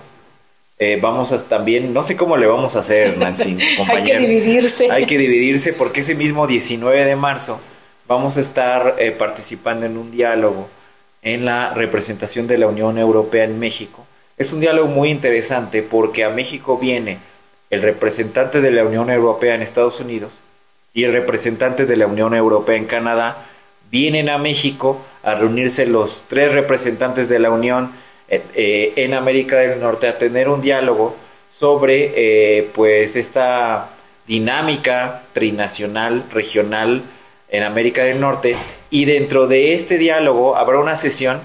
eh, 0.79 0.97
vamos 1.01 1.31
a 1.31 1.47
también, 1.47 1.93
no 1.93 2.03
sé 2.03 2.15
cómo 2.15 2.37
le 2.37 2.47
vamos 2.47 2.75
a 2.75 2.79
hacer, 2.79 3.17
Nancy, 3.17 3.57
compañero. 3.77 4.19
Hay 4.19 4.25
que 4.25 4.27
dividirse. 4.27 4.91
Hay 4.91 5.05
que 5.05 5.17
dividirse 5.17 5.73
porque 5.73 6.01
ese 6.01 6.15
mismo 6.15 6.47
19 6.47 7.05
de 7.05 7.15
marzo 7.15 7.59
vamos 8.07 8.37
a 8.37 8.41
estar 8.41 8.95
eh, 8.97 9.11
participando 9.11 9.85
en 9.85 9.97
un 9.97 10.11
diálogo 10.11 10.67
en 11.21 11.45
la 11.45 11.73
representación 11.73 12.47
de 12.47 12.57
la 12.57 12.67
Unión 12.67 12.97
Europea 12.97 13.45
en 13.45 13.59
México. 13.59 14.05
Es 14.37 14.51
un 14.51 14.59
diálogo 14.59 14.87
muy 14.87 15.09
interesante 15.09 15.83
porque 15.83 16.23
a 16.23 16.29
México 16.29 16.77
viene 16.77 17.17
el 17.69 17.81
representante 17.81 18.61
de 18.61 18.71
la 18.71 18.83
Unión 18.83 19.09
Europea 19.09 19.55
en 19.55 19.61
Estados 19.61 19.99
Unidos 19.99 20.41
y 20.93 21.05
el 21.05 21.13
representante 21.13 21.85
de 21.85 21.95
la 21.95 22.07
Unión 22.07 22.33
Europea 22.33 22.75
en 22.75 22.85
Canadá. 22.85 23.37
Vienen 23.89 24.29
a 24.29 24.37
México 24.37 25.01
a 25.23 25.35
reunirse 25.35 25.85
los 25.85 26.25
tres 26.27 26.51
representantes 26.51 27.29
de 27.29 27.39
la 27.39 27.51
Unión 27.51 27.91
eh, 28.27 28.41
eh, 28.53 28.93
en 28.97 29.13
América 29.13 29.57
del 29.57 29.79
Norte 29.79 30.07
a 30.07 30.17
tener 30.17 30.49
un 30.49 30.61
diálogo 30.61 31.15
sobre 31.49 32.67
pues 32.73 33.15
esta 33.15 33.91
dinámica 34.25 35.21
trinacional, 35.33 36.23
regional, 36.31 37.03
en 37.53 37.63
América 37.63 38.03
del 38.03 38.19
Norte 38.19 38.57
y 38.89 39.05
dentro 39.05 39.47
de 39.47 39.75
este 39.75 39.97
diálogo 39.97 40.57
habrá 40.57 40.79
una 40.79 40.95
sesión 40.95 41.39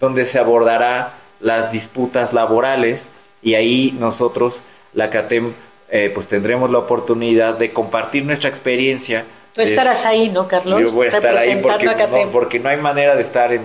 donde 0.00 0.26
se 0.26 0.38
abordará 0.38 1.14
las 1.40 1.70
disputas 1.70 2.32
laborales 2.32 3.10
y 3.42 3.54
ahí 3.54 3.96
nosotros, 3.98 4.64
la 4.92 5.08
CATEM, 5.08 5.52
eh, 5.88 6.10
pues 6.12 6.26
tendremos 6.26 6.70
la 6.70 6.78
oportunidad 6.78 7.54
de 7.54 7.72
compartir 7.72 8.24
nuestra 8.24 8.50
experiencia. 8.50 9.24
Tú 9.54 9.62
estarás 9.62 10.04
ahí, 10.04 10.30
¿no, 10.30 10.48
Carlos? 10.48 10.80
Yo 10.80 10.90
voy 10.90 11.06
a 11.06 11.10
estar 11.10 11.36
ahí 11.36 11.56
porque 11.62 11.86
no, 11.86 12.30
porque 12.30 12.58
no 12.58 12.68
hay 12.68 12.78
manera 12.78 13.14
de 13.14 13.22
estar 13.22 13.52
en 13.52 13.62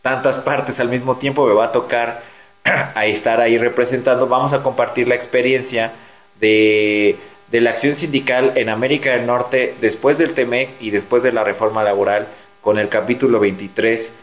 tantas 0.00 0.38
partes 0.38 0.78
al 0.78 0.88
mismo 0.88 1.16
tiempo, 1.16 1.46
me 1.46 1.54
va 1.54 1.66
a 1.66 1.72
tocar 1.72 2.22
a 2.94 3.06
estar 3.06 3.40
ahí 3.40 3.58
representando. 3.58 4.28
Vamos 4.28 4.52
a 4.52 4.62
compartir 4.62 5.08
la 5.08 5.16
experiencia 5.16 5.90
de 6.38 7.16
de 7.52 7.60
la 7.60 7.70
acción 7.70 7.94
sindical 7.94 8.52
en 8.56 8.70
América 8.70 9.12
del 9.12 9.26
Norte 9.26 9.74
después 9.80 10.16
del 10.16 10.32
TEMEC 10.32 10.70
y 10.80 10.90
después 10.90 11.22
de 11.22 11.32
la 11.32 11.44
reforma 11.44 11.84
laboral 11.84 12.26
con 12.62 12.78
el 12.78 12.88
capítulo 12.88 13.38
23 13.40 14.14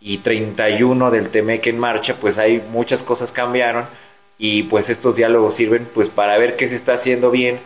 y 0.00 0.18
31 0.18 1.10
del 1.10 1.28
TEMEC 1.28 1.66
en 1.66 1.78
marcha, 1.78 2.14
pues 2.14 2.38
hay 2.38 2.62
muchas 2.72 3.02
cosas 3.02 3.32
cambiaron 3.32 3.84
y 4.38 4.62
pues 4.62 4.88
estos 4.88 5.16
diálogos 5.16 5.54
sirven 5.54 5.86
pues 5.92 6.08
para 6.08 6.38
ver 6.38 6.56
qué 6.56 6.68
se 6.68 6.74
está 6.74 6.94
haciendo 6.94 7.30
bien, 7.30 7.58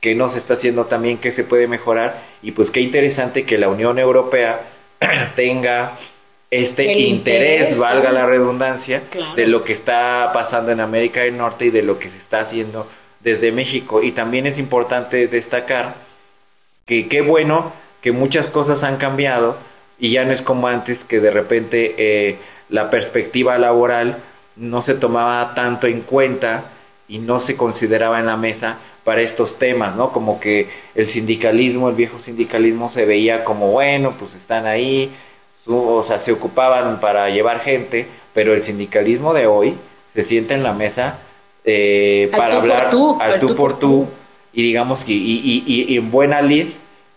qué 0.00 0.14
no 0.14 0.28
se 0.28 0.36
está 0.36 0.52
haciendo 0.52 0.84
también, 0.84 1.16
qué 1.16 1.30
se 1.30 1.44
puede 1.44 1.66
mejorar 1.66 2.20
y 2.42 2.50
pues 2.50 2.70
qué 2.70 2.80
interesante 2.82 3.44
que 3.44 3.56
la 3.56 3.70
Unión 3.70 3.98
Europea 3.98 4.60
tenga 5.34 5.92
este 6.50 6.92
interés, 6.92 7.78
valga 7.78 8.12
la 8.12 8.26
redundancia, 8.26 9.02
de 9.34 9.46
lo 9.46 9.64
que 9.64 9.72
está 9.72 10.30
pasando 10.34 10.72
en 10.72 10.80
América 10.80 11.22
del 11.22 11.38
Norte 11.38 11.66
y 11.66 11.70
de 11.70 11.82
lo 11.82 11.98
que 11.98 12.10
se 12.10 12.18
está 12.18 12.40
haciendo 12.40 12.86
desde 13.20 13.52
México. 13.52 14.02
Y 14.02 14.12
también 14.12 14.46
es 14.46 14.58
importante 14.58 15.26
destacar 15.28 15.94
que 16.86 17.08
qué 17.08 17.20
bueno 17.20 17.72
que 18.00 18.12
muchas 18.12 18.48
cosas 18.48 18.84
han 18.84 18.96
cambiado 18.96 19.56
y 19.98 20.12
ya 20.12 20.24
no 20.24 20.32
es 20.32 20.42
como 20.42 20.68
antes 20.68 21.04
que 21.04 21.20
de 21.20 21.30
repente 21.30 21.94
eh, 21.98 22.36
la 22.68 22.90
perspectiva 22.90 23.58
laboral 23.58 24.16
no 24.56 24.82
se 24.82 24.94
tomaba 24.94 25.54
tanto 25.54 25.86
en 25.86 26.00
cuenta 26.00 26.64
y 27.08 27.18
no 27.18 27.40
se 27.40 27.56
consideraba 27.56 28.20
en 28.20 28.26
la 28.26 28.36
mesa 28.36 28.78
para 29.04 29.22
estos 29.22 29.58
temas, 29.58 29.96
¿no? 29.96 30.12
Como 30.12 30.38
que 30.38 30.68
el 30.94 31.08
sindicalismo, 31.08 31.88
el 31.88 31.94
viejo 31.94 32.18
sindicalismo 32.18 32.90
se 32.90 33.06
veía 33.06 33.44
como, 33.44 33.72
bueno, 33.72 34.14
pues 34.18 34.34
están 34.34 34.66
ahí, 34.66 35.10
o 35.66 36.02
sea, 36.02 36.18
se 36.18 36.32
ocupaban 36.32 37.00
para 37.00 37.30
llevar 37.30 37.60
gente, 37.60 38.06
pero 38.34 38.52
el 38.52 38.62
sindicalismo 38.62 39.32
de 39.32 39.46
hoy 39.46 39.74
se 40.08 40.22
sienta 40.22 40.54
en 40.54 40.62
la 40.62 40.74
mesa 40.74 41.18
eh, 41.70 42.30
para 42.34 42.56
hablar 42.56 42.90
al 43.20 43.40
tú, 43.40 43.54
por 43.54 43.78
tú, 43.78 44.06
y 44.54 44.62
digamos 44.62 45.04
que 45.04 45.12
y, 45.12 45.62
y, 45.66 45.96
en 45.96 46.10
buena 46.10 46.40
lid 46.40 46.68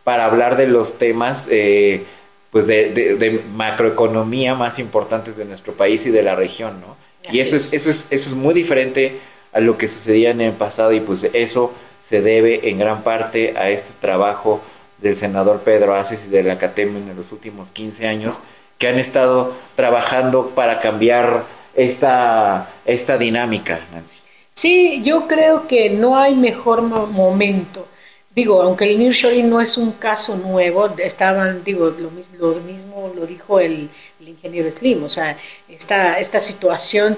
para 0.03 0.25
hablar 0.25 0.57
de 0.57 0.67
los 0.67 0.97
temas 0.97 1.47
eh, 1.49 2.03
pues 2.49 2.67
de, 2.67 3.41
macroeconomía 3.55 4.53
más 4.55 4.77
importantes 4.79 5.37
de 5.37 5.45
nuestro 5.45 5.71
país 5.71 6.05
y 6.05 6.11
de 6.11 6.21
la 6.21 6.35
región, 6.35 6.81
¿no? 6.81 6.97
y 7.31 7.39
eso 7.39 7.55
es, 7.55 7.71
eso 7.71 7.89
es, 7.89 8.07
eso 8.09 8.29
es 8.29 8.35
muy 8.35 8.53
diferente 8.53 9.19
a 9.53 9.61
lo 9.61 9.77
que 9.77 9.87
sucedía 9.87 10.31
en 10.31 10.41
el 10.41 10.53
pasado 10.53 10.91
y 10.91 10.99
pues 10.99 11.29
eso 11.31 11.71
se 12.01 12.21
debe 12.21 12.69
en 12.69 12.79
gran 12.79 13.03
parte 13.03 13.53
a 13.57 13.69
este 13.69 13.93
trabajo 14.01 14.61
del 14.97 15.15
senador 15.15 15.61
Pedro 15.61 15.95
Aces 15.95 16.25
y 16.25 16.29
de 16.29 16.43
la 16.43 16.53
Academia 16.53 16.99
en 16.99 17.15
los 17.15 17.31
últimos 17.31 17.71
15 17.71 18.07
años 18.07 18.41
que 18.77 18.87
han 18.87 18.99
estado 18.99 19.53
trabajando 19.75 20.47
para 20.47 20.81
cambiar 20.81 21.43
esta, 21.75 22.69
esta 22.85 23.17
dinámica, 23.17 23.79
Nancy. 23.93 24.20
Sí, 24.53 25.01
yo 25.03 25.27
creo 25.27 25.67
que 25.67 25.89
no 25.89 26.17
hay 26.17 26.35
mejor 26.35 26.81
momento. 26.81 27.87
Digo, 28.33 28.61
aunque 28.61 28.85
el 28.85 28.99
nearshoring 28.99 29.49
no 29.49 29.59
es 29.59 29.77
un 29.77 29.91
caso 29.93 30.37
nuevo, 30.37 30.87
estaban, 30.97 31.63
digo, 31.63 31.89
lo, 31.89 32.09
lo 32.39 32.61
mismo 32.61 33.11
lo 33.15 33.25
dijo 33.25 33.59
el, 33.59 33.89
ingeniero 34.25 34.69
Slim, 34.71 35.03
o 35.03 35.09
sea, 35.09 35.37
esta, 35.67 36.19
esta 36.19 36.39
situación 36.39 37.17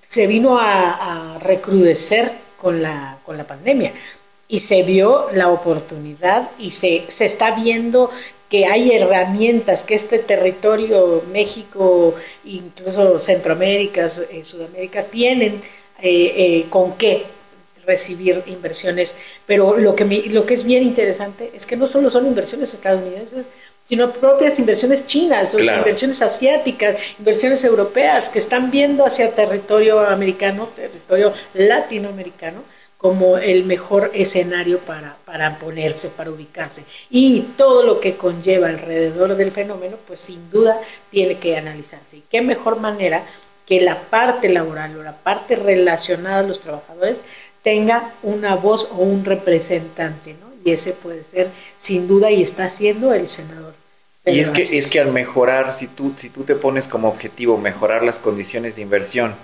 se 0.00 0.26
vino 0.26 0.58
a, 0.58 1.38
recrudecer 1.40 2.32
con 2.56 2.82
la, 2.82 3.18
con 3.24 3.36
la 3.36 3.44
pandemia 3.44 3.92
y 4.48 4.60
se 4.60 4.82
vio 4.82 5.28
la 5.32 5.48
oportunidad 5.48 6.50
y 6.58 6.70
se, 6.70 7.04
se 7.08 7.24
está 7.26 7.50
viendo 7.50 8.10
que 8.48 8.66
hay 8.66 8.92
herramientas 8.92 9.82
que 9.82 9.94
este 9.94 10.18
territorio, 10.20 11.24
México, 11.32 12.14
incluso 12.44 13.18
Centroamérica, 13.18 14.08
eh, 14.30 14.44
Sudamérica, 14.44 15.02
tienen 15.04 15.60
eh, 16.00 16.34
eh, 16.36 16.66
con 16.68 16.96
qué 16.96 17.24
recibir 17.86 18.42
inversiones. 18.46 19.16
Pero 19.46 19.76
lo 19.78 19.94
que, 19.94 20.04
lo 20.30 20.44
que 20.44 20.54
es 20.54 20.64
bien 20.64 20.82
interesante 20.82 21.50
es 21.54 21.66
que 21.66 21.76
no 21.76 21.86
solo 21.86 22.10
son 22.10 22.26
inversiones 22.26 22.74
estadounidenses, 22.74 23.48
sino 23.84 24.12
propias 24.12 24.58
inversiones 24.58 25.06
chinas, 25.06 25.54
o 25.54 25.60
inversiones 25.60 26.20
asiáticas, 26.20 26.96
inversiones 27.18 27.62
europeas 27.64 28.28
que 28.28 28.40
están 28.40 28.70
viendo 28.70 29.06
hacia 29.06 29.30
territorio 29.30 30.00
americano, 30.00 30.68
territorio 30.74 31.32
latinoamericano, 31.54 32.62
como 32.98 33.38
el 33.38 33.64
mejor 33.64 34.10
escenario 34.14 34.78
para, 34.80 35.16
para 35.24 35.58
ponerse, 35.58 36.08
para 36.08 36.30
ubicarse. 36.30 36.84
Y 37.10 37.40
todo 37.56 37.84
lo 37.84 38.00
que 38.00 38.16
conlleva 38.16 38.68
alrededor 38.68 39.36
del 39.36 39.52
fenómeno, 39.52 39.96
pues 40.06 40.18
sin 40.18 40.50
duda 40.50 40.80
tiene 41.10 41.38
que 41.38 41.56
analizarse. 41.56 42.16
¿Y 42.16 42.24
qué 42.28 42.42
mejor 42.42 42.80
manera 42.80 43.22
que 43.66 43.80
la 43.80 44.00
parte 44.00 44.48
laboral 44.48 44.96
o 44.96 45.02
la 45.02 45.16
parte 45.16 45.56
relacionada 45.56 46.40
a 46.40 46.42
los 46.42 46.60
trabajadores 46.60 47.20
tenga 47.62 48.12
una 48.22 48.54
voz 48.54 48.88
o 48.92 49.02
un 49.02 49.24
representante, 49.24 50.34
¿no? 50.40 50.46
Y 50.64 50.70
ese 50.72 50.92
puede 50.92 51.24
ser, 51.24 51.48
sin 51.76 52.06
duda, 52.08 52.30
y 52.30 52.42
está 52.42 52.68
siendo 52.68 53.12
el 53.12 53.28
senador. 53.28 53.74
y 54.24 54.40
es 54.40 54.50
que, 54.50 54.62
es 54.62 54.90
que 54.90 55.00
al 55.00 55.12
mejorar, 55.12 55.72
si 55.72 55.86
tú, 55.86 56.12
si 56.16 56.28
tú 56.30 56.44
te 56.44 56.54
pones 56.54 56.88
como 56.88 57.08
objetivo 57.08 57.58
mejorar 57.58 58.02
las 58.02 58.18
condiciones 58.18 58.76
de 58.76 58.82
inversión 58.82 59.34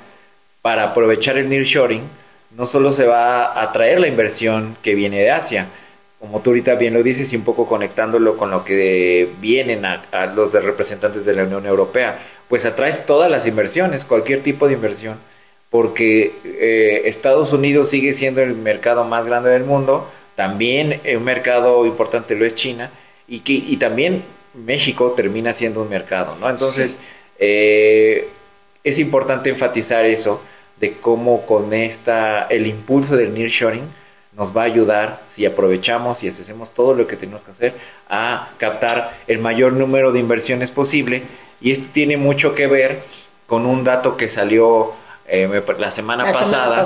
para 0.63 0.91
aprovechar 0.91 1.39
el 1.39 1.49
nearshoring, 1.49 2.03
no 2.57 2.67
solo 2.67 2.93
se 2.93 3.07
va 3.07 3.47
a 3.47 3.63
atraer 3.63 4.01
la 4.01 4.09
inversión 4.09 4.77
que 4.83 4.95
viene 4.95 5.21
de 5.21 5.31
Asia, 5.31 5.67
como 6.23 6.41
tú 6.41 6.51
ahorita 6.51 6.77
bien 6.77 6.95
lo 6.95 7.03
dices, 7.03 7.33
y 7.33 7.37
un 7.37 7.43
poco 7.43 7.67
conectándolo 7.67 8.37
con 8.37 8.53
lo 8.53 8.65
que 8.65 9.29
vienen 9.41 9.85
a, 9.85 10.27
los 10.27 10.53
de 10.53 10.61
representantes 10.61 11.25
de 11.25 11.33
la 11.33 11.43
Unión 11.43 11.67
Europea, 11.67 12.17
pues 12.53 12.67
atraes 12.67 13.07
todas 13.07 13.31
las 13.31 13.47
inversiones, 13.47 14.05
cualquier 14.05 14.43
tipo 14.43 14.69
de 14.69 14.75
inversión, 14.75 15.17
porque 15.71 16.35
eh, 16.45 17.01
Estados 17.07 17.55
Unidos 17.55 17.89
sigue 17.89 18.13
siendo 18.13 18.43
el 18.43 18.53
mercado 18.55 19.05
más 19.05 19.25
grande 19.25 19.49
del 19.49 19.65
mundo, 19.65 20.07
también 20.35 21.01
un 21.17 21.25
mercado 21.25 21.87
importante 21.87 22.35
lo 22.35 22.45
es 22.45 22.55
China, 22.55 22.91
y, 23.27 23.39
que, 23.39 23.55
y 23.55 23.79
también 23.79 24.23
México 24.53 25.13
termina 25.13 25.55
siendo 25.55 25.81
un 25.81 25.89
mercado, 25.89 26.37
¿no? 26.39 26.51
Entonces, 26.51 26.99
eh, 27.39 28.29
es 28.85 28.99
importante 28.99 29.49
enfatizar 29.49 30.05
eso, 30.05 30.43
de 30.79 30.93
cómo 30.93 31.47
con 31.47 31.73
esta, 31.73 32.49
el 32.51 32.67
impulso 32.67 33.17
del 33.17 33.33
nearshoring 33.33 33.89
nos 34.37 34.55
va 34.55 34.63
a 34.63 34.67
ayudar, 34.67 35.23
si 35.31 35.47
aprovechamos 35.47 36.23
y 36.23 36.29
hacemos 36.29 36.73
todo 36.75 36.93
lo 36.93 37.07
que 37.07 37.17
tenemos 37.17 37.45
que 37.45 37.51
hacer, 37.51 37.73
a 38.11 38.51
captar 38.59 39.17
el 39.27 39.39
mayor 39.39 39.73
número 39.73 40.13
de 40.13 40.21
inversiones 40.21 40.71
posible. 40.71 41.23
Y 41.63 41.71
esto 41.71 41.87
tiene 41.93 42.17
mucho 42.17 42.55
que 42.55 42.67
ver 42.67 43.01
con 43.47 43.67
un 43.67 43.85
dato 43.85 44.17
que 44.17 44.29
salió 44.29 44.93
eh, 45.27 45.63
la, 45.79 45.91
semana, 45.91 46.25
pasada, 46.33 46.85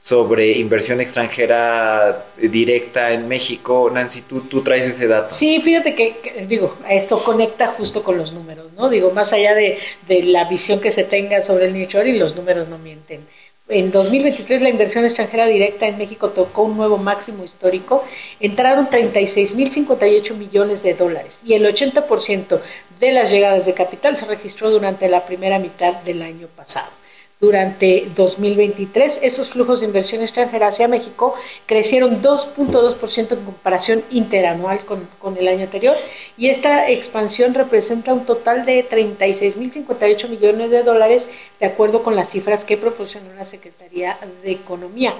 sobre 0.00 0.52
inversión 0.52 1.00
extranjera 1.00 2.24
directa 2.36 3.12
en 3.12 3.28
México. 3.28 3.90
Nancy, 3.92 4.22
tú, 4.22 4.40
tú 4.40 4.62
traes 4.62 4.88
ese 4.88 5.06
dato. 5.06 5.32
Sí, 5.32 5.60
fíjate 5.60 5.94
que, 5.94 6.46
digo, 6.48 6.74
esto 6.88 7.22
conecta 7.22 7.68
justo 7.68 8.02
con 8.02 8.16
los 8.16 8.32
números, 8.32 8.72
¿no? 8.72 8.88
Digo, 8.88 9.10
más 9.10 9.32
allá 9.32 9.54
de, 9.54 9.78
de 10.08 10.22
la 10.24 10.44
visión 10.44 10.80
que 10.80 10.90
se 10.90 11.04
tenga 11.04 11.40
sobre 11.42 11.66
el 11.66 11.76
y 11.76 12.18
los 12.18 12.34
números 12.34 12.68
no 12.68 12.78
mienten. 12.78 13.20
En 13.72 13.92
2023 13.92 14.62
la 14.62 14.68
inversión 14.68 15.04
extranjera 15.04 15.46
directa 15.46 15.86
en 15.86 15.96
México 15.96 16.30
tocó 16.30 16.62
un 16.62 16.76
nuevo 16.76 16.98
máximo 16.98 17.44
histórico. 17.44 18.04
Entraron 18.40 18.88
36.058 18.88 20.34
millones 20.34 20.82
de 20.82 20.94
dólares 20.94 21.42
y 21.44 21.54
el 21.54 21.64
80% 21.64 22.60
de 22.98 23.12
las 23.12 23.30
llegadas 23.30 23.66
de 23.66 23.74
capital 23.74 24.16
se 24.16 24.26
registró 24.26 24.70
durante 24.70 25.08
la 25.08 25.24
primera 25.24 25.60
mitad 25.60 25.94
del 26.02 26.22
año 26.22 26.48
pasado 26.48 26.99
durante 27.40 28.06
2023. 28.14 29.20
Esos 29.22 29.48
flujos 29.50 29.80
de 29.80 29.86
inversión 29.86 30.22
extranjera 30.22 30.68
hacia 30.68 30.88
México 30.88 31.34
crecieron 31.66 32.22
2.2% 32.22 33.32
en 33.32 33.44
comparación 33.44 34.04
interanual 34.10 34.80
con, 34.80 35.08
con, 35.18 35.36
el 35.38 35.48
año 35.48 35.64
anterior 35.64 35.96
y 36.36 36.48
esta 36.48 36.90
expansión 36.90 37.54
representa 37.54 38.12
un 38.12 38.26
total 38.26 38.66
de 38.66 38.86
36.058 38.86 40.28
millones 40.28 40.70
de 40.70 40.82
dólares 40.82 41.28
de 41.58 41.66
acuerdo 41.66 42.02
con 42.02 42.14
las 42.14 42.30
cifras 42.30 42.64
que 42.64 42.76
proporcionó 42.76 43.32
la 43.34 43.44
Secretaría 43.44 44.18
de 44.42 44.52
Economía. 44.52 45.14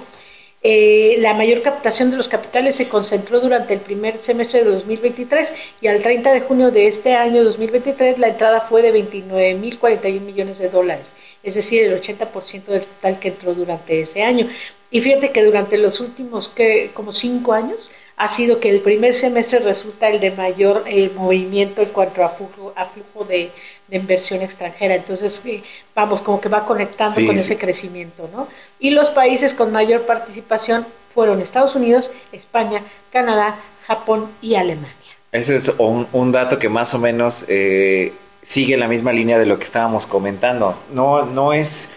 Eh, 0.63 1.15
la 1.21 1.33
mayor 1.33 1.63
captación 1.63 2.11
de 2.11 2.17
los 2.17 2.27
capitales 2.27 2.75
se 2.75 2.87
concentró 2.87 3.39
durante 3.39 3.73
el 3.73 3.79
primer 3.79 4.19
semestre 4.19 4.63
de 4.63 4.69
2023 4.69 5.55
y 5.81 5.87
al 5.87 6.03
30 6.03 6.31
de 6.31 6.41
junio 6.41 6.69
de 6.69 6.85
este 6.85 7.15
año 7.15 7.43
2023 7.43 8.19
la 8.19 8.27
entrada 8.27 8.61
fue 8.61 8.83
de 8.83 8.93
29.041 8.93 10.21
millones 10.21 10.59
de 10.59 10.69
dólares, 10.69 11.15
es 11.43 11.55
decir, 11.55 11.83
el 11.83 12.01
80% 12.01 12.65
del 12.65 12.81
total 12.81 13.19
que 13.19 13.29
entró 13.29 13.53
durante 13.53 14.01
ese 14.01 14.23
año. 14.23 14.47
Y 14.89 15.01
fíjate 15.01 15.31
que 15.31 15.43
durante 15.43 15.77
los 15.77 15.99
últimos 15.99 16.49
que, 16.49 16.91
como 16.93 17.11
cinco 17.11 17.53
años 17.53 17.89
ha 18.17 18.29
sido 18.29 18.59
que 18.59 18.69
el 18.69 18.81
primer 18.81 19.13
semestre 19.13 19.59
resulta 19.59 20.09
el 20.09 20.19
de 20.19 20.31
mayor 20.31 20.83
eh, 20.85 21.09
movimiento 21.15 21.81
en 21.81 21.89
cuanto 21.89 22.23
a 22.23 22.29
flujo, 22.29 22.73
a 22.75 22.85
flujo 22.85 23.25
de, 23.25 23.49
de 23.87 23.97
inversión 23.97 24.41
extranjera. 24.41 24.95
Entonces, 24.95 25.41
eh, 25.45 25.63
vamos, 25.95 26.21
como 26.21 26.39
que 26.39 26.49
va 26.49 26.65
conectando 26.65 27.25
con 27.25 27.35
ese 27.37 27.57
crecimiento, 27.57 28.29
¿no? 28.33 28.47
Y 28.79 28.91
los 28.91 29.09
países 29.09 29.53
con 29.53 29.71
mayor 29.71 30.01
participación 30.03 30.85
fueron 31.13 31.41
Estados 31.41 31.75
Unidos, 31.75 32.11
España, 32.31 32.81
Canadá, 33.11 33.57
Japón 33.87 34.29
y 34.41 34.55
Alemania. 34.55 34.93
Eso 35.31 35.55
es 35.55 35.71
un, 35.77 36.31
dato 36.31 36.59
que 36.59 36.69
más 36.69 36.93
o 36.93 36.99
menos 36.99 37.45
eh, 37.47 38.13
sigue 38.43 38.77
la 38.77 38.87
misma 38.87 39.11
línea 39.11 39.39
de 39.39 39.45
lo 39.45 39.57
que 39.57 39.65
estábamos 39.65 40.07
comentando. 40.07 40.77
No, 40.93 41.25
no 41.25 41.53
es, 41.53 41.89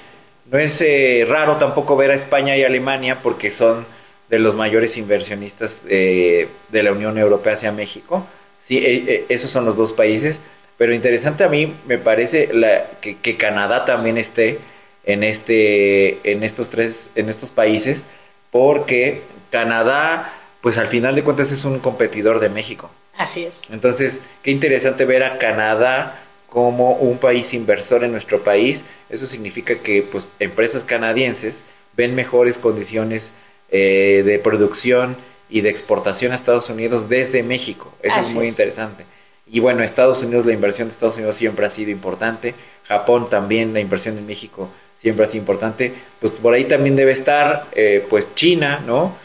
no 0.50 0.58
es 0.58 0.80
eh, 0.80 1.26
raro 1.28 1.56
tampoco 1.56 1.96
ver 1.96 2.10
a 2.10 2.14
España 2.14 2.56
y 2.56 2.62
Alemania 2.62 3.20
porque 3.22 3.50
son 3.50 3.86
de 4.30 4.38
los 4.38 4.54
mayores 4.54 4.96
inversionistas 4.96 5.84
de 5.84 6.48
la 6.70 6.92
Unión 6.92 7.18
Europea 7.18 7.52
hacia 7.52 7.72
México. 7.72 8.26
Sí, 8.58 9.24
esos 9.28 9.50
son 9.50 9.66
los 9.66 9.76
dos 9.76 9.92
países 9.92 10.40
pero 10.76 10.92
interesante 10.94 11.44
a 11.44 11.48
mí 11.48 11.72
me 11.86 11.98
parece 11.98 12.48
la, 12.52 12.84
que, 13.00 13.36
Canadá 13.36 13.84
también 13.84 14.18
esté 14.18 14.58
en 15.04 15.22
este 15.22 16.18
en 16.30 16.42
estos 16.42 16.70
tres 16.70 17.10
en 17.14 17.28
estos 17.28 17.50
países 17.50 18.02
porque 18.50 19.22
Canadá 19.50 20.32
pues 20.60 20.78
al 20.78 20.88
final 20.88 21.14
de 21.14 21.22
cuentas 21.22 21.52
es 21.52 21.64
un 21.64 21.78
competidor 21.78 22.40
de 22.40 22.48
México. 22.48 22.90
Así 23.16 23.44
es. 23.44 23.70
Entonces, 23.70 24.22
qué 24.42 24.50
interesante 24.50 25.04
ver 25.04 25.22
a 25.22 25.38
Canadá 25.38 26.18
como 26.54 26.92
un 26.92 27.18
país 27.18 27.52
inversor 27.52 28.04
en 28.04 28.12
nuestro 28.12 28.44
país. 28.44 28.84
Eso 29.10 29.26
significa 29.26 29.74
que 29.74 30.02
pues 30.02 30.30
empresas 30.38 30.84
canadienses 30.84 31.64
ven 31.96 32.14
mejores 32.14 32.58
condiciones 32.58 33.32
eh, 33.70 34.22
de 34.24 34.38
producción 34.38 35.16
y 35.50 35.62
de 35.62 35.70
exportación 35.70 36.30
a 36.30 36.36
Estados 36.36 36.70
Unidos 36.70 37.08
desde 37.08 37.42
México. 37.42 37.92
Eso 38.02 38.20
es 38.20 38.34
muy 38.34 38.46
interesante. 38.46 39.04
Y 39.50 39.58
bueno, 39.58 39.82
Estados 39.82 40.22
Unidos, 40.22 40.46
la 40.46 40.52
inversión 40.52 40.86
de 40.86 40.94
Estados 40.94 41.16
Unidos 41.16 41.36
siempre 41.36 41.66
ha 41.66 41.70
sido 41.70 41.90
importante. 41.90 42.54
Japón 42.84 43.28
también, 43.28 43.74
la 43.74 43.80
inversión 43.80 44.16
en 44.16 44.24
México 44.24 44.70
siempre 44.96 45.24
ha 45.24 45.28
sido 45.28 45.42
importante. 45.42 45.92
Pues 46.20 46.32
por 46.34 46.54
ahí 46.54 46.66
también 46.66 46.94
debe 46.94 47.10
estar, 47.10 47.66
eh, 47.72 48.06
pues 48.08 48.32
China, 48.36 48.80
¿no? 48.86 49.16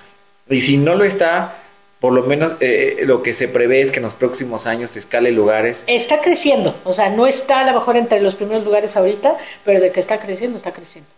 Y 0.50 0.62
si 0.62 0.78
no 0.78 0.96
lo 0.96 1.04
está, 1.04 1.59
por 2.00 2.14
lo 2.14 2.24
menos 2.24 2.56
eh, 2.62 3.04
lo 3.06 3.22
que 3.24 3.34
se 3.34 3.48
prevé 3.48 3.82
es 3.82 3.92
que 3.92 3.98
en 3.98 4.04
los 4.04 4.14
próximos 4.14 4.68
años 4.68 4.92
se 4.92 5.00
escale 5.00 5.32
lugares. 5.32 5.84
Está 5.88 6.22
creciendo, 6.22 6.74
o 6.86 6.94
sea, 6.94 7.10
no 7.10 7.28
está 7.28 7.60
a 7.60 7.66
lo 7.66 7.74
mejor 7.74 7.98
entre 7.98 8.22
los 8.22 8.36
primeros 8.36 8.64
lugares 8.64 8.96
ahorita, 8.96 9.36
pero 9.66 9.82
de 9.82 9.92
que 9.92 10.00
está 10.00 10.20
creciendo, 10.20 10.58
está 10.58 10.72
creciendo. 10.72 11.10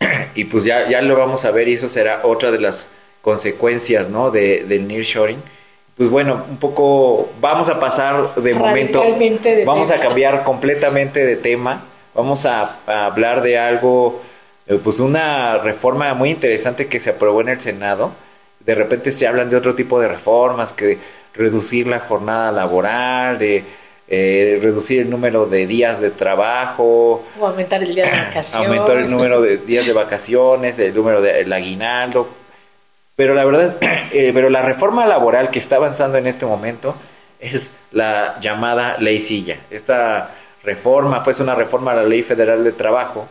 Y 0.34 0.44
pues 0.44 0.64
ya, 0.64 0.88
ya 0.88 1.02
lo 1.02 1.16
vamos 1.16 1.44
a 1.44 1.50
ver 1.50 1.68
y 1.68 1.74
eso 1.74 1.88
será 1.88 2.20
otra 2.24 2.52
de 2.52 2.60
las 2.60 2.90
consecuencias, 3.22 4.08
¿no? 4.08 4.30
De, 4.30 4.64
del 4.64 4.86
nearshoring. 4.86 5.42
Pues 5.96 6.08
bueno, 6.08 6.44
un 6.48 6.56
poco 6.56 7.28
vamos 7.40 7.68
a 7.68 7.78
pasar 7.80 8.34
de 8.36 8.54
momento, 8.54 9.02
de 9.02 9.64
vamos 9.66 9.88
tema. 9.88 10.00
a 10.00 10.02
cambiar 10.02 10.44
completamente 10.44 11.26
de 11.26 11.36
tema, 11.36 11.82
vamos 12.14 12.46
a, 12.46 12.76
a 12.86 13.06
hablar 13.06 13.42
de 13.42 13.58
algo, 13.58 14.22
eh, 14.66 14.78
pues 14.82 15.00
una 15.00 15.58
reforma 15.58 16.14
muy 16.14 16.30
interesante 16.30 16.86
que 16.86 17.00
se 17.00 17.10
aprobó 17.10 17.40
en 17.42 17.50
el 17.50 17.60
Senado. 17.60 18.12
De 18.60 18.74
repente 18.74 19.12
se 19.12 19.26
hablan 19.26 19.50
de 19.50 19.56
otro 19.56 19.74
tipo 19.74 20.00
de 20.00 20.08
reformas, 20.08 20.72
que 20.72 20.98
reducir 21.34 21.86
la 21.86 22.00
jornada 22.00 22.52
laboral, 22.52 23.38
de 23.38 23.64
eh, 24.08 24.58
reducir 24.60 25.00
el 25.00 25.08
número 25.10 25.46
de 25.46 25.66
días 25.66 26.00
de 26.00 26.10
trabajo, 26.10 27.24
O 27.38 27.46
aumentar 27.46 27.82
el 27.82 27.94
día 27.94 28.06
de 28.06 28.10
vacación. 28.26 28.66
aumentar 28.66 28.98
el 28.98 29.10
número 29.10 29.40
de 29.40 29.56
días 29.58 29.86
de 29.86 29.92
vacaciones, 29.92 30.78
el 30.78 30.94
número 30.94 31.22
del 31.22 31.52
aguinaldo. 31.52 32.28
Pero 33.16 33.34
la 33.34 33.44
verdad 33.44 33.64
es, 33.64 33.76
eh, 34.12 34.32
pero 34.34 34.50
la 34.50 34.62
reforma 34.62 35.06
laboral 35.06 35.50
que 35.50 35.58
está 35.58 35.76
avanzando 35.76 36.18
en 36.18 36.26
este 36.26 36.44
momento 36.44 36.94
es 37.38 37.72
la 37.92 38.38
llamada 38.40 38.96
ley 38.98 39.20
silla. 39.20 39.56
Esta 39.70 40.30
reforma 40.64 41.20
fue 41.22 41.32
una 41.40 41.54
reforma 41.54 41.92
a 41.92 41.96
la 41.96 42.04
ley 42.04 42.22
federal 42.22 42.64
de 42.64 42.72
trabajo 42.72 43.28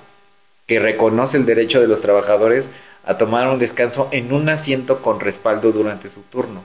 que 0.65 0.79
reconoce 0.79 1.37
el 1.37 1.45
derecho 1.45 1.81
de 1.81 1.87
los 1.87 2.01
trabajadores 2.01 2.69
a 3.05 3.17
tomar 3.17 3.47
un 3.47 3.59
descanso 3.59 4.07
en 4.11 4.33
un 4.33 4.49
asiento 4.49 5.01
con 5.01 5.19
respaldo 5.19 5.71
durante 5.71 6.09
su 6.09 6.21
turno. 6.21 6.61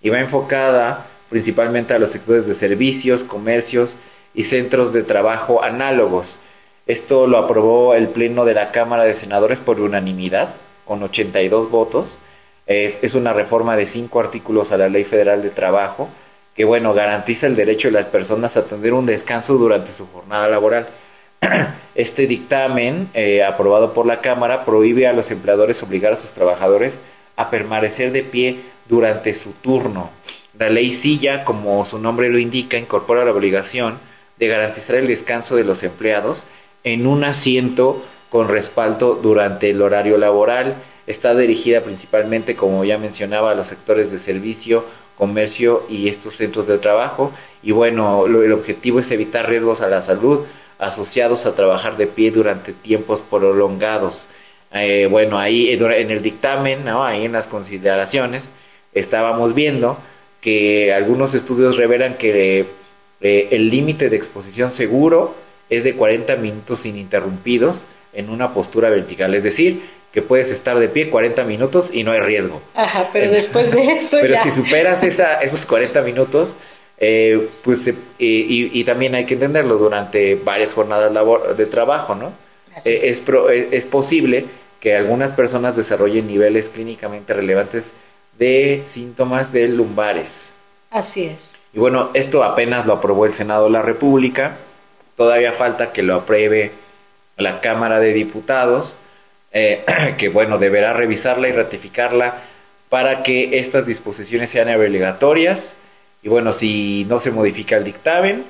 Y 0.00 0.08
va 0.08 0.20
enfocada 0.20 1.06
principalmente 1.28 1.94
a 1.94 1.98
los 1.98 2.10
sectores 2.10 2.46
de 2.46 2.54
servicios, 2.54 3.24
comercios 3.24 3.96
y 4.34 4.44
centros 4.44 4.92
de 4.92 5.02
trabajo 5.02 5.62
análogos. 5.62 6.38
Esto 6.86 7.26
lo 7.26 7.38
aprobó 7.38 7.94
el 7.94 8.08
Pleno 8.08 8.44
de 8.44 8.54
la 8.54 8.72
Cámara 8.72 9.04
de 9.04 9.14
Senadores 9.14 9.60
por 9.60 9.80
unanimidad, 9.80 10.54
con 10.84 11.02
82 11.02 11.70
votos. 11.70 12.18
Eh, 12.66 12.98
es 13.02 13.14
una 13.14 13.32
reforma 13.32 13.76
de 13.76 13.86
cinco 13.86 14.20
artículos 14.20 14.72
a 14.72 14.76
la 14.76 14.88
Ley 14.88 15.04
Federal 15.04 15.42
de 15.42 15.50
Trabajo 15.50 16.08
que, 16.54 16.64
bueno, 16.64 16.92
garantiza 16.94 17.46
el 17.46 17.56
derecho 17.56 17.88
de 17.88 17.92
las 17.92 18.06
personas 18.06 18.56
a 18.56 18.64
tener 18.64 18.92
un 18.92 19.06
descanso 19.06 19.54
durante 19.54 19.92
su 19.92 20.06
jornada 20.08 20.48
laboral. 20.48 20.86
Este 21.94 22.26
dictamen, 22.26 23.08
eh, 23.14 23.42
aprobado 23.42 23.92
por 23.92 24.06
la 24.06 24.20
Cámara, 24.20 24.64
prohíbe 24.64 25.06
a 25.06 25.12
los 25.12 25.30
empleadores 25.30 25.82
obligar 25.82 26.12
a 26.12 26.16
sus 26.16 26.32
trabajadores 26.32 27.00
a 27.36 27.50
permanecer 27.50 28.12
de 28.12 28.22
pie 28.22 28.56
durante 28.88 29.34
su 29.34 29.52
turno. 29.52 30.10
La 30.58 30.68
ley 30.68 30.92
Silla, 30.92 31.44
como 31.44 31.84
su 31.84 31.98
nombre 31.98 32.28
lo 32.28 32.38
indica, 32.38 32.76
incorpora 32.76 33.24
la 33.24 33.32
obligación 33.32 33.98
de 34.38 34.48
garantizar 34.48 34.96
el 34.96 35.06
descanso 35.06 35.56
de 35.56 35.64
los 35.64 35.82
empleados 35.82 36.46
en 36.84 37.06
un 37.06 37.24
asiento 37.24 38.02
con 38.28 38.48
respaldo 38.48 39.14
durante 39.14 39.70
el 39.70 39.82
horario 39.82 40.18
laboral. 40.18 40.74
Está 41.06 41.34
dirigida 41.34 41.80
principalmente, 41.80 42.56
como 42.56 42.84
ya 42.84 42.98
mencionaba, 42.98 43.50
a 43.50 43.54
los 43.54 43.68
sectores 43.68 44.12
de 44.12 44.18
servicio, 44.18 44.84
comercio 45.16 45.84
y 45.88 46.08
estos 46.08 46.36
centros 46.36 46.66
de 46.66 46.78
trabajo. 46.78 47.32
Y 47.62 47.72
bueno, 47.72 48.26
el 48.26 48.52
objetivo 48.52 49.00
es 49.00 49.10
evitar 49.10 49.48
riesgos 49.48 49.80
a 49.80 49.88
la 49.88 50.02
salud 50.02 50.46
asociados 50.80 51.46
a 51.46 51.54
trabajar 51.54 51.96
de 51.96 52.06
pie 52.06 52.30
durante 52.30 52.72
tiempos 52.72 53.22
prolongados. 53.22 54.30
Eh, 54.72 55.06
bueno, 55.10 55.38
ahí 55.38 55.68
eh, 55.68 55.78
en 56.00 56.10
el 56.10 56.22
dictamen, 56.22 56.84
¿no? 56.84 57.04
ahí 57.04 57.24
en 57.24 57.32
las 57.32 57.46
consideraciones, 57.46 58.50
estábamos 58.94 59.54
viendo 59.54 59.98
que 60.40 60.92
algunos 60.92 61.34
estudios 61.34 61.76
revelan 61.76 62.14
que 62.14 62.66
eh, 63.20 63.48
el 63.50 63.68
límite 63.68 64.08
de 64.08 64.16
exposición 64.16 64.70
seguro 64.70 65.34
es 65.68 65.84
de 65.84 65.94
40 65.94 66.36
minutos 66.36 66.86
ininterrumpidos 66.86 67.86
en 68.12 68.30
una 68.30 68.52
postura 68.54 68.88
vertical, 68.90 69.34
es 69.34 69.44
decir, 69.44 69.82
que 70.12 70.22
puedes 70.22 70.50
estar 70.50 70.78
de 70.78 70.88
pie 70.88 71.10
40 71.10 71.44
minutos 71.44 71.92
y 71.92 72.02
no 72.02 72.10
hay 72.12 72.20
riesgo. 72.20 72.60
Ajá, 72.74 73.08
pero 73.12 73.30
después 73.30 73.72
de 73.72 73.92
eso 73.92 74.18
Pero 74.20 74.34
ya. 74.34 74.42
si 74.42 74.50
superas 74.50 75.04
esa, 75.04 75.40
esos 75.40 75.66
40 75.66 76.02
minutos, 76.02 76.56
eh, 77.00 77.48
pues 77.64 77.88
eh, 77.88 77.94
y, 78.18 78.78
y 78.78 78.84
también 78.84 79.14
hay 79.14 79.26
que 79.26 79.34
entenderlo 79.34 79.78
durante 79.78 80.34
varias 80.36 80.74
jornadas 80.74 81.12
labor- 81.12 81.56
de 81.56 81.66
trabajo, 81.66 82.14
¿no? 82.14 82.32
Eh, 82.84 83.00
es. 83.04 83.20
pro- 83.20 83.50
eh, 83.50 83.68
es 83.72 83.86
posible 83.86 84.44
que 84.80 84.94
algunas 84.94 85.32
personas 85.32 85.76
desarrollen 85.76 86.26
niveles 86.26 86.70
clínicamente 86.70 87.34
relevantes 87.34 87.94
de 88.38 88.82
síntomas 88.86 89.52
de 89.52 89.68
lumbares. 89.68 90.54
Así 90.90 91.24
es. 91.24 91.54
Y 91.72 91.78
bueno, 91.78 92.10
esto 92.14 92.42
apenas 92.42 92.86
lo 92.86 92.94
aprobó 92.94 93.26
el 93.26 93.34
Senado 93.34 93.64
de 93.64 93.70
la 93.70 93.82
República. 93.82 94.56
Todavía 95.16 95.52
falta 95.52 95.92
que 95.92 96.02
lo 96.02 96.14
apruebe 96.16 96.72
la 97.36 97.60
Cámara 97.60 98.00
de 98.00 98.12
Diputados, 98.12 98.96
eh, 99.52 99.84
que 100.18 100.28
bueno, 100.28 100.58
deberá 100.58 100.92
revisarla 100.92 101.48
y 101.48 101.52
ratificarla 101.52 102.34
para 102.88 103.22
que 103.22 103.58
estas 103.58 103.86
disposiciones 103.86 104.50
sean 104.50 104.74
obligatorias. 104.74 105.74
Y 106.22 106.28
bueno, 106.28 106.52
si 106.52 107.06
no 107.08 107.20
se 107.20 107.30
modifica 107.30 107.76
el 107.76 107.84
dictamen, 107.84 108.44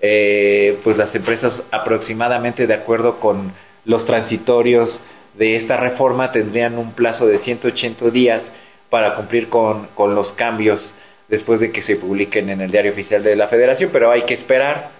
eh, 0.00 0.78
pues 0.84 0.96
las 0.96 1.14
empresas 1.14 1.64
aproximadamente 1.70 2.66
de 2.66 2.74
acuerdo 2.74 3.18
con 3.18 3.52
los 3.84 4.04
transitorios 4.04 5.00
de 5.34 5.56
esta 5.56 5.76
reforma 5.76 6.30
tendrían 6.30 6.78
un 6.78 6.92
plazo 6.92 7.26
de 7.26 7.38
180 7.38 8.10
días 8.10 8.52
para 8.90 9.14
cumplir 9.14 9.48
con, 9.48 9.86
con 9.94 10.14
los 10.14 10.32
cambios 10.32 10.94
después 11.28 11.60
de 11.60 11.70
que 11.72 11.82
se 11.82 11.96
publiquen 11.96 12.48
en 12.50 12.60
el 12.60 12.70
diario 12.70 12.92
oficial 12.92 13.22
de 13.22 13.36
la 13.36 13.48
federación, 13.48 13.90
pero 13.92 14.10
hay 14.10 14.22
que 14.22 14.34
esperar. 14.34 14.90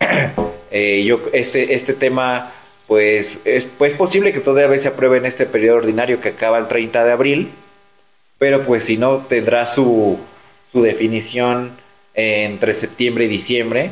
Eh, 0.70 1.02
yo 1.02 1.18
este, 1.32 1.74
este 1.74 1.94
tema, 1.94 2.52
pues 2.86 3.38
es 3.46 3.64
pues 3.64 3.94
posible 3.94 4.34
que 4.34 4.40
todavía 4.40 4.78
se 4.78 4.88
apruebe 4.88 5.16
en 5.16 5.24
este 5.24 5.46
periodo 5.46 5.78
ordinario 5.78 6.20
que 6.20 6.28
acaba 6.28 6.58
el 6.58 6.68
30 6.68 7.06
de 7.06 7.10
abril, 7.10 7.50
pero 8.38 8.62
pues 8.64 8.84
si 8.84 8.98
no 8.98 9.16
tendrá 9.16 9.64
su, 9.64 10.18
su 10.70 10.82
definición 10.82 11.72
entre 12.14 12.74
septiembre 12.74 13.24
y 13.24 13.28
diciembre. 13.28 13.90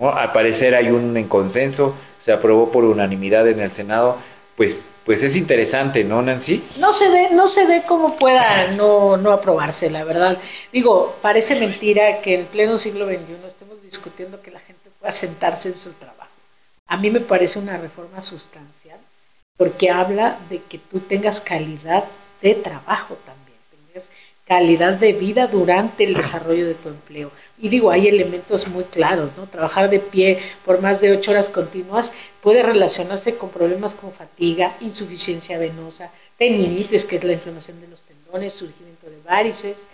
Al 0.00 0.32
parecer 0.32 0.74
hay 0.74 0.90
un 0.90 1.22
consenso, 1.24 1.94
se 2.18 2.32
aprobó 2.32 2.70
por 2.70 2.84
unanimidad 2.84 3.48
en 3.48 3.60
el 3.60 3.70
Senado, 3.70 4.18
pues, 4.56 4.88
pues 5.04 5.22
es 5.22 5.36
interesante, 5.36 6.04
¿no, 6.04 6.22
Nancy? 6.22 6.62
No 6.78 6.92
se 6.92 7.08
ve, 7.10 7.30
no 7.32 7.48
se 7.48 7.66
ve 7.66 7.82
cómo 7.86 8.16
pueda 8.16 8.68
no, 8.72 9.16
no 9.16 9.32
aprobarse, 9.32 9.90
la 9.90 10.04
verdad. 10.04 10.38
Digo, 10.72 11.16
parece 11.22 11.58
mentira 11.58 12.20
que 12.20 12.34
en 12.34 12.46
pleno 12.46 12.78
siglo 12.78 13.06
XXI 13.06 13.46
estemos 13.46 13.82
discutiendo 13.82 14.40
que 14.40 14.50
la 14.50 14.60
gente 14.60 14.90
pueda 15.00 15.12
sentarse 15.12 15.68
en 15.68 15.76
su 15.76 15.92
trabajo. 15.92 16.30
A 16.86 16.96
mí 16.96 17.10
me 17.10 17.20
parece 17.20 17.58
una 17.58 17.76
reforma 17.76 18.22
sustancial 18.22 18.98
porque 19.56 19.90
habla 19.90 20.38
de 20.50 20.60
que 20.62 20.78
tú 20.78 21.00
tengas 21.00 21.40
calidad 21.40 22.04
de 22.40 22.54
trabajo 22.54 23.16
también, 23.24 23.43
calidad 24.46 24.94
de 24.98 25.12
vida 25.14 25.46
durante 25.46 26.04
el 26.04 26.14
desarrollo 26.14 26.66
de 26.66 26.74
tu 26.74 26.88
empleo. 26.90 27.30
Y 27.58 27.68
digo, 27.70 27.90
hay 27.90 28.08
elementos 28.08 28.68
muy 28.68 28.84
claros, 28.84 29.30
¿no? 29.36 29.46
Trabajar 29.46 29.88
de 29.88 30.00
pie 30.00 30.38
por 30.64 30.80
más 30.82 31.00
de 31.00 31.12
ocho 31.12 31.30
horas 31.30 31.48
continuas 31.48 32.12
puede 32.42 32.62
relacionarse 32.62 33.36
con 33.36 33.48
problemas 33.50 33.94
como 33.94 34.12
fatiga, 34.12 34.74
insuficiencia 34.80 35.58
venosa, 35.58 36.10
tendinitis, 36.36 37.04
que 37.06 37.16
es 37.16 37.24
la 37.24 37.32
inflamación 37.32 37.80
de 37.80 37.88
los 37.88 38.02
tendones, 38.02 38.52
surgimiento 38.52 39.08
de 39.08 39.16
varices, 39.24 39.86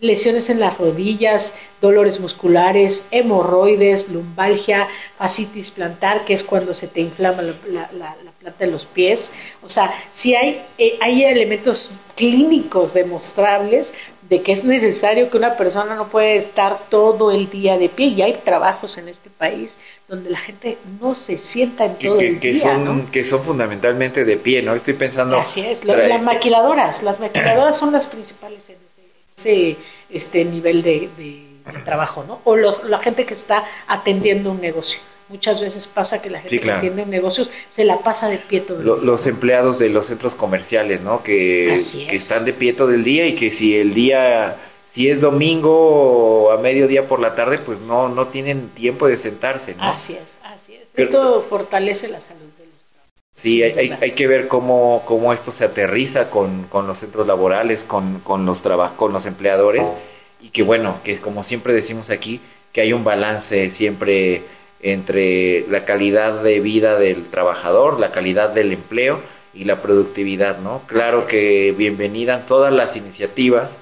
lesiones 0.00 0.50
en 0.50 0.58
las 0.58 0.78
rodillas, 0.78 1.54
dolores 1.80 2.18
musculares, 2.18 3.04
hemorroides, 3.12 4.08
lumbalgia, 4.08 4.88
fascitis 5.16 5.70
plantar, 5.70 6.24
que 6.24 6.34
es 6.34 6.42
cuando 6.42 6.74
se 6.74 6.88
te 6.88 7.00
inflama 7.00 7.42
la, 7.42 7.54
la- 7.68 8.16
la- 8.24 8.31
planta 8.42 8.64
de 8.64 8.70
los 8.70 8.86
pies. 8.86 9.32
O 9.62 9.68
sea, 9.68 9.92
sí 10.10 10.34
hay, 10.34 10.60
eh, 10.78 10.98
hay 11.00 11.24
elementos 11.24 11.98
clínicos 12.16 12.94
demostrables 12.94 13.94
de 14.28 14.40
que 14.42 14.52
es 14.52 14.64
necesario 14.64 15.28
que 15.30 15.36
una 15.36 15.56
persona 15.56 15.94
no 15.94 16.08
puede 16.08 16.36
estar 16.36 16.78
todo 16.88 17.30
el 17.32 17.50
día 17.50 17.76
de 17.78 17.88
pie. 17.88 18.06
Y 18.08 18.22
hay 18.22 18.34
trabajos 18.44 18.96
en 18.98 19.08
este 19.08 19.28
país 19.30 19.78
donde 20.08 20.30
la 20.30 20.38
gente 20.38 20.78
no 21.00 21.14
se 21.14 21.38
sienta 21.38 21.84
en 21.84 21.96
todo 21.96 22.18
que- 22.18 22.28
el 22.28 22.40
que 22.40 22.52
día, 22.52 22.62
son, 22.62 22.84
¿no? 22.84 23.10
que 23.10 23.24
son 23.24 23.42
fundamentalmente 23.42 24.24
de 24.24 24.36
pie, 24.36 24.62
¿no? 24.62 24.74
Estoy 24.74 24.94
pensando... 24.94 25.36
Así 25.36 25.60
es, 25.60 25.82
trae- 25.84 26.08
las 26.08 26.22
maquiladoras, 26.22 27.02
las 27.02 27.20
maquiladoras 27.20 27.76
son 27.78 27.92
las 27.92 28.06
principales 28.06 28.70
en 28.70 28.76
ese, 28.86 29.02
ese, 29.36 29.76
este 30.10 30.44
nivel 30.44 30.82
de, 30.82 31.10
de- 31.18 31.46
de 31.72 31.78
trabajo, 31.84 32.24
¿no? 32.26 32.40
O 32.44 32.56
los, 32.56 32.84
la 32.84 32.98
gente 32.98 33.24
que 33.26 33.34
está 33.34 33.64
atendiendo 33.86 34.50
un 34.50 34.60
negocio. 34.60 35.00
Muchas 35.32 35.62
veces 35.62 35.86
pasa 35.88 36.20
que 36.20 36.28
la 36.28 36.38
gente 36.40 36.50
Sí, 36.56 36.58
claro. 36.60 36.80
que 36.82 36.88
atiende 36.88 37.06
negocios 37.10 37.50
se 37.70 37.84
la 37.84 37.98
pasa 38.00 38.28
de 38.28 38.36
pie 38.36 38.60
todo 38.60 38.78
el 38.80 38.84
día. 38.84 38.94
los 39.02 39.26
empleados 39.26 39.78
de 39.78 39.88
los 39.88 40.06
centros 40.06 40.34
comerciales, 40.34 41.00
¿no? 41.00 41.22
Que, 41.22 41.72
Así 41.74 42.06
que 42.06 42.14
es. 42.16 42.22
están 42.24 42.44
de 42.44 42.52
pie 42.52 42.74
todo 42.74 42.90
el 42.92 43.02
día 43.02 43.26
y 43.26 43.34
que 43.34 43.50
si 43.50 43.74
el 43.78 43.94
día, 43.94 44.56
si 44.84 45.08
es 45.08 45.22
domingo 45.22 46.50
a 46.52 46.58
mediodía 46.58 47.08
por 47.08 47.18
la 47.20 47.34
tarde, 47.34 47.58
pues 47.58 47.80
no, 47.80 48.08
no 48.10 48.26
tienen 48.28 48.68
tiempo 48.68 49.08
de 49.08 49.16
sentarse, 49.16 49.74
¿no? 49.74 49.84
Así 49.84 50.14
es, 50.14 50.38
así 50.44 50.74
es. 50.74 50.90
Pero- 50.94 51.04
Esto 51.08 51.46
fortalece 51.48 52.08
la 52.08 52.20
salud 52.20 52.40
de 52.58 52.66
los 52.66 52.84
trabajadores. 52.92 53.32
Sí, 53.32 53.62
hay, 53.62 53.72
hay- 53.78 53.98
hay 54.00 54.10
que 54.12 54.26
ver 54.26 54.48
cómo, 54.48 55.02
cómo 55.06 55.32
esto 55.32 55.50
se 55.50 55.64
aterriza 55.64 56.28
con, 56.30 56.64
con 56.64 56.86
los 56.86 56.98
centros 56.98 57.26
laborales, 57.26 57.84
con, 57.84 58.20
con 58.20 58.44
los 58.44 58.62
con 58.96 59.12
los 59.14 59.24
empleadores, 59.26 59.94
y 60.42 60.50
que 60.50 60.62
bueno, 60.62 60.96
que 61.04 61.16
como 61.18 61.42
siempre 61.42 61.72
decimos 61.72 62.10
aquí, 62.10 62.40
que 62.72 62.80
hay 62.82 62.92
un 62.92 63.04
balance 63.04 63.70
siempre 63.70 64.42
entre 64.82 65.64
la 65.68 65.84
calidad 65.84 66.42
de 66.42 66.60
vida 66.60 66.98
del 66.98 67.24
trabajador, 67.26 68.00
la 68.00 68.10
calidad 68.10 68.50
del 68.50 68.72
empleo 68.72 69.20
y 69.54 69.64
la 69.64 69.76
productividad, 69.76 70.58
¿no? 70.58 70.82
Claro 70.86 71.26
que 71.26 71.72
bienvenidas 71.76 72.46
todas 72.46 72.72
las 72.72 72.96
iniciativas 72.96 73.78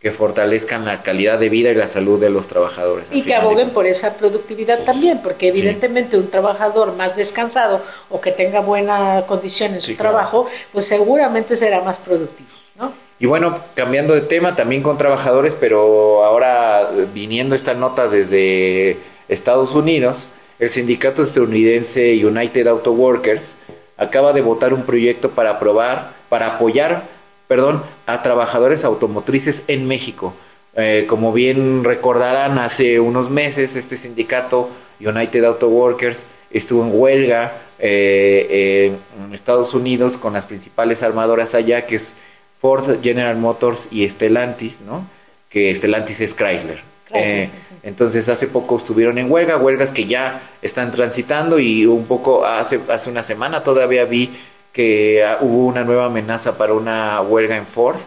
que 0.00 0.10
fortalezcan 0.12 0.86
la 0.86 1.02
calidad 1.02 1.38
de 1.38 1.50
vida 1.50 1.70
y 1.70 1.74
la 1.74 1.86
salud 1.86 2.18
de 2.18 2.30
los 2.30 2.48
trabajadores. 2.48 3.08
Y 3.12 3.22
que 3.22 3.34
aboguen 3.34 3.68
por 3.68 3.86
esa 3.86 4.16
productividad 4.16 4.82
también, 4.84 5.20
porque 5.22 5.48
evidentemente 5.48 6.16
un 6.16 6.30
trabajador 6.30 6.96
más 6.96 7.16
descansado 7.16 7.82
o 8.08 8.18
que 8.18 8.32
tenga 8.32 8.60
buena 8.60 9.24
condición 9.26 9.74
en 9.74 9.80
su 9.82 9.94
trabajo, 9.96 10.46
pues 10.72 10.86
seguramente 10.86 11.54
será 11.54 11.82
más 11.82 11.98
productivo, 11.98 12.48
¿no? 12.78 12.92
Y 13.18 13.26
bueno, 13.26 13.58
cambiando 13.74 14.14
de 14.14 14.22
tema, 14.22 14.56
también 14.56 14.82
con 14.82 14.96
trabajadores, 14.96 15.54
pero 15.54 16.24
ahora 16.24 16.88
viniendo 17.12 17.54
esta 17.54 17.74
nota 17.74 18.08
desde 18.08 18.96
Estados 19.30 19.74
Unidos, 19.74 20.28
el 20.58 20.68
sindicato 20.68 21.22
estadounidense 21.22 22.24
United 22.24 22.66
Auto 22.66 22.92
Workers 22.92 23.56
acaba 23.96 24.32
de 24.32 24.40
votar 24.40 24.74
un 24.74 24.82
proyecto 24.82 25.30
para 25.30 25.52
aprobar, 25.52 26.12
para 26.28 26.56
apoyar 26.56 27.02
perdón, 27.50 27.82
a 28.06 28.22
trabajadores 28.22 28.84
automotrices 28.84 29.64
en 29.66 29.88
México. 29.88 30.32
Eh, 30.76 31.06
como 31.08 31.32
bien 31.32 31.82
recordarán, 31.82 32.60
hace 32.60 33.00
unos 33.00 33.28
meses 33.28 33.74
este 33.74 33.96
sindicato 33.96 34.70
United 35.00 35.42
Auto 35.42 35.68
Workers 35.68 36.26
estuvo 36.52 36.84
en 36.84 36.92
huelga 36.92 37.52
eh, 37.80 38.92
en 39.18 39.34
Estados 39.34 39.74
Unidos 39.74 40.16
con 40.16 40.32
las 40.32 40.46
principales 40.46 41.02
armadoras 41.02 41.56
allá, 41.56 41.86
que 41.86 41.96
es 41.96 42.14
Ford, 42.60 43.02
General 43.02 43.36
Motors 43.36 43.88
y 43.90 44.08
Stellantis, 44.08 44.80
¿no? 44.82 45.04
Que 45.48 45.74
Stellantis 45.74 46.20
es 46.20 46.34
Chrysler. 46.34 46.80
Eh, 47.12 47.48
entonces 47.82 48.28
hace 48.28 48.46
poco 48.46 48.76
estuvieron 48.76 49.18
en 49.18 49.30
huelga, 49.30 49.56
huelgas 49.56 49.90
que 49.90 50.06
ya 50.06 50.42
están 50.60 50.92
transitando 50.92 51.58
y 51.58 51.86
un 51.86 52.06
poco 52.06 52.44
hace, 52.44 52.80
hace 52.88 53.10
una 53.10 53.22
semana 53.22 53.62
todavía 53.62 54.04
vi 54.04 54.30
que 54.72 55.24
ah, 55.24 55.38
hubo 55.40 55.66
una 55.66 55.84
nueva 55.84 56.06
amenaza 56.06 56.58
para 56.58 56.74
una 56.74 57.20
huelga 57.22 57.56
en 57.56 57.66
Ford 57.66 57.98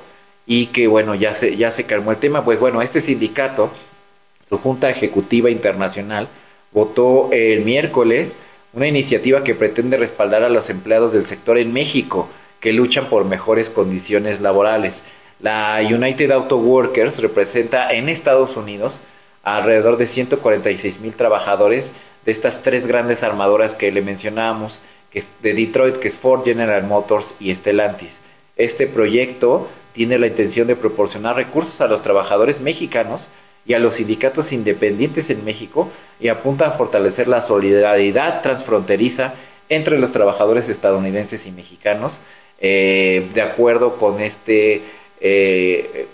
y 0.45 0.67
que 0.67 0.87
bueno, 0.87 1.15
ya 1.15 1.33
se, 1.33 1.55
ya 1.55 1.71
se 1.71 1.85
calmó 1.85 2.11
el 2.11 2.17
tema. 2.17 2.43
Pues 2.45 2.59
bueno, 2.59 2.81
este 2.81 3.01
sindicato, 3.01 3.71
su 4.47 4.57
Junta 4.57 4.89
Ejecutiva 4.89 5.49
Internacional, 5.49 6.27
votó 6.71 7.29
el 7.31 7.63
miércoles 7.63 8.37
una 8.73 8.87
iniciativa 8.87 9.43
que 9.43 9.55
pretende 9.55 9.97
respaldar 9.97 10.43
a 10.43 10.49
los 10.49 10.69
empleados 10.69 11.13
del 11.13 11.25
sector 11.25 11.57
en 11.57 11.73
México 11.73 12.27
que 12.59 12.73
luchan 12.73 13.07
por 13.07 13.25
mejores 13.25 13.69
condiciones 13.69 14.41
laborales. 14.41 15.03
La 15.39 15.79
United 15.81 16.31
Auto 16.31 16.57
Workers 16.57 17.21
representa 17.21 17.91
en 17.93 18.09
Estados 18.09 18.55
Unidos 18.55 19.01
alrededor 19.43 19.97
de 19.97 20.07
146 20.07 20.99
mil 21.01 21.13
trabajadores 21.13 21.91
de 22.25 22.31
estas 22.31 22.61
tres 22.61 22.87
grandes 22.87 23.23
armadoras 23.23 23.75
que 23.75 23.91
le 23.91 24.01
mencionábamos 24.01 24.81
de 25.13 25.53
Detroit, 25.53 25.97
que 25.97 26.07
es 26.07 26.17
Ford, 26.17 26.43
General 26.43 26.83
Motors 26.83 27.35
y 27.39 27.53
Stellantis. 27.53 28.21
Este 28.55 28.87
proyecto 28.87 29.69
tiene 29.93 30.17
la 30.17 30.27
intención 30.27 30.67
de 30.67 30.75
proporcionar 30.75 31.35
recursos 31.35 31.81
a 31.81 31.87
los 31.87 32.01
trabajadores 32.01 32.61
mexicanos 32.61 33.29
y 33.65 33.73
a 33.73 33.79
los 33.79 33.95
sindicatos 33.95 34.51
independientes 34.51 35.29
en 35.29 35.45
México 35.45 35.89
y 36.19 36.29
apunta 36.29 36.67
a 36.67 36.71
fortalecer 36.71 37.27
la 37.27 37.41
solidaridad 37.41 38.41
transfronteriza 38.41 39.33
entre 39.69 39.99
los 39.99 40.11
trabajadores 40.11 40.67
estadounidenses 40.69 41.45
y 41.45 41.51
mexicanos, 41.51 42.21
eh, 42.59 43.27
de 43.33 43.41
acuerdo 43.41 43.97
con 43.97 44.21
este 44.21 44.81
eh, 45.21 46.07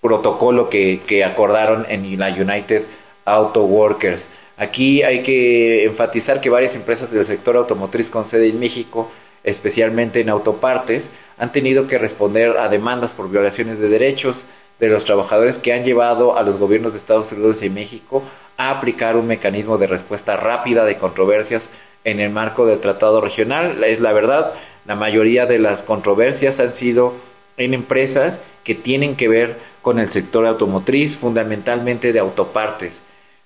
protocolo 0.00 0.68
que, 0.68 1.24
acordaron 1.24 1.86
en 1.88 2.18
la 2.18 2.28
United 2.28 2.82
Auto 3.24 3.64
Workers. 3.64 4.28
Aquí 4.56 5.02
hay 5.02 5.22
que 5.22 5.84
enfatizar 5.84 6.40
que 6.40 6.50
varias 6.50 6.74
empresas 6.74 7.10
del 7.10 7.24
sector 7.24 7.56
automotriz 7.56 8.10
con 8.10 8.24
sede 8.24 8.48
en 8.48 8.60
México, 8.60 9.10
especialmente 9.44 10.20
en 10.20 10.28
autopartes, 10.28 11.10
han 11.38 11.52
tenido 11.52 11.86
que 11.86 11.98
responder 11.98 12.58
a 12.58 12.68
demandas 12.68 13.14
por 13.14 13.30
violaciones 13.30 13.78
de 13.78 13.88
derechos 13.88 14.44
de 14.78 14.88
los 14.88 15.04
trabajadores 15.04 15.58
que 15.58 15.72
han 15.72 15.84
llevado 15.84 16.36
a 16.36 16.42
los 16.42 16.58
gobiernos 16.58 16.92
de 16.92 16.98
Estados 16.98 17.32
Unidos 17.32 17.62
y 17.62 17.70
México 17.70 18.22
a 18.56 18.70
aplicar 18.70 19.16
un 19.16 19.26
mecanismo 19.26 19.78
de 19.78 19.86
respuesta 19.86 20.36
rápida 20.36 20.84
de 20.84 20.96
controversias 20.96 21.70
en 22.04 22.20
el 22.20 22.30
marco 22.30 22.66
del 22.66 22.80
tratado 22.80 23.20
regional. 23.20 23.84
Es 23.84 24.00
la 24.00 24.12
verdad, 24.12 24.52
la 24.86 24.94
mayoría 24.94 25.46
de 25.46 25.58
las 25.58 25.82
controversias 25.82 26.60
han 26.60 26.72
sido 26.72 27.14
en 27.56 27.74
empresas 27.74 28.40
que 28.64 28.74
tienen 28.74 29.16
que 29.16 29.28
ver 29.28 29.56
con 29.82 29.98
el 29.98 30.10
sector 30.10 30.46
automotriz, 30.46 31.16
fundamentalmente 31.16 32.12
de 32.12 32.18
autopartes. 32.18 33.00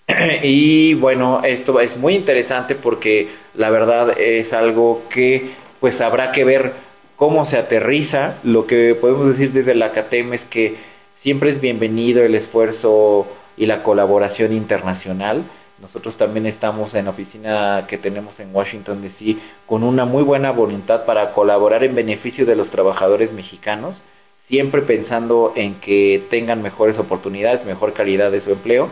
y 0.42 0.94
bueno, 0.94 1.42
esto 1.44 1.80
es 1.80 1.96
muy 1.96 2.14
interesante 2.14 2.74
porque 2.74 3.28
la 3.54 3.70
verdad 3.70 4.18
es 4.18 4.52
algo 4.52 5.02
que 5.08 5.50
pues 5.80 6.00
habrá 6.00 6.32
que 6.32 6.44
ver 6.44 6.72
cómo 7.16 7.44
se 7.44 7.58
aterriza. 7.58 8.34
Lo 8.42 8.66
que 8.66 8.94
podemos 8.94 9.26
decir 9.26 9.52
desde 9.52 9.74
la 9.74 9.92
CATEM 9.92 10.34
es 10.34 10.44
que 10.44 10.76
siempre 11.14 11.50
es 11.50 11.60
bienvenido 11.60 12.22
el 12.22 12.34
esfuerzo 12.34 13.26
y 13.56 13.66
la 13.66 13.82
colaboración 13.82 14.52
internacional. 14.52 15.42
Nosotros 15.80 16.16
también 16.16 16.46
estamos 16.46 16.94
en 16.94 17.08
oficina 17.08 17.84
que 17.88 17.98
tenemos 17.98 18.40
en 18.40 18.54
Washington, 18.54 19.02
D.C. 19.02 19.36
con 19.66 19.82
una 19.82 20.04
muy 20.04 20.22
buena 20.22 20.50
voluntad 20.50 21.04
para 21.04 21.32
colaborar 21.32 21.82
en 21.84 21.94
beneficio 21.94 22.46
de 22.46 22.56
los 22.56 22.70
trabajadores 22.70 23.32
mexicanos, 23.32 24.02
siempre 24.46 24.82
pensando 24.82 25.54
en 25.56 25.74
que 25.76 26.22
tengan 26.28 26.62
mejores 26.62 26.98
oportunidades, 26.98 27.64
mejor 27.64 27.94
calidad 27.94 28.30
de 28.30 28.42
su 28.42 28.52
empleo 28.52 28.90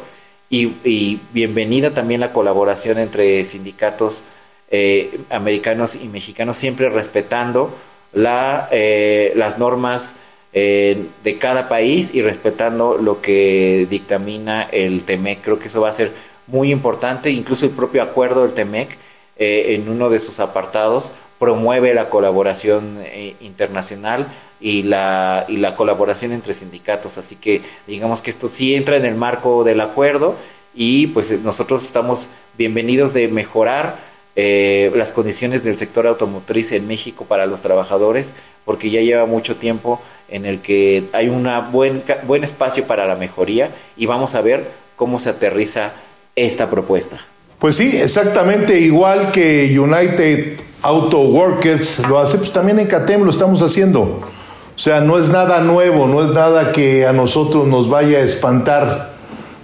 y, 0.49 1.19
bienvenida 1.33 1.91
también 1.91 2.21
la 2.21 2.33
colaboración 2.33 2.99
entre 2.99 3.45
sindicatos 3.45 4.25
eh, 4.71 5.19
americanos 5.31 5.95
y 5.95 6.09
mexicanos, 6.09 6.57
siempre 6.57 6.89
respetando 6.89 7.75
la, 8.15 8.69
eh, 8.71 9.33
las 9.37 9.59
normas 9.59 10.17
eh, 10.55 11.07
de 11.23 11.39
cada 11.39 11.69
país 11.69 12.15
y 12.15 12.23
respetando 12.23 12.97
lo 12.99 13.21
que 13.21 13.87
dictamina 13.91 14.63
el 14.63 15.03
TEMEC. 15.05 15.41
Creo 15.43 15.59
que 15.59 15.69
eso 15.69 15.83
va 15.83 15.91
a 15.91 15.95
ser 15.95 16.13
muy 16.47 16.71
importante, 16.71 17.31
incluso 17.31 17.67
el 17.67 17.73
propio 17.73 18.03
acuerdo 18.03 18.43
del 18.43 18.53
TEMEC 18.53 18.97
en 19.37 19.89
uno 19.89 20.09
de 20.09 20.21
sus 20.21 20.39
apartados 20.39 21.15
promueve 21.43 21.93
la 21.93 22.09
colaboración 22.09 22.99
internacional 23.41 24.29
y 24.61 24.85
la, 24.85 25.45
y 25.49 25.57
la 25.57 25.75
colaboración 25.75 26.31
entre 26.31 26.55
sindicatos. 26.55 27.19
Así 27.19 27.35
que 27.35 27.63
digamos 27.89 28.23
que 28.23 28.31
esto 28.31 28.49
sí 28.49 28.77
entra 28.77 28.97
en 28.97 29.05
el 29.05 29.17
marco 29.17 29.65
del 29.65 29.81
acuerdo 29.81 30.37
y 30.73 31.09
pues 31.09 31.33
nosotros 31.41 31.83
estamos 31.83 32.29
bienvenidos 32.57 33.13
de 33.13 33.27
mejorar 33.27 33.97
eh, 34.37 34.93
las 34.95 35.11
condiciones 35.11 35.65
del 35.65 35.77
sector 35.79 36.07
automotriz 36.07 36.71
en 36.71 36.87
México 36.87 37.25
para 37.25 37.47
los 37.47 37.61
trabajadores, 37.61 38.33
porque 38.65 38.91
ya 38.91 39.01
lleva 39.01 39.27
mucho 39.27 39.57
tiempo 39.57 40.01
en 40.29 40.47
el 40.47 40.61
que 40.61 41.03
hay 41.13 41.29
un 41.29 41.51
buen, 41.73 42.05
buen 42.23 42.45
espacio 42.45 42.87
para 42.87 43.05
la 43.05 43.17
mejoría 43.17 43.69
y 43.97 44.07
vamos 44.07 44.37
a 44.37 44.43
ver 44.43 44.65
cómo 44.95 45.19
se 45.19 45.31
aterriza 45.31 45.91
esta 46.37 46.71
propuesta. 46.71 47.19
Pues 47.59 47.75
sí, 47.75 47.97
exactamente 47.97 48.79
igual 48.79 49.33
que 49.33 49.77
United 49.77 50.72
Auto 50.83 51.19
Workers 51.21 52.01
lo 52.09 52.19
hace, 52.19 52.39
pues 52.39 52.53
también 52.53 52.79
en 52.79 52.89
CATEM 52.89 53.23
lo 53.23 53.31
estamos 53.31 53.63
haciendo. 53.63 54.01
O 54.03 54.79
sea, 54.79 55.01
no 55.01 55.19
es 55.19 55.29
nada 55.29 55.61
nuevo, 55.61 56.07
no 56.07 56.25
es 56.25 56.35
nada 56.35 56.73
que 56.73 57.07
a 57.07 57.13
nosotros 57.13 57.69
nos 57.69 57.89
vaya 57.89 58.19
a 58.19 58.23
espantar, 58.23 59.13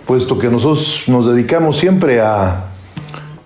puesto 0.06 0.38
que 0.38 0.48
nosotros 0.48 1.04
nos 1.08 1.26
dedicamos 1.26 1.76
siempre 1.76 2.20
a 2.20 2.66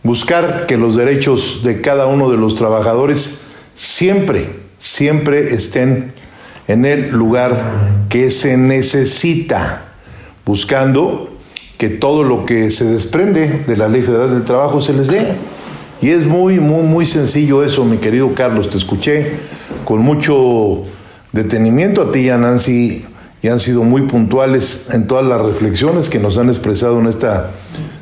buscar 0.02 0.66
que 0.66 0.76
los 0.76 0.96
derechos 0.96 1.62
de 1.62 1.80
cada 1.80 2.06
uno 2.06 2.30
de 2.30 2.36
los 2.36 2.56
trabajadores 2.56 3.42
siempre, 3.74 4.60
siempre 4.78 5.54
estén 5.54 6.12
en 6.68 6.84
el 6.84 7.10
lugar 7.10 8.06
que 8.08 8.30
se 8.30 8.56
necesita, 8.56 9.84
buscando 10.44 11.24
que 11.78 11.88
todo 11.88 12.22
lo 12.22 12.44
que 12.44 12.70
se 12.70 12.84
desprende 12.84 13.64
de 13.66 13.76
la 13.76 13.88
Ley 13.88 14.02
Federal 14.02 14.30
del 14.30 14.44
Trabajo 14.44 14.80
se 14.80 14.92
les 14.92 15.08
dé. 15.08 15.36
Y 16.02 16.10
es 16.10 16.26
muy, 16.26 16.58
muy, 16.58 16.82
muy 16.82 17.06
sencillo 17.06 17.62
eso, 17.62 17.84
mi 17.84 17.98
querido 17.98 18.34
Carlos. 18.34 18.68
Te 18.68 18.76
escuché 18.76 19.34
con 19.84 20.00
mucho 20.00 20.82
detenimiento 21.30 22.02
a 22.02 22.10
ti 22.10 22.22
y 22.22 22.30
a 22.30 22.38
Nancy 22.38 23.04
y 23.40 23.46
han 23.46 23.60
sido 23.60 23.84
muy 23.84 24.02
puntuales 24.02 24.88
en 24.90 25.06
todas 25.06 25.24
las 25.24 25.40
reflexiones 25.40 26.08
que 26.08 26.18
nos 26.18 26.38
han 26.38 26.48
expresado 26.48 26.98
en 26.98 27.06
esta 27.06 27.52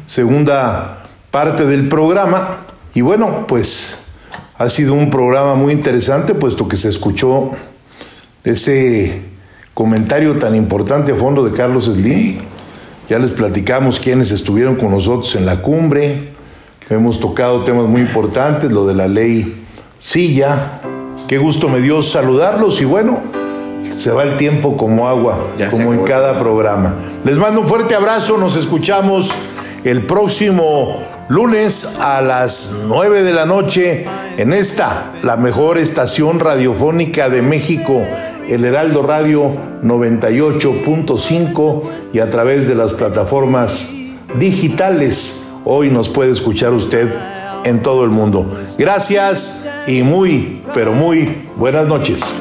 segunda 0.07 1.03
parte 1.31 1.67
del 1.67 1.89
programa. 1.89 2.61
Y 2.95 3.03
bueno, 3.03 3.47
pues 3.47 3.99
ha 4.57 4.71
sido 4.71 4.95
un 4.95 5.11
programa 5.11 5.55
muy 5.55 5.75
interesante, 5.75 6.35
puesto 6.35 6.67
que 6.69 6.77
se 6.77 6.89
escuchó 6.89 7.51
ese 8.45 9.25
comentario 9.75 10.39
tan 10.39 10.55
importante 10.55 11.13
a 11.13 11.17
fondo 11.17 11.45
de 11.45 11.53
Carlos 11.53 11.85
Slim. 11.85 12.39
Ya 13.11 13.19
les 13.19 13.35
platicamos 13.35 14.01
quiénes 14.01 14.31
estuvieron 14.31 14.77
con 14.77 14.91
nosotros 14.91 15.37
en 15.37 15.45
la 15.45 15.61
cumbre. 15.61 16.30
Hemos 16.91 17.19
tocado 17.21 17.65
temas 17.65 17.87
muy 17.87 18.03
importantes, 18.03 18.71
lo 18.73 18.85
de 18.85 18.95
la 18.95 19.07
ley 19.07 19.65
Silla, 19.97 20.81
Qué 21.31 21.39
gusto 21.39 21.69
me 21.69 21.81
dio 21.81 22.03
saludarlos 22.03 22.83
y 22.83 22.85
bueno, 22.85 23.21
se 23.85 24.11
va 24.11 24.25
el 24.25 24.37
tiempo 24.37 24.77
como 24.77 25.09
agua, 25.09 25.39
como 25.71 25.95
en 25.95 26.03
cada 26.03 26.37
programa. 26.37 26.97
Les 27.23 27.39
mando 27.39 27.61
un 27.61 27.69
fuerte 27.69 27.95
abrazo, 27.95 28.37
nos 28.37 28.57
escuchamos 28.57 29.33
el 29.85 30.05
próximo 30.07 31.01
lunes 31.29 32.01
a 32.01 32.21
las 32.21 32.75
9 32.89 33.23
de 33.23 33.33
la 33.33 33.47
noche 33.47 34.07
en 34.39 34.53
esta, 34.53 35.13
la 35.23 35.37
mejor 35.37 35.79
estación 35.79 36.41
radiofónica 36.41 37.29
de 37.29 37.43
México, 37.43 38.05
el 38.49 38.65
Heraldo 38.65 39.03
Radio 39.03 39.53
98.5 39.85 41.83
y 42.13 42.19
a 42.19 42.29
través 42.29 42.67
de 42.67 42.75
las 42.75 42.95
plataformas 42.95 43.93
digitales. 44.37 45.50
Hoy 45.65 45.91
nos 45.91 46.09
puede 46.09 46.33
escuchar 46.33 46.73
usted 46.73 47.13
en 47.65 47.83
todo 47.83 48.05
el 48.05 48.11
mundo. 48.11 48.47
Gracias 48.79 49.69
y 49.87 50.03
muy, 50.03 50.63
pero 50.73 50.93
muy 50.93 51.49
buenas 51.57 51.87
noches. 51.87 52.41